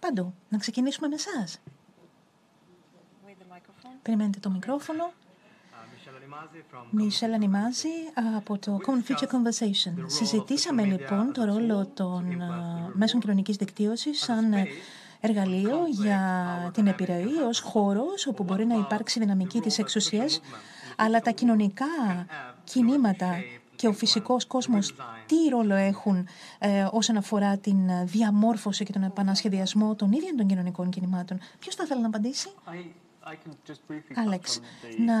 Παντού. 0.00 0.34
Να 0.48 0.58
ξεκινήσουμε 0.58 1.08
με 1.08 1.14
εσάς. 1.14 1.58
Περιμένετε 4.02 4.38
το 4.38 4.50
μικρόφωνο. 4.50 5.12
Μισελ 6.90 7.32
Ανιμάζη 7.32 7.88
από 8.36 8.58
το 8.58 8.78
Common 8.86 9.10
Future 9.10 9.28
Conversation. 9.28 10.04
Συζητήσαμε 10.06 10.84
λοιπόν 10.84 11.32
το 11.32 11.44
ρόλο 11.44 11.86
των 11.86 12.42
μέσων 12.92 13.20
κοινωνικής 13.20 13.56
δικτύωσης 13.56 14.20
σαν 14.20 14.54
εργαλείο 15.20 15.86
για 15.88 16.20
την 16.74 16.86
επιρροή 16.86 17.36
ως 17.48 17.60
χώρος 17.60 18.26
όπου 18.26 18.44
μπορεί 18.44 18.66
να 18.66 18.74
υπάρξει 18.74 19.18
δυναμική 19.18 19.60
της 19.60 19.78
εξουσίας, 19.78 20.40
αλλά 20.96 21.20
τα 21.20 21.30
κοινωνικά 21.30 21.86
κινήματα 22.64 23.34
και 23.82 23.88
ο 23.88 23.92
φυσικός 23.92 24.46
κόσμος 24.46 24.94
τι 25.26 25.48
ρόλο 25.50 25.74
έχουν 25.74 26.26
ε, 26.58 26.86
όσον 26.90 27.16
αφορά 27.16 27.58
την 27.58 27.78
διαμόρφωση 28.04 28.84
και 28.84 28.92
τον 28.92 29.02
επανασχεδιασμό 29.02 29.94
των 29.94 30.12
ίδιων 30.12 30.36
των 30.36 30.46
κοινωνικών 30.46 30.90
κινημάτων. 30.90 31.38
Ποιος 31.58 31.74
θα 31.74 31.82
ήθελε 31.84 32.00
να 32.00 32.06
απαντήσει; 32.06 32.52
Άλεξ, 34.14 34.60
να 34.98 35.16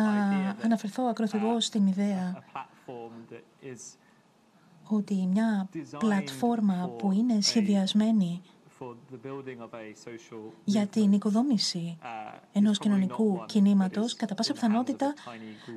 αναφερθώ 0.62 1.02
ακροθυγώς 1.04 1.64
στην 1.64 1.86
ιδέα 1.86 2.42
ότι 4.84 5.26
μια 5.32 5.68
πλατφόρμα 5.98 6.90
που 6.98 7.12
είναι 7.12 7.40
σχεδιασμένη 7.40 8.42
για 10.64 10.86
την 10.86 11.12
οικοδόμηση 11.12 11.98
uh, 12.00 12.38
ενός 12.52 12.78
κοινωνικού 12.78 13.44
κινήματος, 13.46 14.14
κατά 14.14 14.34
πάσα 14.34 14.52
πιθανότητα 14.52 15.14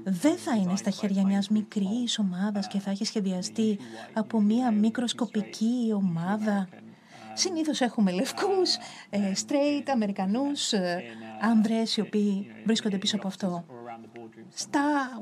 δεν 0.03 0.37
θα 0.37 0.55
είναι 0.55 0.75
στα 0.75 0.89
χέρια 0.89 1.25
μιας 1.25 1.49
μικρής 1.49 2.19
ομάδας 2.19 2.67
και 2.67 2.79
θα 2.79 2.89
έχει 2.91 3.05
σχεδιαστεί 3.05 3.79
από 4.13 4.41
μια 4.41 4.71
μικροσκοπική 4.71 5.93
ομάδα. 5.95 6.67
Συνήθως 7.33 7.81
έχουμε 7.81 8.11
λευκούς, 8.11 8.75
ε, 9.09 9.31
straight, 9.47 9.83
Αμερικανούς, 9.87 10.73
ε, 10.73 11.03
άνδρες 11.41 11.97
οι 11.97 12.01
οποίοι 12.01 12.51
βρίσκονται 12.65 12.97
πίσω 12.97 13.15
από 13.15 13.27
αυτό. 13.27 13.65
Στα 14.53 14.81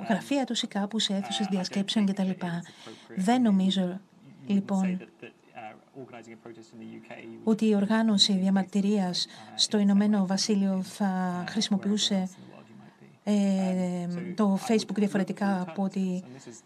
γραφεία 0.09 0.45
τους 0.45 0.61
ή 0.61 0.67
κάπους 0.67 1.03
σε 1.03 1.13
αίθουσες 1.13 1.47
διασκέψεων 1.47 2.05
κτλ. 2.05 2.29
Δεν 3.15 3.41
νομίζω, 3.41 3.99
λοιπόν, 4.45 5.07
ότι 7.43 7.67
η 7.67 7.75
οργάνωση 7.75 8.33
διαμαρτυρίας 8.33 9.27
στο 9.55 9.77
Ηνωμένο 9.77 10.25
Βασίλειο 10.25 10.81
θα 10.83 11.43
χρησιμοποιούσε 11.49 12.29
ε, 13.23 13.33
το 14.35 14.59
Facebook 14.67 14.95
διαφορετικά 14.95 15.61
από 15.61 15.83
ότι 15.83 16.23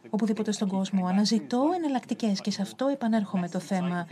οπουδήποτε 0.09 0.51
στον 0.51 0.67
κόσμο. 0.67 1.05
Αναζητώ 1.05 1.63
εναλλακτικές 1.75 2.41
και 2.41 2.51
σε 2.51 2.61
αυτό 2.61 2.88
επανέρχομαι 2.88 3.49
το 3.49 3.59
θέμα. 3.59 4.07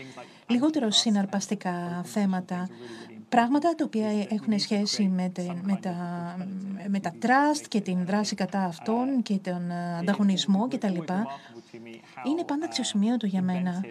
Λιγότερο 0.48 0.92
συναρπαστικά 0.92 2.02
θέματα. 2.04 2.70
Πράγματα 3.30 3.76
τα 3.76 3.86
οποία 3.86 4.08
έχουν 4.30 4.60
σχέση 4.60 5.04
με, 5.04 5.32
με, 5.64 5.80
τα, 5.82 5.96
με 6.88 7.00
τα 7.00 7.14
trust 7.22 7.66
και 7.68 7.82
την 7.82 8.06
δράση 8.06 8.36
κατά 8.36 8.64
αυτών 8.64 9.22
και 9.22 9.38
τον 9.38 9.72
ανταγωνισμό 10.00 10.68
κτλ. 10.68 10.98
Είναι 12.28 12.44
πάντα 12.46 12.66
αξιοσημείωτο 12.66 13.26
για 13.26 13.42
μένα 13.42 13.84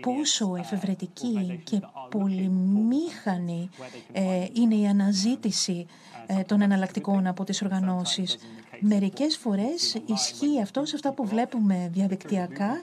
πόσο 0.00 0.56
εφευρετική 0.56 1.60
και 1.64 1.80
πολυμήχανη 2.08 3.68
ε, 4.12 4.46
είναι 4.52 4.74
η 4.74 4.86
αναζήτηση 4.86 5.86
ε, 6.26 6.42
των 6.42 6.60
εναλλακτικών 6.60 7.26
από 7.26 7.44
τις 7.44 7.62
οργανώσεις. 7.62 8.38
Μερικές 8.80 9.36
φορές 9.36 10.02
ισχύει 10.06 10.60
αυτό 10.62 10.84
σε 10.84 10.94
αυτά 10.96 11.12
που 11.12 11.26
βλέπουμε 11.26 11.88
διαδικτυακά 11.92 12.82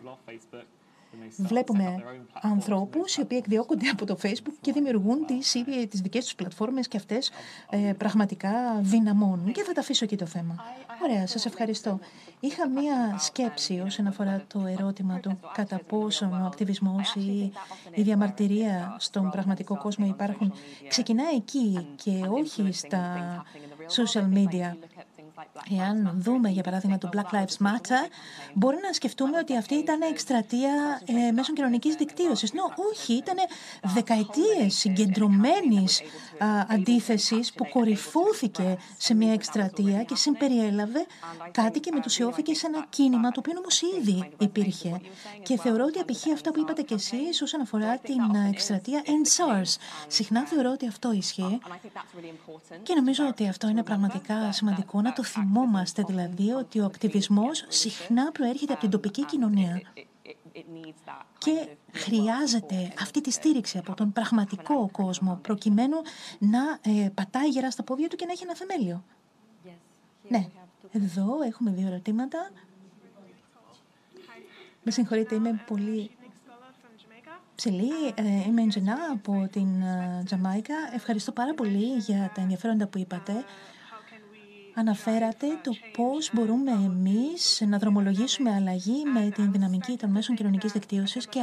Βλέπουμε 1.38 2.04
ανθρώπους 2.42 3.16
οι 3.16 3.22
οποίοι 3.22 3.38
εκδιώκονται 3.42 3.90
από 3.90 4.06
το 4.06 4.18
Facebook 4.22 4.54
και 4.62 4.72
δημιουργούν 4.72 5.26
τις, 5.26 5.52
τις 5.90 6.02
δικές 6.02 6.24
τους 6.24 6.36
πλατφόρμες 6.36 6.88
και 6.88 6.98
αυτές 6.98 7.32
ε, 7.70 7.94
πραγματικά 7.98 8.80
δυναμώνουν. 8.82 9.52
Και 9.52 9.64
θα 9.64 9.72
τα 9.72 9.82
αφήσω 9.82 10.04
εκεί 10.04 10.16
το 10.16 10.26
θέμα. 10.26 10.56
Ωραία, 11.04 11.28
σας 11.28 11.46
ευχαριστώ. 11.46 12.00
Είχα 12.40 12.70
μία 12.70 13.18
σκέψη 13.20 13.82
όσον 13.86 14.08
αφορά 14.08 14.44
το 14.48 14.66
ερώτημα 14.66 15.20
του 15.20 15.40
κατά 15.54 15.80
πόσον 15.88 16.42
ο 16.42 16.46
ακτιβισμός 16.46 17.16
ή 17.16 17.52
η 17.94 18.02
διαμαρτυρία 18.02 18.96
στον 19.00 19.30
πραγματικό 19.30 19.78
κόσμο 19.78 20.06
υπάρχουν. 20.06 20.54
Ξεκινάει 20.88 21.36
εκεί 21.36 21.88
και 21.96 22.24
όχι 22.30 22.72
στα 22.72 23.44
social 23.96 24.34
media. 24.34 24.76
Εάν 25.80 26.14
δούμε, 26.18 26.50
για 26.50 26.64
παράδειγμα, 26.64 26.98
το 26.98 27.10
Black 27.14 27.36
Lives 27.36 27.68
Matter, 27.68 28.10
μπορεί 28.54 28.78
να 28.88 28.94
σκεφτούμε 28.94 29.38
ότι 29.38 29.58
αυτή 29.58 29.76
ήταν 29.76 30.02
εκστρατεία 30.02 31.02
ε, 31.06 31.32
μέσω 31.32 31.54
κοινωνικής 31.54 31.96
δικτύωσης. 31.96 32.54
Νο, 32.54 32.64
όχι, 32.92 33.14
ήταν 33.14 33.36
δεκαετίες 33.84 34.76
συγκεντρωμένης 34.76 36.02
αντίθεσης 36.68 37.54
που 37.54 37.70
κορυφώθηκε 37.70 38.78
σε 38.98 39.14
μια 39.14 39.34
εκστρατεία 39.34 40.04
και 40.04 40.16
συμπεριέλαβε 40.16 41.06
κάτι 41.52 41.80
και 41.80 41.92
μετουσιώθηκε 41.94 42.54
σε 42.54 42.68
ένα 42.68 42.86
κίνημα 42.90 43.32
το 43.32 43.40
οποίο 43.40 43.54
όμως 43.58 43.82
ήδη 43.82 44.32
υπήρχε. 44.40 45.02
Και 45.44 45.58
θεωρώ 45.58 45.86
ότι 45.86 46.00
απηχεί 46.00 46.34
αυτό 46.34 46.52
που 46.52 46.60
είπατε 46.60 46.82
κι 46.82 46.94
εσείς 46.94 47.42
όσον 47.42 47.62
αφορά 47.62 47.98
την 47.98 48.36
εκστρατεία 48.50 49.02
SARS. 49.06 49.76
Συχνά 50.08 50.46
θεωρώ 50.46 50.72
ότι 50.72 50.88
αυτό 50.88 51.12
ισχύει 51.12 51.60
και 52.84 52.94
νομίζω 52.94 53.28
ότι 53.28 53.48
αυτό 53.48 53.68
είναι 53.68 53.84
πραγματικά 53.84 54.52
σημαντικό 54.52 55.02
να 55.02 55.14
το 55.14 55.24
θυμόμαστε 55.24 56.04
δηλαδή 56.08 56.52
ότι 56.52 56.80
ο 56.80 56.86
ακτιβισμός 56.86 57.66
συχνά 57.68 58.32
προέρχεται 58.32 58.72
από 58.74 58.82
την 58.82 58.90
τοπική 58.90 59.26
κοινωνία 59.26 59.82
και 61.48 61.68
χρειάζεται 61.92 62.94
αυτή 63.02 63.22
τη 63.22 63.32
στήριξη 63.32 63.78
από 63.78 63.94
τον 63.94 64.14
πραγματικό 64.14 64.90
κόσμο 64.92 65.40
προκειμένου 65.42 65.98
να 66.40 66.60
ε, 66.82 67.10
πατάει 67.14 67.50
γερά 67.50 67.72
στα 67.72 67.84
πόδια 67.84 68.08
του 68.08 68.16
και 68.16 68.26
να 68.26 68.32
έχει 68.32 68.44
ένα 68.44 68.56
θεμέλιο. 68.56 69.04
Ναι, 70.30 70.48
εδώ 70.92 71.42
έχουμε 71.42 71.72
δύο 71.72 71.88
ερωτήματα. 71.88 72.50
Με 74.84 74.92
συγχωρείτε, 74.92 75.36
είμαι 75.36 75.64
πολύ 75.68 76.12
ψηλή. 77.56 77.92
Ε, 78.16 78.48
είμαι 78.48 78.62
Εντζενά 78.62 78.98
από 79.14 79.48
την 79.52 79.82
ε, 79.82 80.22
Τζαμάικα. 80.26 80.76
Ευχαριστώ 80.94 81.32
πάρα 81.32 81.54
πολύ 81.54 81.98
για 81.98 82.32
τα 82.36 82.42
ενδιαφέροντα 82.42 82.88
που 82.88 82.98
είπατε 82.98 83.34
αναφέρατε 84.80 85.48
το 85.64 85.72
πώς 85.98 86.30
μπορούμε 86.34 86.72
εμείς 86.72 87.64
να 87.68 87.78
δρομολογήσουμε 87.78 88.54
αλλαγή 88.54 89.04
με 89.14 89.30
την 89.36 89.52
δυναμική 89.52 89.98
των 89.98 90.10
μέσων 90.10 90.36
κοινωνικής 90.36 90.72
δικτύωσης 90.72 91.28
και 91.28 91.40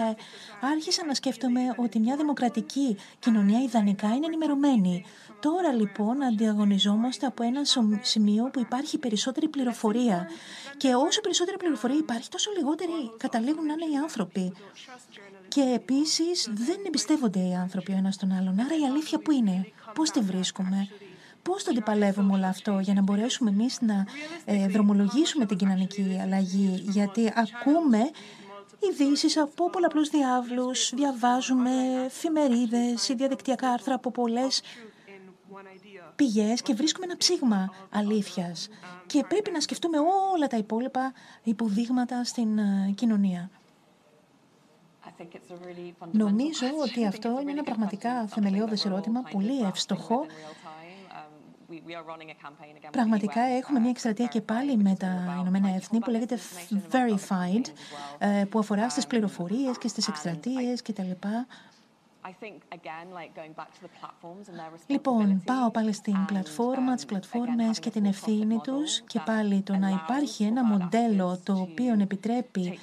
άρχισα 0.61 1.07
να 1.07 1.15
σκέφτομαι 1.15 1.61
ότι 1.77 1.99
μια 1.99 2.17
δημοκρατική 2.17 2.97
κοινωνία 3.19 3.61
ιδανικά 3.61 4.09
είναι 4.09 4.27
ενημερωμένη. 4.27 5.05
Τώρα 5.41 5.73
λοιπόν 5.73 6.23
αντιαγωνιζόμαστε 6.23 7.27
από 7.27 7.43
ένα 7.43 7.61
σημείο 8.01 8.51
που 8.53 8.61
υπάρχει 8.61 8.99
περισσότερη 8.99 9.49
πληροφορία 9.49 10.29
και 10.77 10.95
όσο 10.95 11.21
περισσότερη 11.21 11.57
πληροφορία 11.57 11.97
υπάρχει 11.97 12.29
τόσο 12.29 12.51
λιγότεροι 12.57 12.93
καταλήγουν 13.17 13.67
να 13.67 13.73
είναι 13.73 13.93
οι 13.93 13.97
άνθρωποι. 13.97 14.53
Και 15.49 15.73
επίσης 15.75 16.49
δεν 16.53 16.77
εμπιστεύονται 16.87 17.41
οι 17.41 17.55
άνθρωποι 17.55 17.93
ο 17.93 17.97
ένας 17.97 18.17
τον 18.17 18.33
άλλον. 18.33 18.61
Άρα 18.61 18.77
η 18.81 18.85
αλήθεια 18.85 19.19
που 19.19 19.31
είναι, 19.31 19.67
πώς 19.95 20.11
τη 20.11 20.21
βρίσκουμε; 20.21 20.89
Πώς 21.45 21.65
το 21.65 21.71
αντιπαλεύουμε 21.71 22.33
όλο 22.33 22.47
αυτό 22.47 22.79
για 22.79 22.95
να 22.95 23.03
μπορέσουμε 23.03 23.51
εμείς 23.51 23.81
να 23.81 24.07
ε, 24.45 24.67
δρομολογήσουμε 24.67 25.47
την 25.47 25.57
κοινωνική 25.57 26.19
αλλαγή, 26.23 26.85
γιατί 26.89 27.33
ακούμε 27.35 27.99
ειδήσεις 28.79 29.37
από 29.37 29.71
πολλαπλούς 29.71 30.09
διάβλους, 30.09 30.91
διαβάζουμε 30.95 31.71
εφημερίδες 32.05 33.09
ή 33.09 33.15
διαδικτυακά 33.15 33.71
άρθρα 33.71 33.95
από 33.95 34.11
πολλές 34.11 34.63
πηγές 36.17 36.63
και 36.63 36.75
βρίσκουμε 36.75 37.07
ένα 37.07 37.17
ψήγμα 37.17 37.75
αλήθειας. 37.91 38.69
Και 39.07 39.25
πρέπει 39.29 39.51
να 39.51 39.61
σκεφτούμε 39.61 39.99
όλα 40.35 40.47
τα 40.47 40.57
υπόλοιπα 40.57 41.13
υποδείγματα 41.43 42.25
στην 42.25 42.59
ε, 42.59 42.93
κοινωνία. 42.95 43.51
Νομίζω 46.11 46.67
ότι 46.83 47.07
αυτό 47.07 47.39
είναι 47.41 47.51
ένα 47.51 47.63
πραγματικά 47.63 48.27
θεμελιώδες 48.27 48.85
ερώτημα, 48.85 49.23
πολύ 49.23 49.61
ευστοχό 49.61 50.27
Πραγματικά 52.91 53.41
έχουμε 53.41 53.79
μια 53.81 53.91
εκστρατεία 53.91 54.27
και 54.27 54.41
πάλι 54.41 54.77
με 54.77 54.97
τα 54.99 55.39
Ηνωμένα 55.41 55.75
Έθνη 55.75 55.99
που 55.99 56.11
λέγεται 56.11 56.39
Verified, 56.91 57.65
ε, 58.19 58.45
που 58.49 58.59
αφορά 58.59 58.89
στις 58.89 59.07
πληροφορίες 59.07 59.79
και 59.79 59.89
στις 59.89 60.09
εκστρατείες 60.09 60.83
κτλ. 60.83 61.11
Λοιπόν, 64.87 65.43
πάω 65.45 65.71
πάλι 65.71 65.93
στην 65.93 66.25
πλατφόρμα, 66.25 66.95
τις 66.95 67.05
πλατφόρμες 67.05 67.79
και 67.79 67.91
την 67.91 68.05
ευθύνη 68.05 68.59
τους 68.63 69.01
και 69.01 69.21
πάλι 69.25 69.63
το 69.63 69.77
να 69.77 69.89
υπάρχει 69.89 70.45
ένα 70.45 70.65
μοντέλο 70.65 71.41
το 71.43 71.53
οποίο 71.53 71.97
επιτρέπει 72.01 72.79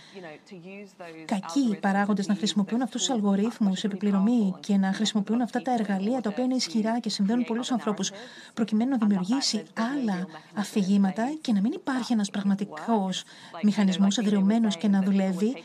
κακοί 1.25 1.77
παράγοντες 1.81 2.27
να 2.27 2.35
χρησιμοποιούν 2.35 2.81
αυτούς 2.81 3.05
τους 3.05 3.09
αλγορίθμους 3.15 3.83
επιπληρωμή 3.83 4.55
και 4.59 4.77
να 4.77 4.93
χρησιμοποιούν 4.93 5.41
αυτά 5.41 5.61
τα 5.61 5.73
εργαλεία 5.73 6.21
τα 6.21 6.29
οποία 6.29 6.43
είναι 6.43 6.55
ισχυρά 6.55 6.99
και 6.99 7.09
συνδέουν 7.09 7.43
πολλούς 7.43 7.71
ανθρώπους 7.71 8.11
προκειμένου 8.53 8.89
να 8.89 8.97
δημιουργήσει 8.97 9.63
άλλα 9.73 10.27
αφηγήματα 10.55 11.33
και 11.41 11.53
να 11.53 11.61
μην 11.61 11.71
υπάρχει 11.71 12.13
ένας 12.13 12.29
πραγματικός 12.29 13.23
μηχανισμός 13.61 14.17
εδραιωμένος 14.17 14.77
και 14.77 14.87
να 14.87 15.01
δουλεύει 15.01 15.63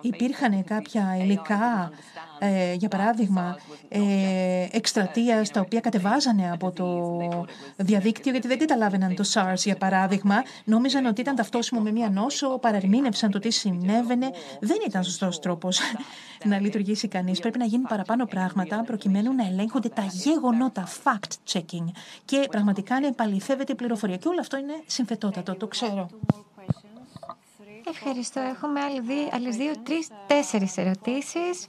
Υπήρχαν 0.00 0.64
κάποια 0.64 1.16
υλικά, 1.20 1.90
ε, 2.38 2.72
για 2.74 2.88
παράδειγμα, 2.88 3.58
ε, 3.88 4.68
εκστρατεία 4.70 5.46
τα 5.52 5.60
οποία 5.60 5.80
κατεβάζανε 5.80 6.50
από 6.52 6.70
το 6.70 7.44
διαδίκτυο, 7.76 8.32
γιατί 8.32 8.48
δεν 8.48 8.58
καταλάβαιναν 8.58 9.14
το 9.14 9.24
SARS, 9.32 9.56
για 9.56 9.76
παράδειγμα. 9.76 10.42
Νόμιζαν 10.64 11.06
ότι 11.06 11.20
ήταν 11.20 11.34
ταυτόσιμο 11.34 11.80
με 11.80 11.92
μία 11.92 12.10
νόσο, 12.10 12.58
παρερμήνευσαν 12.58 13.30
το 13.30 13.38
τι 13.38 13.50
συνέβαινε. 13.50 14.30
Δεν 14.60 14.76
ήταν 14.86 15.04
σωστός 15.04 15.38
τρόπος 15.38 15.80
να 16.50 16.60
λειτουργήσει 16.60 17.08
κανείς. 17.08 17.40
Πρέπει 17.40 17.58
να 17.58 17.64
γίνει 17.64 17.84
παραπάνω 17.88 18.26
πράγματα 18.26 18.82
προκειμένου 18.82 19.34
να 19.34 19.46
ελέγχονται 19.46 19.88
τα 19.88 20.02
γεγονότα, 20.02 20.88
fact-checking 21.04 21.86
και 22.24 22.46
πραγματικά 22.50 23.00
να 23.00 23.06
επαληθεύεται 23.06 23.72
η 23.72 23.74
πληροφορία. 23.74 24.16
Και 24.16 24.28
όλο 24.28 24.40
αυτό 24.40 24.56
είναι 24.56 24.74
συμφετότατο, 24.86 25.54
το 25.54 25.66
ξέρω. 25.66 26.08
Ευχαριστώ. 27.88 28.40
Έχουμε 28.40 28.80
άλλες 29.32 29.56
δύο, 29.56 29.72
τρεις, 29.82 30.08
τέσσερις 30.26 30.76
ερωτήσεις. 30.76 31.66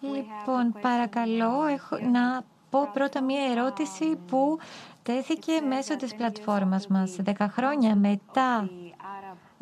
Λοιπόν, 0.00 0.72
παρακαλώ 0.80 1.64
έχω 1.64 1.98
να 2.12 2.42
πω 2.70 2.88
πρώτα 2.92 3.22
μία 3.22 3.50
ερώτηση 3.50 4.16
που 4.26 4.58
τέθηκε 5.02 5.60
μέσω 5.60 5.96
της 5.96 6.14
πλατφόρμας 6.14 6.86
μας. 6.86 7.16
Δέκα 7.20 7.48
χρόνια 7.48 7.96
μετά 7.96 8.70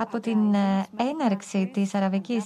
από 0.01 0.21
την 0.21 0.55
ε, 0.55 0.87
έναρξη 0.97 1.71
της 1.73 1.95
Αραβικής 1.95 2.45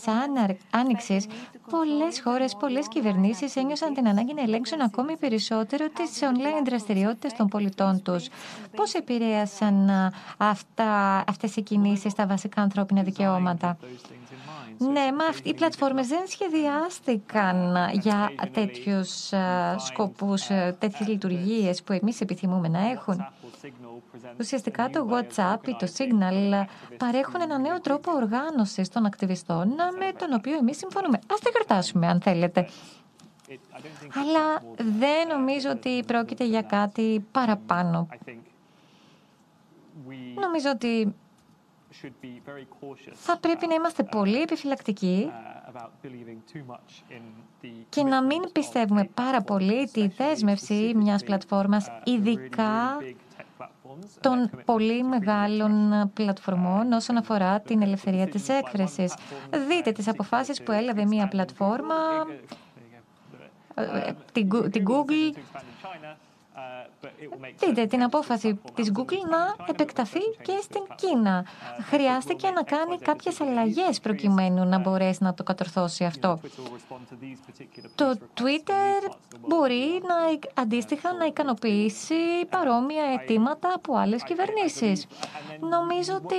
Άνοιξης, 0.70 1.26
πολλές 1.70 2.20
χώρες, 2.24 2.57
πολλές 2.57 2.88
κυβερνήσεις 2.88 3.57
ένιωσαν 3.57 3.94
την 3.94 4.09
ανάγκη 4.09 4.34
να 4.34 4.42
ελέγξουν 4.42 4.80
ακόμη 4.80 5.16
περισσότερο 5.16 5.88
τις 5.88 6.18
online 6.22 6.64
δραστηριότητες 6.64 7.32
των 7.32 7.48
πολιτών 7.48 8.02
τους. 8.02 8.28
Πώς 8.76 8.94
επηρέασαν 8.94 9.88
ε, 9.88 10.11
αυτά, 10.36 11.24
αυτές 11.28 11.57
οι 11.57 11.62
κινήσεις 11.62 12.14
τα 12.14 12.26
βασικά 12.26 12.62
ανθρώπινα 12.62 13.02
δικαιώματα; 13.02 13.76
Ναι, 14.79 15.12
μα 15.12 15.25
οι 15.43 15.55
πλατφόρμες 15.55 16.09
δεν 16.09 16.27
σχεδιάστηκαν 16.27 17.77
για 17.93 18.31
τέτοιους 18.53 19.33
ε, 19.33 19.75
σκοπούς, 19.79 20.47
τέτοιες 20.79 21.09
λειτουργίες 21.09 21.83
που 21.83 21.93
εμείς 21.93 22.20
επιθυμούμε 22.20 22.68
να 22.68 22.91
έχουν. 22.91 23.27
Ουσιαστικά 24.41 24.91
το 24.91 25.09
WhatsApp 25.11 25.68
ή 25.68 25.77
το 25.79 25.87
Signal 25.97 26.64
παρέχουν 26.97 27.41
ένα 27.41 27.59
νέο 27.59 27.81
τρόπο 27.81 28.12
οργάνωσης 28.12 28.89
των 28.89 29.07
ακτιβιστών 29.07 29.68
με 29.68 30.12
τον 30.18 30.33
οποίο 30.33 30.57
εμείς 30.57 30.77
συμφωνούμε. 30.77 31.18
Ας 31.33 31.41
τα 31.41 31.51
κρατάσουμε 31.51 32.07
αν 32.07 32.20
θέλετε. 32.20 32.68
Αλλά 34.14 34.62
δεν 34.77 35.29
νομίζω 35.29 35.70
ότι 35.70 36.03
πρόκειται 36.07 36.45
για 36.45 36.62
κάτι 36.62 37.27
παραπάνω. 37.33 38.09
Νομίζω 40.35 40.70
ότι 40.70 41.14
θα 43.12 43.38
πρέπει 43.38 43.66
να 43.66 43.74
είμαστε 43.74 44.03
πολύ 44.03 44.40
επιφυλακτικοί 44.42 45.30
και 47.88 48.03
να 48.03 48.22
μην 48.22 48.42
πιστεύουμε 48.53 49.09
πάρα 49.14 49.40
πολύ 49.42 49.88
τη 49.92 50.07
δέσμευση 50.07 50.92
μιας 50.97 51.22
πλατφόρμας, 51.22 51.90
ειδικά 52.05 52.99
των 54.20 54.51
πολύ 54.64 55.03
μεγάλων 55.05 56.11
πλατφορμών 56.14 56.92
όσον 56.92 57.16
αφορά 57.16 57.61
την 57.61 57.82
ελευθερία 57.82 58.26
της 58.28 58.49
έκφρασης. 58.49 59.14
Δείτε 59.68 59.92
τις 59.92 60.09
αποφάσεις 60.09 60.62
που 60.62 60.72
έλαβε 60.72 61.05
μια 61.05 61.28
πλατφόρμα, 61.28 61.95
την 64.70 64.84
Google, 64.88 65.36
δείτε 67.58 67.86
την 67.86 68.02
απόφαση 68.02 68.60
της 68.74 68.92
Google 68.94 69.28
να 69.30 69.64
επεκταθεί 69.68 70.20
και 70.42 70.58
στην 70.62 70.82
Κίνα. 70.94 71.44
Χρειάστηκε 71.80 72.50
να 72.50 72.62
κάνει 72.62 72.98
κάποιες 72.98 73.40
αλλαγές 73.40 74.00
προκειμένου 74.00 74.64
να 74.64 74.78
μπορέσει 74.78 75.22
να 75.22 75.34
το 75.34 75.42
κατορθώσει 75.42 76.04
αυτό. 76.04 76.40
Το 77.94 78.18
Twitter 78.40 79.14
μπορεί 79.48 80.00
να 80.02 80.14
αντίστοιχα 80.62 81.12
να 81.12 81.24
ικανοποιήσει 81.24 82.14
παρόμοια 82.50 83.04
αιτήματα 83.04 83.72
από 83.74 83.96
άλλες 83.96 84.22
κυβερνήσεις. 84.22 85.06
Νομίζω 85.60 86.14
ότι 86.14 86.36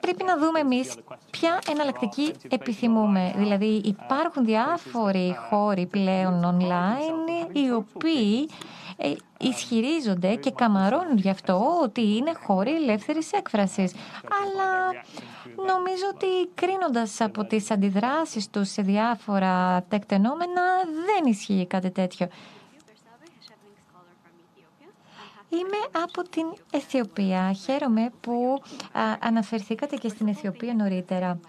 πρέπει 0.00 0.24
να 0.24 0.38
δούμε 0.38 0.60
εμείς 0.60 0.94
ποια 1.30 1.58
εναλλακτική 1.70 2.32
επιθυμούμε. 2.48 3.32
Δηλαδή 3.36 3.80
υπάρχουν 3.84 4.44
διάφοροι 4.44 5.36
χώροι 5.50 5.86
πλέον 5.86 6.56
online 6.58 7.56
οι 7.56 7.70
οποίοι 7.70 8.48
ε, 8.96 9.12
ισχυρίζονται 9.38 10.34
και 10.34 10.50
καμαρώνουν 10.50 11.16
γι' 11.16 11.28
αυτό 11.30 11.78
ότι 11.82 12.16
είναι 12.16 12.32
χώροι 12.46 12.74
ελεύθερης 12.74 13.32
έκφρασης. 13.32 13.92
Αλλά 14.42 14.92
νομίζω 15.66 16.04
ότι 16.14 16.50
κρίνοντας 16.54 17.20
από 17.20 17.44
τις 17.44 17.70
αντιδράσεις 17.70 18.50
τους 18.50 18.68
σε 18.70 18.82
διάφορα 18.82 19.82
τεκτενόμενα 19.88 20.62
δεν 20.84 21.30
ισχύει 21.32 21.66
κάτι 21.66 21.90
τέτοιο. 21.90 22.28
Είμαι 25.52 26.02
από 26.04 26.28
την 26.28 26.44
Αιθιοπία. 26.70 27.52
Χαίρομαι 27.52 28.10
που 28.20 28.62
αναφερθήκατε 29.20 29.96
και 29.96 30.08
στην 30.08 30.28
Αιθιοπία 30.28 30.74
νωρίτερα. 30.74 31.40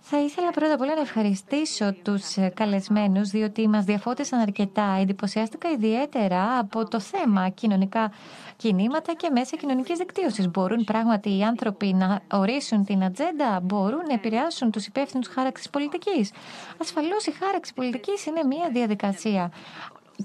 Θα 0.00 0.18
ήθελα 0.20 0.50
πρώτα 0.50 0.74
απ' 0.74 0.80
όλα 0.80 0.94
να 0.94 1.00
ευχαριστήσω 1.00 1.92
τους 2.02 2.36
καλεσμένους, 2.54 3.28
διότι 3.28 3.68
μας 3.68 3.84
διαφώτισαν 3.84 4.40
αρκετά. 4.40 4.96
Εντυπωσιάστηκα 5.00 5.70
ιδιαίτερα 5.70 6.58
από 6.58 6.88
το 6.88 7.00
θέμα 7.00 7.48
κοινωνικά 7.48 8.12
κινήματα 8.56 9.14
και 9.14 9.30
μέσα 9.30 9.56
κοινωνικής 9.56 9.98
δικτύωσης. 9.98 10.50
Μπορούν 10.50 10.84
πράγματι 10.84 11.36
οι 11.36 11.42
άνθρωποι 11.42 11.92
να 11.92 12.20
ορίσουν 12.32 12.84
την 12.84 13.04
ατζέντα, 13.04 13.60
μπορούν 13.62 14.02
να 14.08 14.12
επηρεάσουν 14.14 14.70
τους 14.70 14.86
υπεύθυνους 14.86 15.28
χάραξης 15.28 15.70
πολιτικής. 15.70 16.32
Ασφαλώς 16.80 17.26
η 17.26 17.30
χάραξη 17.32 17.74
πολιτικής 17.74 18.26
είναι 18.26 18.44
μια 18.44 18.68
διαδικασία. 18.72 19.52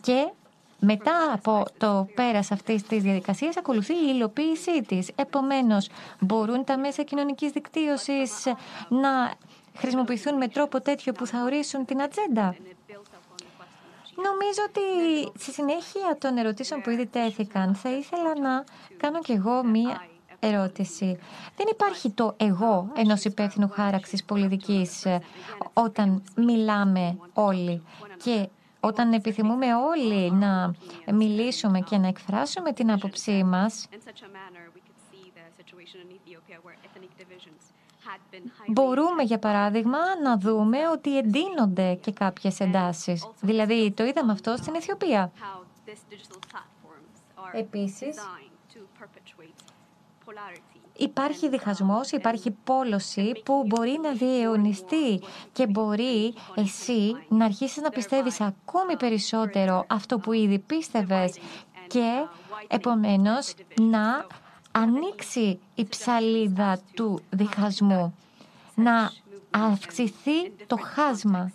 Και 0.01 0.31
μετά 0.79 1.31
από 1.33 1.65
το 1.77 2.07
πέρας 2.15 2.51
αυτής 2.51 2.83
της 2.83 3.01
διαδικασίας 3.01 3.57
ακολουθεί 3.57 3.93
η 3.93 4.11
υλοποίησή 4.13 4.81
της. 4.81 5.11
Επομένως, 5.15 5.89
μπορούν 6.19 6.63
τα 6.63 6.77
μέσα 6.77 7.03
κοινωνικής 7.03 7.51
δικτύωσης 7.51 8.31
να 8.89 9.33
χρησιμοποιηθούν 9.75 10.37
με 10.37 10.47
τρόπο 10.47 10.81
τέτοιο 10.81 11.13
που 11.13 11.25
θα 11.25 11.43
ορίσουν 11.43 11.85
την 11.85 12.01
ατζέντα; 12.01 12.55
Νομίζω 14.23 14.61
ότι 14.67 14.81
στη 15.39 15.51
συνέχεια 15.51 16.17
των 16.17 16.37
ερωτήσεων 16.37 16.81
που 16.81 16.89
ήδη 16.89 17.05
τέθηκαν 17.05 17.75
θα 17.75 17.89
ήθελα 17.89 18.39
να 18.39 18.63
κάνω 18.97 19.19
κι 19.19 19.31
εγώ 19.31 19.63
μία 19.63 20.01
ερώτηση. 20.39 21.19
Δεν 21.55 21.67
υπάρχει 21.71 22.09
το 22.09 22.33
εγώ 22.37 22.91
ενός 22.95 23.23
υπεύθυνου 23.23 23.69
χάραξης 23.69 24.23
πολιτικής 24.23 25.05
όταν 25.73 26.23
μιλάμε 26.35 27.17
όλοι 27.33 27.83
και 28.23 28.49
όταν 28.79 29.13
επιθυμούμε 29.13 29.75
όλοι 29.75 30.31
να 30.31 30.73
μιλήσουμε 31.13 31.79
και 31.79 31.97
να 31.97 32.07
εκφράσουμε 32.07 32.73
την 32.73 32.91
άποψή 32.91 33.43
μας, 33.43 33.87
Μπορούμε, 38.67 39.23
για 39.23 39.39
παράδειγμα, 39.39 39.97
να 40.23 40.37
δούμε 40.37 40.87
ότι 40.89 41.17
εντείνονται 41.17 41.93
και 41.93 42.11
κάποιες 42.11 42.59
εντάσεις. 42.59 43.27
Δηλαδή, 43.41 43.91
το 43.91 44.03
είδαμε 44.03 44.31
αυτό 44.31 44.55
στην 44.57 44.75
Αιθιοπία. 44.75 45.31
Επίσης, 47.51 48.17
υπάρχει 50.99 51.49
διχασμός, 51.49 52.11
υπάρχει 52.11 52.51
πόλωση 52.63 53.31
που 53.45 53.63
μπορεί 53.67 53.99
να 54.03 54.11
διαιωνιστεί 54.11 55.21
και 55.53 55.67
μπορεί 55.67 56.33
εσύ 56.55 57.15
να 57.27 57.45
αρχίσεις 57.45 57.81
να 57.81 57.89
πιστεύεις 57.89 58.41
ακόμη 58.41 58.97
περισσότερο 58.97 59.83
αυτό 59.87 60.19
που 60.19 60.33
ήδη 60.33 60.59
πίστευες 60.59 61.37
και 61.87 62.25
επομένως 62.67 63.53
να 63.81 64.25
ανοίξει 64.71 65.59
η 65.75 65.85
ψαλίδα 65.85 66.79
του 66.93 67.21
διχασμού, 67.29 68.15
να 68.75 69.11
αυξηθεί 69.51 70.51
το 70.67 70.77
χάσμα. 70.77 71.51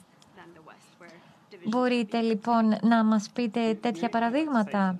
Μπορείτε 1.67 2.21
λοιπόν 2.21 2.77
να 2.83 3.05
μας 3.05 3.31
πείτε 3.31 3.75
τέτοια 3.75 4.09
παραδείγματα. 4.09 4.99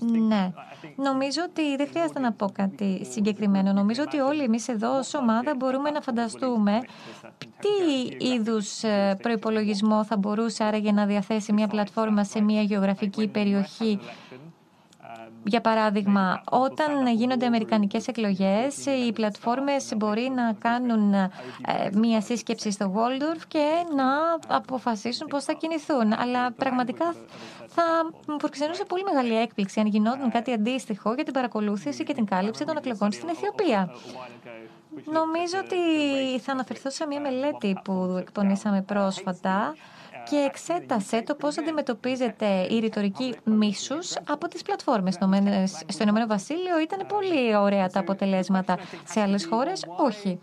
Ναι. 0.00 0.52
Νομίζω 0.96 1.42
ότι 1.48 1.76
δεν 1.76 1.88
χρειάζεται 1.88 2.18
να 2.20 2.32
πω 2.32 2.50
κάτι 2.52 3.06
συγκεκριμένο. 3.10 3.72
Νομίζω 3.72 4.02
ότι 4.02 4.18
όλοι 4.18 4.42
εμείς 4.42 4.68
εδώ 4.68 4.98
ως 4.98 5.14
ομάδα 5.14 5.54
μπορούμε 5.54 5.90
να 5.90 6.00
φανταστούμε 6.00 6.80
τι 7.38 8.24
είδους 8.26 8.82
ε, 8.82 9.18
προϋπολογισμό 9.22 10.04
θα 10.04 10.16
μπορούσε 10.16 10.64
άραγε 10.64 10.92
να 10.92 11.06
διαθέσει 11.06 11.52
μια 11.52 11.66
πλατφόρμα 11.66 12.24
σε 12.24 12.40
μια 12.40 12.62
γεωγραφική 12.62 13.28
περιοχή 13.28 13.98
για 15.44 15.60
παράδειγμα, 15.60 16.42
όταν 16.50 17.06
γίνονται 17.06 17.46
αμερικανικές 17.46 18.06
εκλογές, 18.08 18.86
οι 19.06 19.12
πλατφόρμες 19.12 19.92
μπορεί 19.96 20.32
να 20.34 20.52
κάνουν 20.52 21.14
ε, 21.14 21.30
μία 21.92 22.20
σύσκεψη 22.20 22.70
στο 22.70 22.92
Waldorf 22.96 23.40
και 23.48 23.68
να 23.96 24.06
αποφασίσουν 24.56 25.26
πώς 25.26 25.44
θα 25.44 25.52
κινηθούν. 25.52 26.12
Αλλά 26.12 26.52
πραγματικά 26.52 27.14
θα 27.74 27.82
μου 28.28 28.36
προξενούσε 28.36 28.84
πολύ 28.84 29.02
μεγάλη 29.02 29.36
έκπληξη 29.36 29.80
αν 29.80 29.86
γινόταν 29.86 30.30
κάτι 30.30 30.52
αντίστοιχο 30.52 31.14
για 31.14 31.24
την 31.24 31.32
παρακολούθηση 31.32 32.04
και 32.04 32.14
την 32.14 32.24
κάλυψη 32.24 32.64
των 32.64 32.76
εκλογών 32.76 33.12
στην 33.12 33.28
Αιθιοπία. 33.28 33.94
Νομίζω 35.04 35.58
ότι 35.64 35.76
θα 36.40 36.52
αναφερθώ 36.52 36.90
σε 36.90 37.06
μία 37.06 37.20
μελέτη 37.20 37.78
που 37.84 38.16
εκπονήσαμε 38.18 38.82
πρόσφατα 38.82 39.74
και 40.30 40.36
εξέτασε 40.36 41.22
το 41.22 41.34
πώς 41.34 41.58
αντιμετωπίζεται 41.58 42.66
η 42.70 42.78
ρητορική 42.78 43.34
μίσους 43.44 44.14
από 44.28 44.48
τις 44.48 44.62
πλατφόρμες. 44.62 45.18
Στο 45.86 46.02
Ηνωμένο 46.02 46.26
Βασίλειο 46.26 46.80
ήταν 46.80 47.06
πολύ 47.06 47.56
ωραία 47.56 47.88
τα 47.88 48.00
αποτελέσματα. 48.00 48.78
Σε 49.04 49.20
άλλες 49.20 49.46
χώρες 49.46 49.84
όχι. 49.96 50.38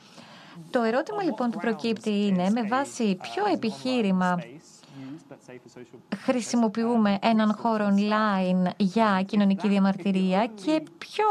Το 0.69 0.81
ερώτημα 0.81 1.23
λοιπόν 1.23 1.49
που 1.49 1.59
προκύπτει 1.59 2.25
είναι 2.25 2.49
με 2.49 2.63
βάση 2.63 3.17
ποιο 3.21 3.43
επιχείρημα 3.53 4.39
χρησιμοποιούμε 6.15 7.17
έναν 7.21 7.55
χώρο 7.59 7.95
online 7.95 8.71
για 8.77 9.23
κοινωνική 9.25 9.67
διαμαρτυρία 9.67 10.49
και 10.65 10.83
ποιο, 10.97 11.25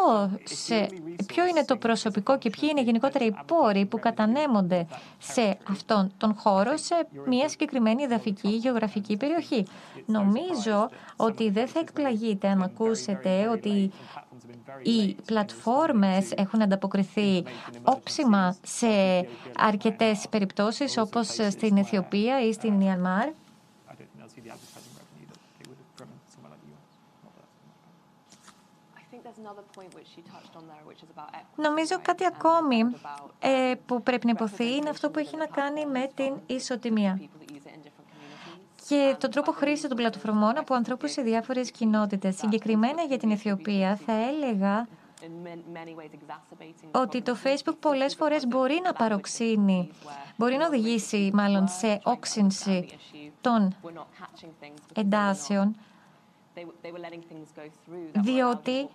σε, 0.44 0.88
ποιο 1.26 1.46
είναι 1.46 1.64
το 1.64 1.76
προσωπικό 1.76 2.38
και 2.38 2.50
ποιοι 2.50 2.68
είναι 2.72 2.82
γενικότερα 2.82 3.24
οι 3.24 3.32
πόροι 3.46 3.86
που 3.86 3.98
κατανέμονται 3.98 4.86
σε 5.18 5.58
αυτόν 5.68 6.12
τον 6.16 6.34
χώρο 6.34 6.76
σε 6.76 7.08
μια 7.26 7.48
συγκεκριμένη 7.48 8.02
εδαφική 8.02 8.48
γεωγραφική 8.48 9.16
περιοχή. 9.16 9.66
Νομίζω 10.06 10.88
ότι 11.16 11.50
δεν 11.50 11.68
θα 11.68 11.80
εκπλαγείτε 11.80 12.48
αν 12.48 12.62
ακούσετε 12.62 13.48
ότι 13.48 13.90
οι 14.82 15.16
πλατφόρμες 15.24 16.32
έχουν 16.36 16.62
ανταποκριθεί 16.62 17.44
όψιμα 17.82 18.56
σε 18.62 18.86
αρκετές 19.56 20.26
περιπτώσεις 20.30 20.98
όπως 20.98 21.26
στην 21.26 21.76
Αιθιοπία 21.76 22.40
ή 22.40 22.52
στην 22.52 22.80
Ιανμάρ 22.80 23.28
Νομίζω 31.56 31.96
κάτι 32.02 32.24
ακόμη 32.26 32.78
ε, 33.38 33.74
που 33.86 34.02
πρέπει 34.02 34.26
να 34.26 34.32
υποθεί 34.32 34.74
είναι 34.76 34.88
αυτό 34.88 35.10
που 35.10 35.18
έχει 35.18 35.36
να 35.36 35.46
κάνει 35.46 35.86
με 35.86 36.10
την 36.14 36.34
ισοτιμία. 36.46 37.20
και 38.88 39.16
τον 39.20 39.30
τρόπο 39.30 39.52
χρήση 39.52 39.88
των 39.88 39.96
πλατφορμών 39.96 40.58
από 40.58 40.74
ανθρώπους 40.74 41.10
σε 41.10 41.22
διάφορες 41.22 41.70
κοινότητες. 41.70 42.36
Συγκεκριμένα 42.36 43.02
για 43.02 43.18
την 43.18 43.30
Αιθιοπία 43.30 43.96
θα 43.96 44.12
έλεγα 44.12 44.86
ότι 46.90 47.22
το 47.22 47.36
Facebook 47.44 47.76
πολλές 47.80 48.14
φορές 48.14 48.46
μπορεί 48.46 48.80
να 48.84 48.92
παροξύνει, 48.92 49.90
μπορεί 50.36 50.56
να 50.56 50.66
οδηγήσει 50.66 51.30
μάλλον 51.34 51.68
σε 51.68 52.00
όξυνση 52.02 52.88
των 53.40 53.76
εντάσεων 54.94 55.76
διότι 58.12 58.88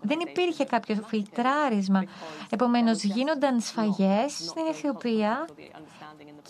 δεν 0.00 0.20
υπήρχε 0.20 0.64
κάποιο 0.64 0.94
φιλτράρισμα. 1.06 2.04
Επομένως, 2.50 3.02
γίνονταν 3.02 3.60
σφαγές 3.60 4.32
στην 4.32 4.66
Αιθιοπία 4.68 5.46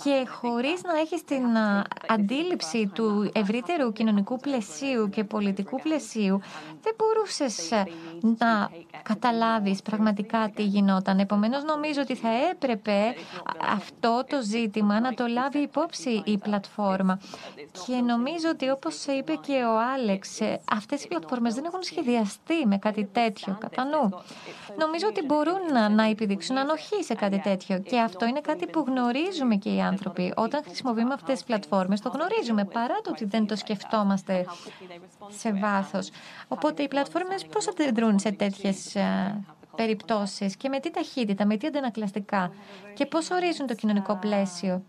και 0.02 0.26
χωρίς 0.28 0.82
να 0.82 0.98
έχεις 0.98 1.24
την 1.24 1.44
αντίληψη 2.08 2.86
του 2.94 3.30
ευρύτερου 3.34 3.92
κοινωνικού 3.92 4.36
πλαισίου 4.36 5.08
και 5.08 5.24
πολιτικού 5.24 5.80
πλαισίου, 5.80 6.40
δεν 6.82 6.94
μπορούσες 6.96 7.70
ε, 7.70 7.86
να 8.38 8.70
καταλάβεις 9.02 9.82
πραγματικά 9.82 10.50
τι 10.54 10.62
γινόταν. 10.62 11.18
Επομένως, 11.18 11.64
νομίζω 11.64 12.00
ότι 12.00 12.14
θα 12.14 12.28
έπρεπε 12.50 13.14
αυτό 13.74 14.24
το 14.28 14.42
ζήτημα 14.42 15.00
να 15.00 15.14
το 15.14 15.26
λάβει 15.26 15.58
υπόψη 15.58 16.22
η 16.24 16.38
πλατφόρμα. 16.38 17.20
Και 17.86 17.94
νομίζω 17.94 18.48
ότι 18.50 18.70
όπως 18.70 19.04
είπε 19.04 19.34
και 19.34 19.52
ο 19.52 19.78
Άλεξ, 19.94 20.40
ε, 20.40 20.60
αυτές 20.72 21.04
οι 21.04 21.08
πλατφόρμες 21.08 21.54
δεν 21.54 21.64
έχουν 21.64 21.82
σχεδιαστεί 21.82 22.66
με 22.66 22.78
κάτι 22.78 23.04
τέτοιο 23.12 23.56
κατά 23.60 23.84
νου. 23.84 24.22
Νομίζω 24.78 25.06
ότι 25.08 25.24
μπορούν 25.24 25.60
να, 25.72 25.88
να 25.88 26.04
επιδείξουν 26.04 26.58
ανοχή 26.58 27.02
σε 27.04 27.14
κάτι 27.14 27.38
τέτοιο. 27.38 27.78
Και 27.78 28.00
αυτό 28.00 28.26
είναι 28.26 28.40
κάτι 28.40 28.66
που 28.66 28.84
γνωρίζουμε 28.88 29.54
και 29.56 29.70
οι 29.70 29.80
άνθρωποι. 29.80 30.32
Όταν 30.36 30.62
χρησιμοποιούμε 30.64 31.14
αυτές 31.14 31.34
τις 31.34 31.44
πλατφόρμες, 31.44 32.00
το 32.00 32.08
γνωρίζουμε 32.08 32.64
παρά 32.64 32.94
το 33.02 33.10
ότι 33.10 33.24
δεν 33.24 33.46
το 33.46 33.56
σκεφτόμαστε 33.56 34.46
σε 35.28 35.52
βάθος. 35.52 36.10
Οπότε 36.48 36.82
οι 36.82 36.88
πλατφόρμες 36.88 37.46
πώς 37.46 37.68
αντιδρούν 37.68 38.18
σε 38.18 38.30
τέτοιες 38.30 38.85
ε, 38.94 39.40
περιπτώσεις 39.76 40.56
και 40.56 40.68
με 40.68 40.80
τι 40.80 40.90
ταχύτητα, 40.90 41.46
με 41.46 41.56
τι 41.56 41.66
αντανακλαστικά 41.66 42.52
και 42.94 43.06
πώς 43.06 43.30
ορίζουν 43.30 43.66
το 43.66 43.74
κοινωνικό 43.74 44.16
πλαίσιο. 44.16 44.82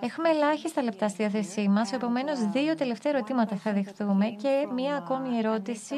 Έχουμε 0.00 0.28
ελάχιστα 0.28 0.82
λεπτά 0.82 1.08
στη 1.08 1.22
διάθεσή 1.22 1.68
μας, 1.68 1.92
επομένως 1.92 2.48
δύο 2.50 2.74
τελευταία 2.74 3.12
ερωτήματα 3.12 3.56
θα 3.56 3.72
δεχτούμε 3.72 4.26
και 4.26 4.68
μία 4.74 4.96
ακόμη 4.96 5.38
ερώτηση 5.38 5.94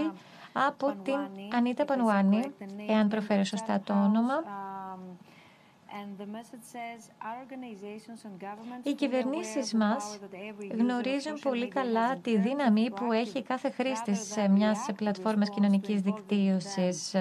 από 0.52 0.94
την 1.02 1.16
Ανίτα 1.54 1.84
Πανουάνη, 1.84 2.52
εάν 2.88 3.08
προφέρω 3.08 3.44
σωστά 3.44 3.80
το 3.84 3.92
όνομα. 3.92 4.34
Οι 8.82 8.92
κυβερνήσεις 8.94 9.74
μας 9.74 10.18
γνωρίζουν 10.78 11.38
πολύ 11.42 11.68
καλά 11.68 12.16
τη 12.16 12.38
δύναμη 12.38 12.90
που 12.90 13.12
έχει 13.12 13.42
κάθε 13.42 13.70
χρήστη 13.70 14.14
σε 14.14 14.48
μιας 14.48 14.86
πλατφόρμας 14.96 15.50
κοινωνικής 15.50 16.00
δικτύωσης. 16.00 17.14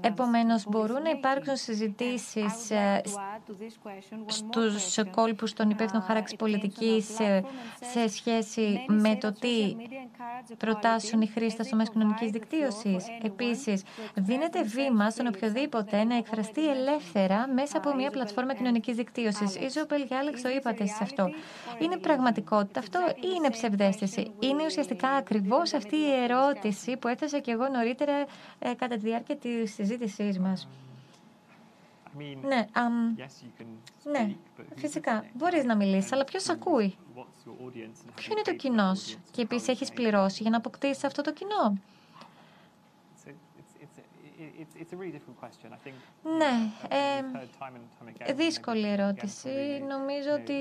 Επομένως, 0.00 0.64
μπορούν 0.68 1.02
να 1.02 1.10
υπάρξουν 1.10 1.56
συζητήσεις 1.56 2.70
ε, 2.70 3.02
στους 4.26 4.98
κόλπους 5.10 5.52
των 5.52 5.70
υπεύθυνων 5.70 6.02
χάραξης 6.02 6.36
πολιτικής 6.36 7.20
ε, 7.20 7.44
σε 7.92 8.08
σχέση 8.08 8.84
με 8.88 9.16
το 9.16 9.32
τι 9.32 9.76
προτάσσουν 10.58 11.20
οι 11.20 11.26
χρήστες 11.26 11.66
στο 11.66 11.76
μέσο 11.76 11.92
κοινωνικής 11.92 12.30
δικτύωσης. 12.30 13.06
Επίσης, 13.22 13.82
δίνεται 14.14 14.62
βήμα 14.62 15.10
στον 15.10 15.26
οποιοδήποτε 15.26 15.55
οποιοδήποτε 15.56 16.04
να 16.04 16.16
εκφραστεί 16.16 16.70
ελεύθερα 16.70 17.48
μέσα 17.48 17.78
από 17.78 17.94
μια 17.94 18.10
πλατφόρμα 18.10 18.54
κοινωνικής 18.54 18.96
δικτύωσης. 18.96 19.56
Ιζομπέλ 19.56 20.06
και 20.08 20.14
Άλεξ 20.14 20.42
το 20.42 20.48
είπατε 20.48 20.86
σε 20.86 21.02
αυτό. 21.02 21.30
Είναι 21.78 21.96
πραγματικότητα 21.96 22.80
αυτό 22.80 23.00
ή 23.16 23.28
είναι 23.36 23.50
ψευδαίσθηση; 23.50 24.30
Είναι 24.38 24.64
ουσιαστικά 24.64 25.08
ακριβώς 25.08 25.72
αυτή 25.74 25.96
η 25.96 26.12
ερώτηση 26.12 26.96
που 26.96 27.08
έθεσα 27.08 27.38
και 27.38 27.50
εγώ 27.50 27.68
νωρίτερα 27.68 28.12
ε, 28.58 28.74
κατά 28.74 28.94
τη 28.94 29.00
διάρκεια 29.00 29.36
της 29.36 29.74
συζήτησής 29.74 30.38
μας. 30.38 30.68
Ναι, 32.42 32.66
ναι, 34.12 34.34
φυσικά. 34.74 35.24
Μπορείς 35.32 35.64
να 35.64 35.76
μιλήσεις, 35.76 36.12
αλλά 36.12 36.24
ποιος 36.24 36.48
ακούει; 36.48 36.96
Ποιο 38.14 38.32
είναι 38.32 38.42
το 38.44 38.54
κοινός; 38.54 39.16
Και 39.30 39.42
επίσης 39.42 39.68
έχεις 39.68 39.92
πληρώσει 39.92 40.42
για 40.42 40.50
να 40.50 40.56
αποκτήσεις 40.56 41.04
αυτό 41.04 41.22
το 41.22 41.32
κοινό; 41.32 41.78
Ναι, 46.22 46.70
ε, 48.18 48.32
δύσκολη 48.32 48.88
ερώτηση. 48.88 49.84
Νομίζω 49.88 50.32
ότι 50.32 50.52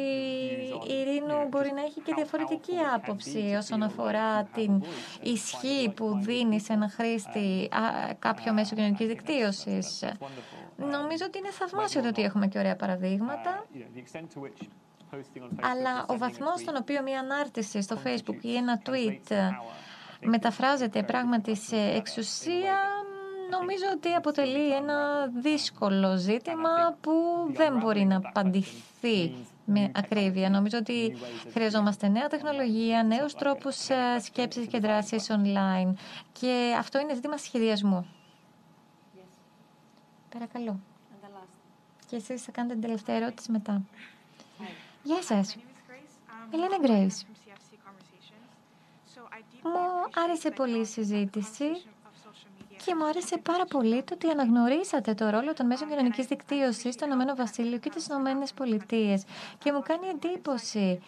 η 0.91 0.93
Ειρήνου 0.93 1.47
μπορεί 1.49 1.71
να 1.71 1.81
έχει 1.81 2.01
και 2.01 2.13
διαφορετική 2.15 2.73
άποψη 2.93 3.55
όσον 3.57 3.83
αφορά 3.83 4.43
την 4.43 4.83
ισχύ 5.21 5.93
που 5.95 6.19
δίνει 6.21 6.59
σε 6.59 6.73
ένα 6.73 6.89
χρήστη 6.89 7.69
κάποιο 8.19 8.53
μέσο 8.53 8.75
κοινωνικής 8.75 9.07
δικτύωσης. 9.07 10.03
Νομίζω 10.77 11.25
ότι 11.25 11.37
είναι 11.37 11.51
θαυμάσιο 11.51 12.01
το 12.01 12.07
ότι 12.07 12.21
έχουμε 12.21 12.47
και 12.47 12.59
ωραία 12.59 12.75
παραδείγματα. 12.75 13.65
Αλλά 15.61 16.05
ο 16.07 16.17
βαθμός 16.17 16.59
στον 16.59 16.75
οποίο 16.75 17.01
μια 17.01 17.19
ανάρτηση 17.19 17.81
στο 17.81 17.97
Facebook 18.03 18.41
ή 18.41 18.55
ένα 18.55 18.81
tweet 18.85 19.51
μεταφράζεται 20.21 21.03
πράγματι 21.03 21.55
σε 21.55 21.77
εξουσία 21.77 22.77
νομίζω 23.49 23.85
ότι 23.95 24.13
αποτελεί 24.13 24.75
ένα 24.75 25.27
δύσκολο 25.27 26.17
ζήτημα 26.17 26.97
που 27.01 27.11
δεν 27.53 27.77
μπορεί 27.77 28.05
να 28.05 28.15
απαντηθεί 28.15 29.35
με 29.65 29.91
ακρίβεια. 29.95 30.49
Νομίζω 30.49 30.77
ότι 30.77 31.17
χρειαζόμαστε 31.51 32.07
νέα 32.07 32.27
τεχνολογία, 32.27 33.03
νέους 33.03 33.33
τρόπους 33.33 33.89
ε, 33.89 34.19
σκέψης 34.19 34.67
και 34.67 34.79
δράσης 34.79 35.27
online 35.31 35.93
και 36.31 36.75
αυτό 36.79 36.99
είναι 36.99 37.13
ζήτημα 37.13 37.37
σχεδιασμού. 37.37 38.07
Παρακαλώ. 40.33 40.79
Και 42.07 42.15
εσείς 42.15 42.43
θα 42.43 42.51
κάνετε 42.51 42.73
την 42.73 42.83
τελευταία 42.83 43.15
ερώτηση 43.15 43.51
μετά. 43.51 43.81
Γεια 45.03 45.21
σας. 45.21 45.57
Ελένα 46.53 46.77
Γκρέις. 46.81 47.25
Μου 49.63 50.21
άρεσε 50.23 50.51
πολύ 50.51 50.79
η 50.79 50.85
συζήτηση 50.85 51.65
και 52.85 52.95
μου 52.95 53.05
άρεσε 53.05 53.37
πάρα 53.37 53.65
πολύ 53.65 54.03
το 54.03 54.13
ότι 54.13 54.29
αναγνωρίσατε 54.29 55.13
το 55.13 55.29
ρόλο 55.29 55.53
των 55.53 55.65
μέσων 55.65 55.87
κοινωνικής 55.89 56.25
δικτύωσης 56.25 56.93
στο 56.93 57.05
Ηνωμένο 57.05 57.35
Βασίλειο 57.35 57.77
και 57.77 57.89
τις 57.89 58.05
Ηνωμένες 58.07 58.53
Πολιτείες. 58.53 59.23
Και 59.57 59.71
μου 59.71 59.81
κάνει 59.81 60.07
εντύπωση 60.07 61.01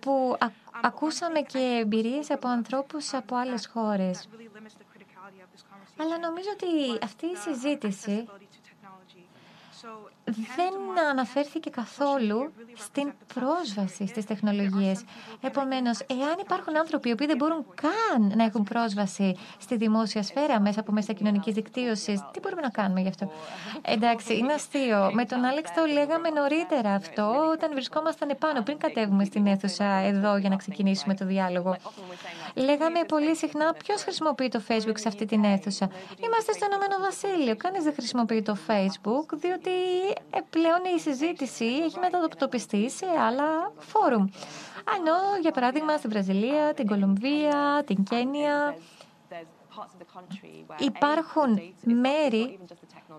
που 0.00 0.36
ακούσαμε 0.82 1.40
και 1.40 1.78
εμπειρίες 1.82 2.30
από 2.30 2.48
ανθρώπους 2.48 3.14
από 3.14 3.36
άλλες 3.36 3.66
χώρες. 3.66 4.28
Αλλά 5.96 6.18
νομίζω 6.18 6.48
ότι 6.52 6.98
αυτή 7.02 7.26
η 7.26 7.36
συζήτηση 7.36 8.28
δεν 10.24 11.06
αναφέρθηκε 11.10 11.70
καθόλου 11.70 12.52
στην 12.74 13.12
πρόσβαση 13.34 14.06
στις 14.06 14.24
τεχνολογίες. 14.24 15.04
Επομένως, 15.40 16.00
εάν 16.00 16.36
υπάρχουν 16.40 16.76
άνθρωποι 16.76 17.14
που 17.14 17.26
δεν 17.26 17.36
μπορούν 17.36 17.64
καν 17.74 18.32
να 18.36 18.44
έχουν 18.44 18.62
πρόσβαση 18.64 19.36
στη 19.58 19.76
δημόσια 19.76 20.22
σφαίρα 20.22 20.60
μέσα 20.60 20.80
από 20.80 20.92
μέσα 20.92 21.12
κοινωνικής 21.12 21.54
δικτύωσης, 21.54 22.20
τι 22.32 22.40
μπορούμε 22.40 22.60
να 22.60 22.68
κάνουμε 22.68 23.00
γι' 23.00 23.08
αυτό; 23.08 23.32
Εντάξει, 23.82 24.36
είναι 24.36 24.52
αστείο. 24.52 25.10
Με 25.12 25.24
τον 25.24 25.44
Άλεξ 25.44 25.74
το 25.74 25.84
λέγαμε 25.92 26.28
νωρίτερα 26.28 26.94
αυτό, 26.94 27.50
όταν 27.52 27.70
βρισκόμασταν 27.72 28.28
επάνω, 28.28 28.62
πριν 28.62 28.78
κατέβουμε 28.78 29.24
στην 29.24 29.46
αίθουσα 29.46 29.84
εδώ 29.84 30.36
για 30.36 30.48
να 30.48 30.56
ξεκινήσουμε 30.56 31.14
το 31.14 31.24
διάλογο. 31.24 31.76
Λέγαμε 32.54 33.00
πολύ 33.08 33.36
συχνά 33.36 33.72
ποιος 33.84 34.02
χρησιμοποιεί 34.02 34.48
το 34.48 34.62
Facebook 34.68 34.98
σε 34.98 35.08
αυτή 35.08 35.26
την 35.26 35.44
αίθουσα; 35.44 35.90
Είμαστε 36.24 36.52
στο 36.52 36.66
Ηνωμένο 36.66 36.96
Βασίλειο. 37.00 37.56
Κανείς 37.56 37.82
δεν 37.84 37.92
χρησιμοποιεί 37.92 38.42
το 38.42 38.56
Facebook, 38.66 39.26
διότι 39.32 39.70
ε, 40.08 40.11
πλέον 40.50 40.80
η 40.96 41.00
συζήτηση 41.00 41.64
έχει 41.64 41.98
μετατοπιστεί 41.98 42.90
σε 42.90 43.06
άλλα 43.28 43.72
φόρουμ. 43.78 44.26
Ενώ, 44.96 45.16
για 45.40 45.50
παράδειγμα, 45.50 45.96
στην 45.96 46.10
Βραζιλία, 46.10 46.74
την 46.74 46.86
Κολομβία, 46.86 47.82
την 47.86 48.04
Κένια, 48.04 48.76
υπάρχουν 50.78 51.60
μέρη 51.82 52.58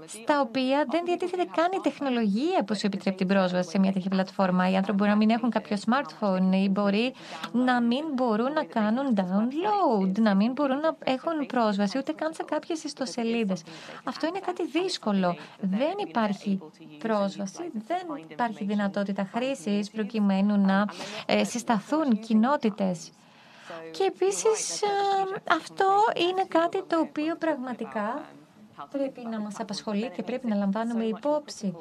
στα 0.07 0.41
οποία 0.41 0.85
δεν 0.89 1.05
διατίθεται 1.05 1.45
καν 1.55 1.71
η 1.71 1.79
τεχνολογία 1.81 2.63
που 2.65 2.75
σου 2.75 2.85
επιτρέπει 2.85 3.17
την 3.17 3.27
πρόσβαση 3.27 3.69
σε 3.69 3.79
μια 3.79 3.91
τέτοια 3.91 4.09
πλατφόρμα. 4.09 4.69
Οι 4.69 4.75
άνθρωποι 4.75 4.97
μπορεί 4.97 5.09
να 5.09 5.15
μην 5.15 5.29
έχουν 5.29 5.49
κάποιο 5.49 5.77
smartphone 5.85 6.53
ή 6.53 6.69
μπορεί 6.69 7.13
να 7.51 7.81
μην 7.81 8.03
μπορούν 8.13 8.51
να 8.51 8.63
κάνουν 8.63 9.15
download, 9.15 10.19
να 10.19 10.35
μην 10.35 10.51
μπορούν 10.51 10.79
να 10.79 10.95
έχουν 11.03 11.45
πρόσβαση 11.45 11.97
ούτε 11.97 12.11
καν 12.11 12.33
σε 12.33 12.43
κάποιες 12.43 12.83
ιστοσελίδες. 12.83 13.63
Αυτό 14.03 14.27
είναι 14.27 14.39
κάτι 14.39 14.67
δύσκολο. 14.67 15.35
Δεν 15.59 15.93
υπάρχει 16.07 16.59
πρόσβαση, 16.99 17.71
δεν 17.87 18.01
υπάρχει 18.27 18.63
δυνατότητα 18.63 19.29
χρήσης 19.33 19.89
προκειμένου 19.89 20.65
να 20.65 20.85
ε, 21.25 21.43
συσταθούν 21.43 22.19
κοινότητες 22.19 23.11
και 23.91 24.03
επίσης 24.03 24.81
ε, 24.81 24.87
αυτό 25.49 25.89
είναι 26.29 26.45
κάτι 26.47 26.83
το 26.83 26.99
οποίο 26.99 27.35
πραγματικά 27.35 28.25
πρέπει 28.91 29.21
να 29.31 29.39
μας 29.39 29.59
απασχολεί 29.59 30.09
και 30.09 30.23
πρέπει 30.23 30.47
να 30.47 30.55
λαμβάνουμε 30.55 31.03
υπόψη. 31.03 31.73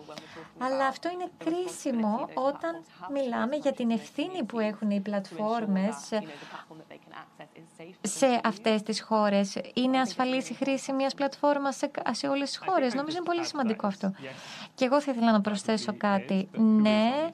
Αλλά 0.58 0.86
αυτό 0.86 1.08
είναι 1.08 1.30
κρίσιμο 1.38 2.28
όταν 2.34 2.82
μιλάμε 3.12 3.56
για 3.56 3.72
την 3.72 3.90
ευθύνη 3.90 4.44
που 4.44 4.60
έχουν 4.60 4.90
οι 4.90 5.00
πλατφόρμες 5.00 5.96
σε 8.00 8.40
αυτές 8.44 8.82
τις 8.82 9.02
χώρες. 9.02 9.60
Είναι 9.74 10.00
ασφαλής 10.00 10.50
η 10.50 10.54
χρήση 10.54 10.92
μιας 10.92 11.14
πλατφόρμας 11.14 11.76
σε, 11.76 11.90
σε 12.10 12.28
όλες 12.28 12.48
τις 12.48 12.60
χώρες. 12.66 12.94
Νομίζω 12.94 13.16
είναι 13.16 13.26
πολύ 13.26 13.44
σημαντικό 13.44 13.86
αυτό. 13.86 14.12
Και 14.74 14.84
εγώ 14.84 15.00
θα 15.00 15.10
ήθελα 15.10 15.32
να 15.32 15.40
προσθέσω 15.40 15.94
κάτι. 15.96 16.48
Ναι, 16.52 17.30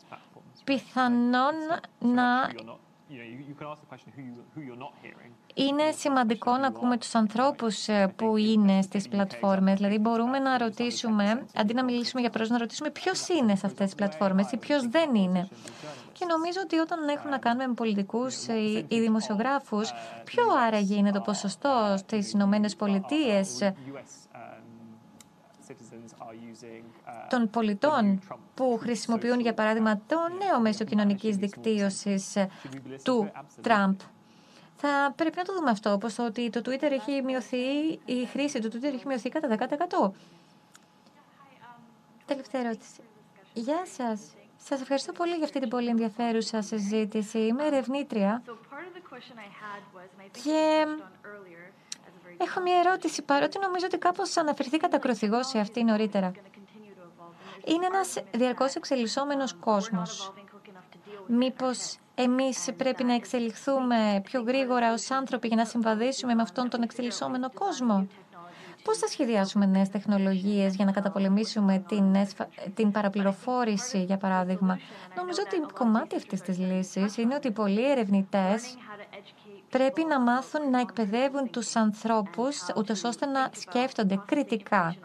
πιθανόν 0.65 1.55
να 1.99 2.51
είναι 5.55 5.91
σημαντικό 5.97 6.57
να 6.57 6.67
ακούμε 6.67 6.97
τους 6.99 7.15
ανθρώπους 7.15 7.89
ε, 7.89 8.13
που 8.17 8.37
είναι 8.37 8.83
στις 8.83 9.09
πλατφόρμες. 9.09 9.75
Δηλαδή 9.75 9.99
μπορούμε 9.99 10.39
να 10.39 10.59
ρωτήσουμε, 10.59 11.47
αντί 11.55 11.75
να 11.75 11.85
μιλήσουμε 11.85 12.21
για 12.21 12.31
πρόσωπο, 12.31 12.55
να 12.55 12.61
ρωτήσουμε 12.61 12.91
ποιος 12.91 13.29
είναι 13.29 13.55
σε 13.55 13.67
αυτές 13.67 13.85
τις 13.85 13.95
πλατφόρμες 13.95 14.53
ή 14.53 14.57
ποιος 14.57 14.89
δεν 14.89 15.15
είναι. 15.15 15.49
Και 16.13 16.25
νομίζω 16.25 16.61
ότι 16.65 16.79
όταν 16.79 17.09
έχουν 17.09 17.31
να 17.31 17.39
κάνουμε 17.39 17.67
με 17.67 17.75
πολιτικούς 17.75 18.47
ή 18.89 19.01
δημοσιογράφους, 19.01 19.93
ποιο 20.25 20.45
άραγε 20.67 20.95
είναι 20.95 21.13
το 21.13 21.21
ποσοστό 21.21 21.95
στις 21.97 22.33
Ηνωμένες 22.33 22.77
Πολιτείες; 22.77 23.73
Των 27.29 27.51
πολιτών 27.51 28.21
που 28.55 28.79
χρησιμοποιούν, 28.81 29.41
για 29.41 29.55
παράδειγμα, 29.55 30.01
το 30.07 30.17
νέο 30.39 30.61
μέσο 30.61 30.85
κοινωνικής 30.85 31.37
δικτύωσης 31.37 32.37
του 33.03 33.31
Τραμπ. 33.61 33.99
Θα 34.81 35.13
πρέπει 35.17 35.37
να 35.37 35.43
το 35.43 35.55
δούμε 35.55 35.71
αυτό, 35.71 35.93
όπως 35.93 36.19
ότι 36.19 36.51
το 36.51 36.61
Twitter 36.65 36.91
έχει 36.91 37.23
μειωθεί, 37.23 37.89
η 38.05 38.25
χρήση 38.33 38.61
του 38.61 38.69
Twitter 38.73 38.93
έχει 38.95 39.07
μειωθεί 39.07 39.29
κατά 39.29 39.49
10%. 39.49 40.11
Τελευταία 42.27 42.61
ερώτηση. 42.61 43.01
Γεια 43.55 43.87
σας. 43.87 44.21
Σας 44.57 44.81
ευχαριστώ 44.81 45.13
πολύ 45.13 45.35
για 45.35 45.45
αυτή 45.45 45.61
την 45.61 45.69
πολύ 45.69 45.89
ενδιαφέρουσα 45.89 46.63
συζήτηση. 46.63 47.39
Είμαι 47.39 47.67
ερευνήτρια 47.67 48.43
και 50.43 50.87
έχω 52.39 52.61
μια 52.61 52.79
ερώτηση, 52.85 53.23
παρότι 53.23 53.59
νομίζω 53.59 53.87
ότι 53.87 53.99
κάπως 53.99 54.37
αναφερθήκατε 54.37 54.97
ακροθυγώς 54.97 55.47
σε 55.47 55.59
αυτή 55.59 55.85
νωρίτερα. 55.85 56.33
Είναι 57.65 57.87
ένας 57.87 58.15
διαρκώς 58.35 58.75
εξελισσόμενος 58.75 59.55
κόσμος. 59.55 60.33
Μήπως 61.27 61.99
εμείς 62.15 62.69
πρέπει 62.77 63.05
να 63.05 63.15
εξελιχθούμε 63.15 64.21
πιο 64.25 64.43
γρήγορα 64.43 64.93
ως 64.93 65.11
άνθρωποι 65.11 65.47
για 65.47 65.57
να 65.57 65.65
συμβαδίσουμε 65.65 66.35
με 66.35 66.43
αυτόν 66.43 66.69
τον 66.69 66.83
εξελισσόμενο 66.83 67.51
κόσμο; 67.51 68.07
Πώς 68.85 68.99
θα 68.99 69.07
σχεδιάσουμε 69.07 69.67
νέες 69.67 69.89
τεχνολογίες 69.89 70.75
για 70.75 70.85
να 70.85 70.93
καταπολεμήσουμε 70.93 71.85
την, 71.89 72.17
την 72.75 72.91
παραπληροφόρηση, 72.91 74.03
για 74.03 74.17
παράδειγμα; 74.17 74.79
Νομίζω 75.17 75.41
ότι 75.47 75.73
κομμάτι 75.75 76.17
αυτής 76.17 76.41
της 76.41 76.59
λύσης 76.59 77.17
είναι 77.17 77.35
ότι 77.35 77.51
πολλοί 77.51 77.91
ερευνητές 77.91 78.77
πρέπει 79.71 80.05
να 80.05 80.21
μάθουν 80.21 80.71
να 80.71 80.81
εκπαιδεύουν 80.81 81.51
τους 81.51 81.77
ανθρώπους, 81.77 82.67
ούτως 82.77 83.05
ώστε 83.05 83.27
να 83.27 83.51
σκέφτονται 83.53 84.23
κριτικά 84.27 84.97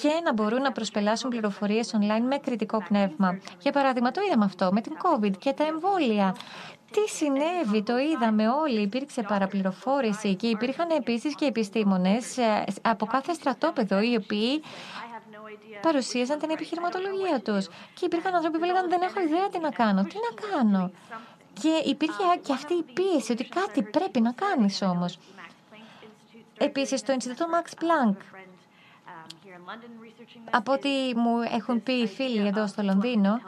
και 0.00 0.20
να 0.24 0.32
μπορούν 0.32 0.62
να 0.62 0.72
προσπελάσουν 0.72 1.30
πληροφορίες 1.30 1.94
online 1.96 2.24
με 2.28 2.36
κριτικό 2.36 2.82
πνεύμα. 2.88 3.38
Για 3.58 3.72
παράδειγμα, 3.72 4.10
το 4.10 4.20
είδαμε 4.26 4.44
αυτό 4.44 4.68
με 4.72 4.80
την 4.80 4.92
COVID 5.02 5.38
και 5.38 5.52
τα 5.52 5.64
εμβόλια. 5.64 6.36
Τι 6.90 7.08
συνέβη, 7.08 7.82
το 7.82 7.98
είδαμε 7.98 8.48
όλοι, 8.48 8.80
υπήρξε 8.80 9.22
παραπληροφόρηση 9.22 10.34
και 10.34 10.46
υπήρχαν 10.46 10.90
επίσης 10.90 11.34
και 11.34 11.44
επιστήμονες 11.44 12.38
ε, 12.38 12.64
από 12.82 13.06
κάθε 13.06 13.32
στρατόπεδο 13.32 14.00
οι 14.00 14.16
οποίοι 14.22 14.62
παρουσίαζαν 15.80 16.38
την 16.38 16.50
επιχειρηματολογία 16.50 17.40
τους. 17.44 17.66
Και 17.94 18.04
υπήρχαν 18.04 18.34
άνθρωποι 18.34 18.58
που 18.58 18.64
έλεγαν 18.64 18.88
δεν 18.88 19.02
έχω 19.02 19.20
ιδέα 19.20 19.48
τι 19.48 19.58
να 19.58 19.70
κάνω, 19.70 20.02
τι 20.02 20.16
να 20.26 20.48
κάνω; 20.48 20.90
Και 21.60 21.82
υπήρχε 21.84 22.22
και 22.42 22.52
αυτή 22.52 22.74
η 22.74 22.82
πίεση 22.82 23.32
ότι 23.32 23.44
κάτι 23.44 23.82
πρέπει 23.82 24.20
να 24.20 24.32
κάνεις 24.32 24.82
όμως. 24.82 25.18
Επίσης, 26.58 27.02
το 27.02 27.12
Ινστιτούτο 27.12 27.46
Max 27.52 27.82
Planck 27.82 28.16
από 30.50 30.72
ό,τι 30.72 30.88
μου 31.16 31.40
έχουν 31.40 31.82
πει 31.82 31.92
οι 31.92 32.06
φίλοι 32.06 32.46
εδώ 32.46 32.66
στο 32.66 32.82
Λονδίνο, 32.82 33.40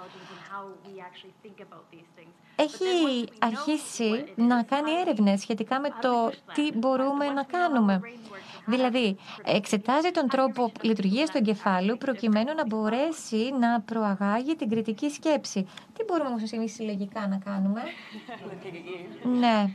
έχει 2.56 3.28
αρχίσει 3.38 4.32
να 4.36 4.62
κάνει 4.62 4.90
έρευνες 4.92 5.40
σχετικά 5.40 5.80
με 5.80 5.88
το 6.00 6.30
τι 6.54 6.72
μπορούμε 6.78 7.28
να 7.28 7.42
κάνουμε. 7.42 8.00
Δηλαδή, 8.66 9.16
εξετάζει 9.44 10.10
τον 10.10 10.28
τρόπο 10.28 10.72
λειτουργίας 10.80 11.30
του 11.30 11.36
εγκεφάλου 11.36 11.96
προκειμένου 11.98 12.54
να 12.54 12.66
μπορέσει 12.66 13.52
να 13.60 13.80
προαγάγει 13.80 14.56
την 14.56 14.68
κριτική 14.68 15.10
σκέψη. 15.10 15.66
Τι 15.96 16.04
μπορούμε 16.06 16.28
όμως 16.28 16.52
εμείς 16.52 16.74
συλλογικά 16.74 17.28
να 17.28 17.36
κάνουμε; 17.36 17.82
ναι, 19.38 19.72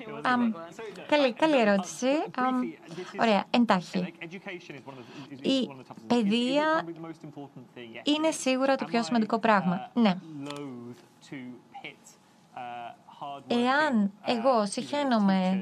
καλή, 1.07 1.33
καλή 1.33 1.59
ερώτηση. 1.59 2.07
ωραία, 3.19 3.45
εντάχει. 3.49 4.13
Η 5.41 5.69
παιδεία 6.07 6.85
είναι 8.03 8.31
σίγουρα 8.31 8.75
το 8.75 8.85
πιο 8.85 9.03
σημαντικό 9.03 9.39
πράγμα. 9.39 9.89
Ναι. 9.93 10.15
Εάν 13.47 14.11
εγώ 14.25 14.65
συχαίνομαι 14.65 15.61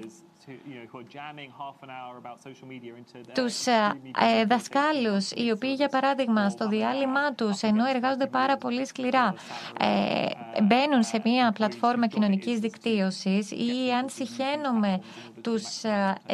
τους 3.33 3.65
ε, 3.65 3.99
ε, 4.39 4.45
δασκάλους 4.45 5.31
οι 5.31 5.51
οποίοι 5.51 5.73
για 5.75 5.87
παράδειγμα 5.89 6.49
στο 6.49 6.67
διάλειμμα 6.67 7.33
τους 7.33 7.61
ενώ 7.61 7.85
εργάζονται 7.85 8.27
πάρα 8.27 8.57
πολύ 8.57 8.85
σκληρά 8.85 9.33
ε, 9.79 10.25
μπαίνουν 10.63 11.03
σε 11.03 11.21
μια 11.23 11.51
πλατφόρμα 11.51 12.07
κοινωνικής 12.07 12.59
δικτύωσης 12.59 13.51
ή 13.51 13.91
αν 13.99 14.09
συχαίνομαι 14.09 15.01
τους 15.41 15.63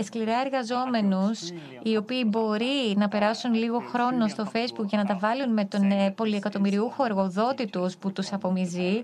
σκληρά 0.04 0.42
εργαζόμενους 0.46 1.50
οι 1.84 1.98
οποίοι 1.98 2.24
μπορεί 2.28 2.94
να 2.96 3.08
περάσουν 3.08 3.54
λίγο 3.54 3.80
χρόνο 3.80 4.28
στο 4.28 4.52
facebook 4.54 4.86
και 4.88 4.98
να 4.98 5.06
τα 5.06 5.18
βάλουν 5.18 5.54
με 5.54 5.66
τον 5.66 5.82
πολυεκατομμυριούχο 6.16 7.06
εργοδότη 7.06 7.68
τους 7.68 7.98
που 7.98 8.12
τους 8.12 8.34
απομυζεί. 8.34 9.04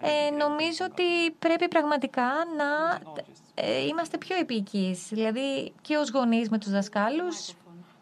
ε, 0.00 0.30
νομίζω 0.30 0.84
ότι 0.90 1.30
πρέπει 1.38 1.68
πραγματικά 1.68 2.28
να 2.56 2.98
ε, 3.58 3.86
είμαστε 3.86 4.18
πιο 4.18 4.36
επίκης. 4.36 5.08
Δηλαδή 5.08 5.72
και 5.80 5.96
ως 5.96 6.10
γονείς 6.10 6.48
με 6.50 6.58
τους 6.58 6.70
δασκάλους 6.70 7.54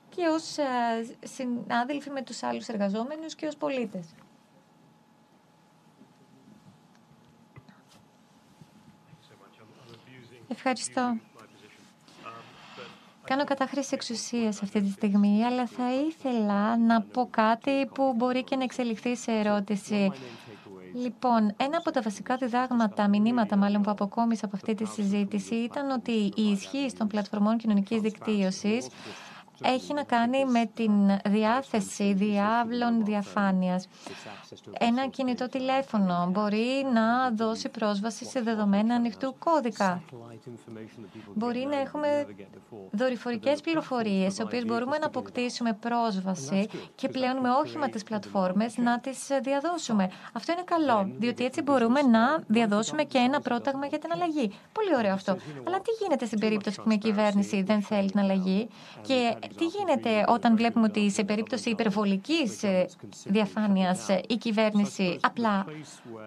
και 0.08 0.26
ως 0.26 0.58
ε, 0.58 0.64
συνάδελφοι 1.26 2.10
με 2.10 2.22
τους 2.22 2.42
άλλους 2.42 2.68
εργαζόμενους 2.68 3.34
και 3.34 3.46
ως 3.46 3.56
πολίτες. 3.56 4.06
Ευχαριστώ. 10.48 11.16
Κάνω 13.24 13.44
κατάχρηση 13.44 13.90
εξουσίας 13.94 14.62
αυτή 14.62 14.80
τη 14.80 14.90
στιγμή, 14.90 15.44
αλλά 15.44 15.66
θα 15.66 15.92
ήθελα 15.94 16.76
να 16.76 17.02
πω 17.02 17.28
κάτι 17.30 17.86
που 17.94 18.14
μπορεί 18.16 18.44
και 18.44 18.56
να 18.56 18.64
εξελιχθεί 18.64 19.16
σε 19.16 19.32
ερώτηση. 19.32 20.12
Λοιπόν, 20.96 21.54
ένα 21.56 21.76
από 21.76 21.90
τα 21.90 22.00
βασικά 22.00 22.36
διδάγματα, 22.36 23.08
μηνύματα 23.08 23.56
μάλλον 23.56 23.82
που 23.82 23.90
αποκόμισα 23.90 24.44
από 24.46 24.56
αυτή 24.56 24.74
τη 24.74 24.84
συζήτηση 24.84 25.54
ήταν 25.54 25.90
ότι 25.90 26.12
η 26.12 26.42
ισχύ 26.42 26.92
των 26.98 27.06
πλατφορμών 27.06 27.56
κοινωνικής 27.56 28.00
δικτύωσης 28.00 28.86
έχει 29.62 29.94
να 29.94 30.02
κάνει 30.02 30.44
με 30.44 30.70
την 30.74 30.92
διάθεση 31.24 32.12
διάβλων 32.12 33.04
διαφάνειας. 33.04 33.88
Ένα 34.78 35.06
κινητό 35.08 35.48
τηλέφωνο 35.48 36.28
μπορεί 36.30 36.86
να 36.92 37.30
δώσει 37.30 37.68
πρόσβαση 37.68 38.24
σε 38.24 38.40
δεδομένα 38.40 38.94
ανοιχτού 38.94 39.34
κώδικα. 39.38 40.02
Μπορεί 41.34 41.66
να 41.70 41.76
έχουμε 41.76 42.26
δορυφορικές 42.90 43.60
πληροφορίες, 43.60 44.32
στις 44.32 44.44
οποίες 44.44 44.64
μπορούμε 44.64 44.98
να 44.98 45.06
αποκτήσουμε 45.06 45.72
πρόσβαση 45.72 46.68
και 46.94 47.08
πλέον 47.08 47.36
με 47.36 47.50
όχημα 47.50 47.88
τις 47.88 48.02
πλατφόρμες 48.02 48.76
να 48.76 49.00
τις 49.00 49.28
διαδώσουμε. 49.42 50.10
Αυτό 50.32 50.52
είναι 50.52 50.62
καλό, 50.64 51.10
διότι 51.18 51.44
έτσι 51.44 51.62
μπορούμε 51.62 52.02
να 52.02 52.38
διαδώσουμε 52.46 53.02
και 53.02 53.18
ένα 53.18 53.40
πρόταγμα 53.40 53.86
για 53.86 53.98
την 53.98 54.10
αλλαγή. 54.12 54.52
Πολύ 54.72 54.96
ωραίο 54.96 55.12
αυτό. 55.12 55.36
Αλλά 55.66 55.80
τι 55.80 55.90
γίνεται 56.02 56.26
στην 56.26 56.38
περίπτωση 56.38 56.76
που 56.76 56.86
μια 56.86 56.96
κυβέρνηση 56.96 57.62
δεν 57.62 57.82
θέλει 57.82 58.10
την 58.10 58.20
αλλαγή 58.20 58.68
και 59.02 59.36
τι 59.56 59.64
γίνεται 59.66 60.24
όταν 60.28 60.56
βλέπουμε 60.56 60.86
ότι 60.86 61.10
σε 61.10 61.24
περίπτωση 61.24 61.70
υπερβολικής 61.70 62.62
ε, 62.62 62.86
διαφάνειας 63.24 64.08
ε, 64.08 64.20
η 64.28 64.36
κυβέρνηση 64.36 65.18
απλά 65.20 65.64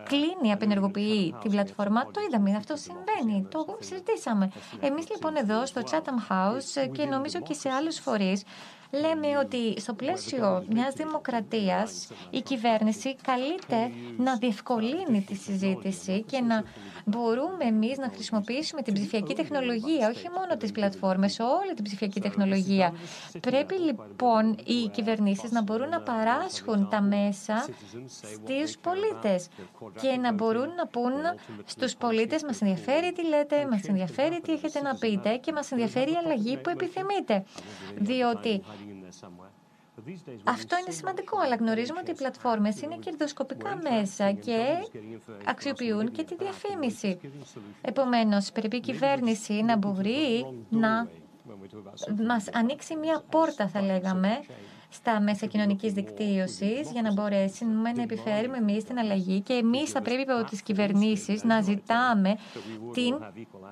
κλείνει, 0.04 0.52
απενεργοποιεί 0.54 1.36
την 1.42 1.52
πλατφόρμα. 1.52 2.06
Το 2.06 2.22
είδαμε, 2.28 2.56
αυτό 2.56 2.76
συμβαίνει, 2.76 3.48
το 3.52 3.78
συζητήσαμε. 3.80 4.52
Εμείς 4.80 5.10
λοιπόν 5.10 5.36
εδώ 5.36 5.66
στο 5.66 5.82
Chatham 5.92 6.32
House 6.32 6.82
ε, 6.82 6.88
και 6.88 7.06
νομίζω 7.06 7.42
και 7.42 7.54
σε 7.54 7.70
άλλους 7.70 8.00
φορείς 8.00 8.44
λέμε 8.92 9.38
ότι 9.38 9.80
στο 9.80 9.94
πλαίσιο 9.94 10.66
μιας 10.70 10.94
δημοκρατίας 10.94 12.08
η 12.30 12.42
κυβέρνηση 12.42 13.16
καλείται 13.16 13.92
να 14.18 14.36
διευκολύνει 14.38 15.24
τη 15.28 15.36
συζήτηση 15.36 16.24
και 16.24 16.42
να 16.42 16.64
μπορούμε 17.06 17.64
εμείς 17.64 17.98
να 17.98 18.10
χρησιμοποιήσουμε 18.14 18.82
την 18.82 18.94
ψηφιακή 18.94 19.34
τεχνολογία, 19.34 20.10
όχι 20.10 20.30
μόνο 20.30 20.58
τις 20.58 20.72
πλατφόρμες, 20.72 21.40
όλη 21.40 21.74
την 21.74 21.84
ψηφιακή 21.84 22.20
τεχνολογία. 22.22 22.94
Πρέπει 23.42 23.76
λοιπόν 23.80 24.58
οι 24.66 24.90
κυβερνήσεις 24.92 25.52
να 25.52 25.62
μπορούν 25.62 25.90
να 25.90 26.02
παράσχουν 26.02 26.90
τα 26.90 27.02
μέσα 27.02 27.66
στους 28.08 28.78
πολίτες 28.82 29.48
και 30.02 30.18
να 30.22 30.34
μπορούν 30.34 30.70
να 30.78 30.88
πούν 30.88 31.14
στους 31.66 31.96
πολίτες 31.96 32.44
μας 32.44 32.62
ενδιαφέρει 32.62 33.12
τι 33.14 33.28
λέτε, 33.28 33.68
μας 33.72 33.84
ενδιαφέρει 33.84 34.42
τι 34.42 34.52
έχετε 34.52 34.82
να 34.82 34.96
πείτε 34.96 35.36
και 35.36 35.52
μας 35.52 35.72
ενδιαφέρει 35.72 36.12
η 36.12 36.16
αλλαγή 36.26 36.58
που 36.58 36.70
επιθυμείτε. 36.70 37.44
Διότι 37.96 38.64
Αυτό 40.44 40.78
είναι 40.78 40.92
σημαντικό, 40.92 41.38
αλλά 41.40 41.56
γνωρίζουμε 41.56 42.00
ότι 42.00 42.12
οι 42.12 42.14
πλατφόρμες 42.14 42.82
είναι 42.82 42.98
κερδοσκοπικά 42.98 43.80
μέσα 43.92 44.32
και 44.32 44.58
αξιοποιούν 45.46 46.12
και 46.12 46.24
τη 46.24 46.36
διαφήμιση. 46.36 47.20
Επομένως, 47.82 48.52
πρέπει 48.52 48.76
η 48.76 48.80
κυβέρνηση 48.80 49.54
να 49.54 49.78
μπορεί 49.78 50.46
να 50.70 51.08
μας 52.28 52.46
ανοίξει 52.54 52.96
μια 52.96 53.24
πόρτα, 53.30 53.68
θα 53.68 53.82
λέγαμε, 53.82 54.40
στα 54.90 55.20
μέσα 55.20 55.46
κοινωνικής 55.46 55.94
δικτύωσης 55.94 56.92
για 56.92 57.02
να 57.02 57.14
μπορέσουμε 57.14 57.92
να 57.92 58.02
επιφέρουμε 58.02 58.58
εμείς 58.58 58.84
την 58.84 59.00
αλλαγή 59.00 59.42
και 59.42 59.54
εμείς 59.54 59.92
θα 59.92 60.02
πρέπει 60.02 60.32
από 60.32 60.50
τις 60.50 60.62
κυβερνήσεις 60.62 61.44
να 61.44 61.62
ζητάμε 61.62 62.38
την 62.94 63.18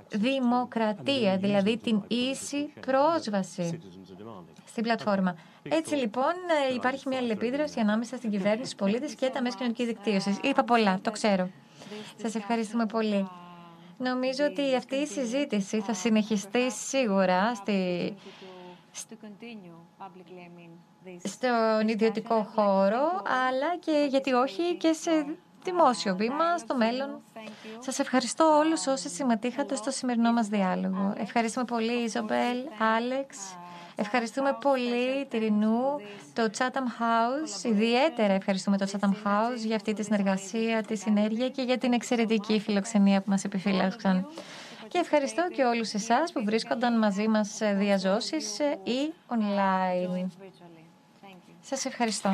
δημοκρατία, 0.10 1.38
δηλαδή 1.38 1.77
την 1.77 2.03
ίση 2.07 2.73
πρόσβαση 2.80 3.80
στην 4.76 4.88
πλατφόρμα. 4.88 5.35
Έτσι 5.64 5.95
λοιπόν 5.95 6.34
υπάρχει 6.76 7.07
μια 7.07 7.18
αλληλεπίδραση 7.18 7.80
ανάμεσα 7.80 8.18
στην 8.18 8.31
κυβέρνηση, 8.31 8.64
στους 8.64 8.76
πολίτες 8.76 9.15
και 9.15 9.30
τα 9.30 9.41
μέσα 9.41 9.56
κοινωνικής 9.56 9.85
δικτύωσης. 9.85 10.38
Είπα 10.43 10.64
πολλά, 10.64 10.99
το 11.02 11.11
ξέρω. 11.11 11.49
Σας 12.22 12.35
ευχαριστούμε 12.35 12.85
πολύ. 12.85 13.27
Νομίζω 13.97 14.45
ότι 14.45 14.76
αυτή 14.76 14.95
η 14.95 15.06
συζήτηση 15.06 15.81
θα 15.81 15.93
συνεχιστεί 15.93 16.72
σίγουρα 16.72 17.56
στη 17.56 18.14
στον 21.23 21.88
ιδιωτικό 21.88 22.43
χώρο, 22.56 23.22
αλλά 23.47 23.77
και 23.80 24.07
γιατί 24.10 24.34
όχι 24.34 24.76
και 24.77 24.93
σε 24.93 25.26
δημόσιο 25.64 26.15
βήμα 26.15 26.57
στο 26.57 26.76
μέλλον. 26.76 27.22
Σας 27.80 27.99
ευχαριστώ 27.99 28.57
όλους 28.57 28.88
όσοι 28.88 29.10
συμμετείχατε 29.10 29.76
στο 29.76 29.91
σημερινό 29.91 30.31
μας 30.34 30.47
διάλογο. 30.47 31.14
Ευχαριστούμε 31.18 31.65
πολύ 31.65 32.03
Ιζομπέλ, 32.03 32.57
Άλεξ. 32.95 33.57
Ευχαριστούμε 33.96 34.58
πολύ 34.62 35.26
τη 35.30 35.38
Ρινού, 35.38 35.82
το 36.34 36.50
Chatham 36.58 37.02
House. 37.02 37.64
Ιδιαίτερα 37.64 38.34
ευχαριστούμε 38.34 38.78
το 38.78 38.88
Chatham 38.92 39.28
House 39.28 39.58
για 39.66 39.76
αυτή 39.76 39.94
τη 39.94 40.04
συνεργασία, 40.04 40.84
τη 40.84 40.96
συνέργεια 40.96 41.50
και 41.50 41.62
για 41.62 41.78
την 41.78 41.94
εξαιρετική 41.94 42.60
φιλοξενία 42.60 43.22
που 43.22 43.30
μας 43.30 43.44
επιφύλαξαν. 43.44 44.28
Και 44.88 44.98
ευχαριστώ 44.98 45.48
και 45.56 45.64
όλους 45.64 45.94
εσάς 45.94 46.32
που 46.32 46.44
βρίσκονταν 46.44 46.98
μαζί 46.98 47.28
μας 47.28 47.50
σε 47.56 47.74
διαζώσεις 47.74 48.60
ή 48.84 49.14
online. 49.30 50.28
Σας 51.62 51.86
ευχαριστώ. 51.86 52.32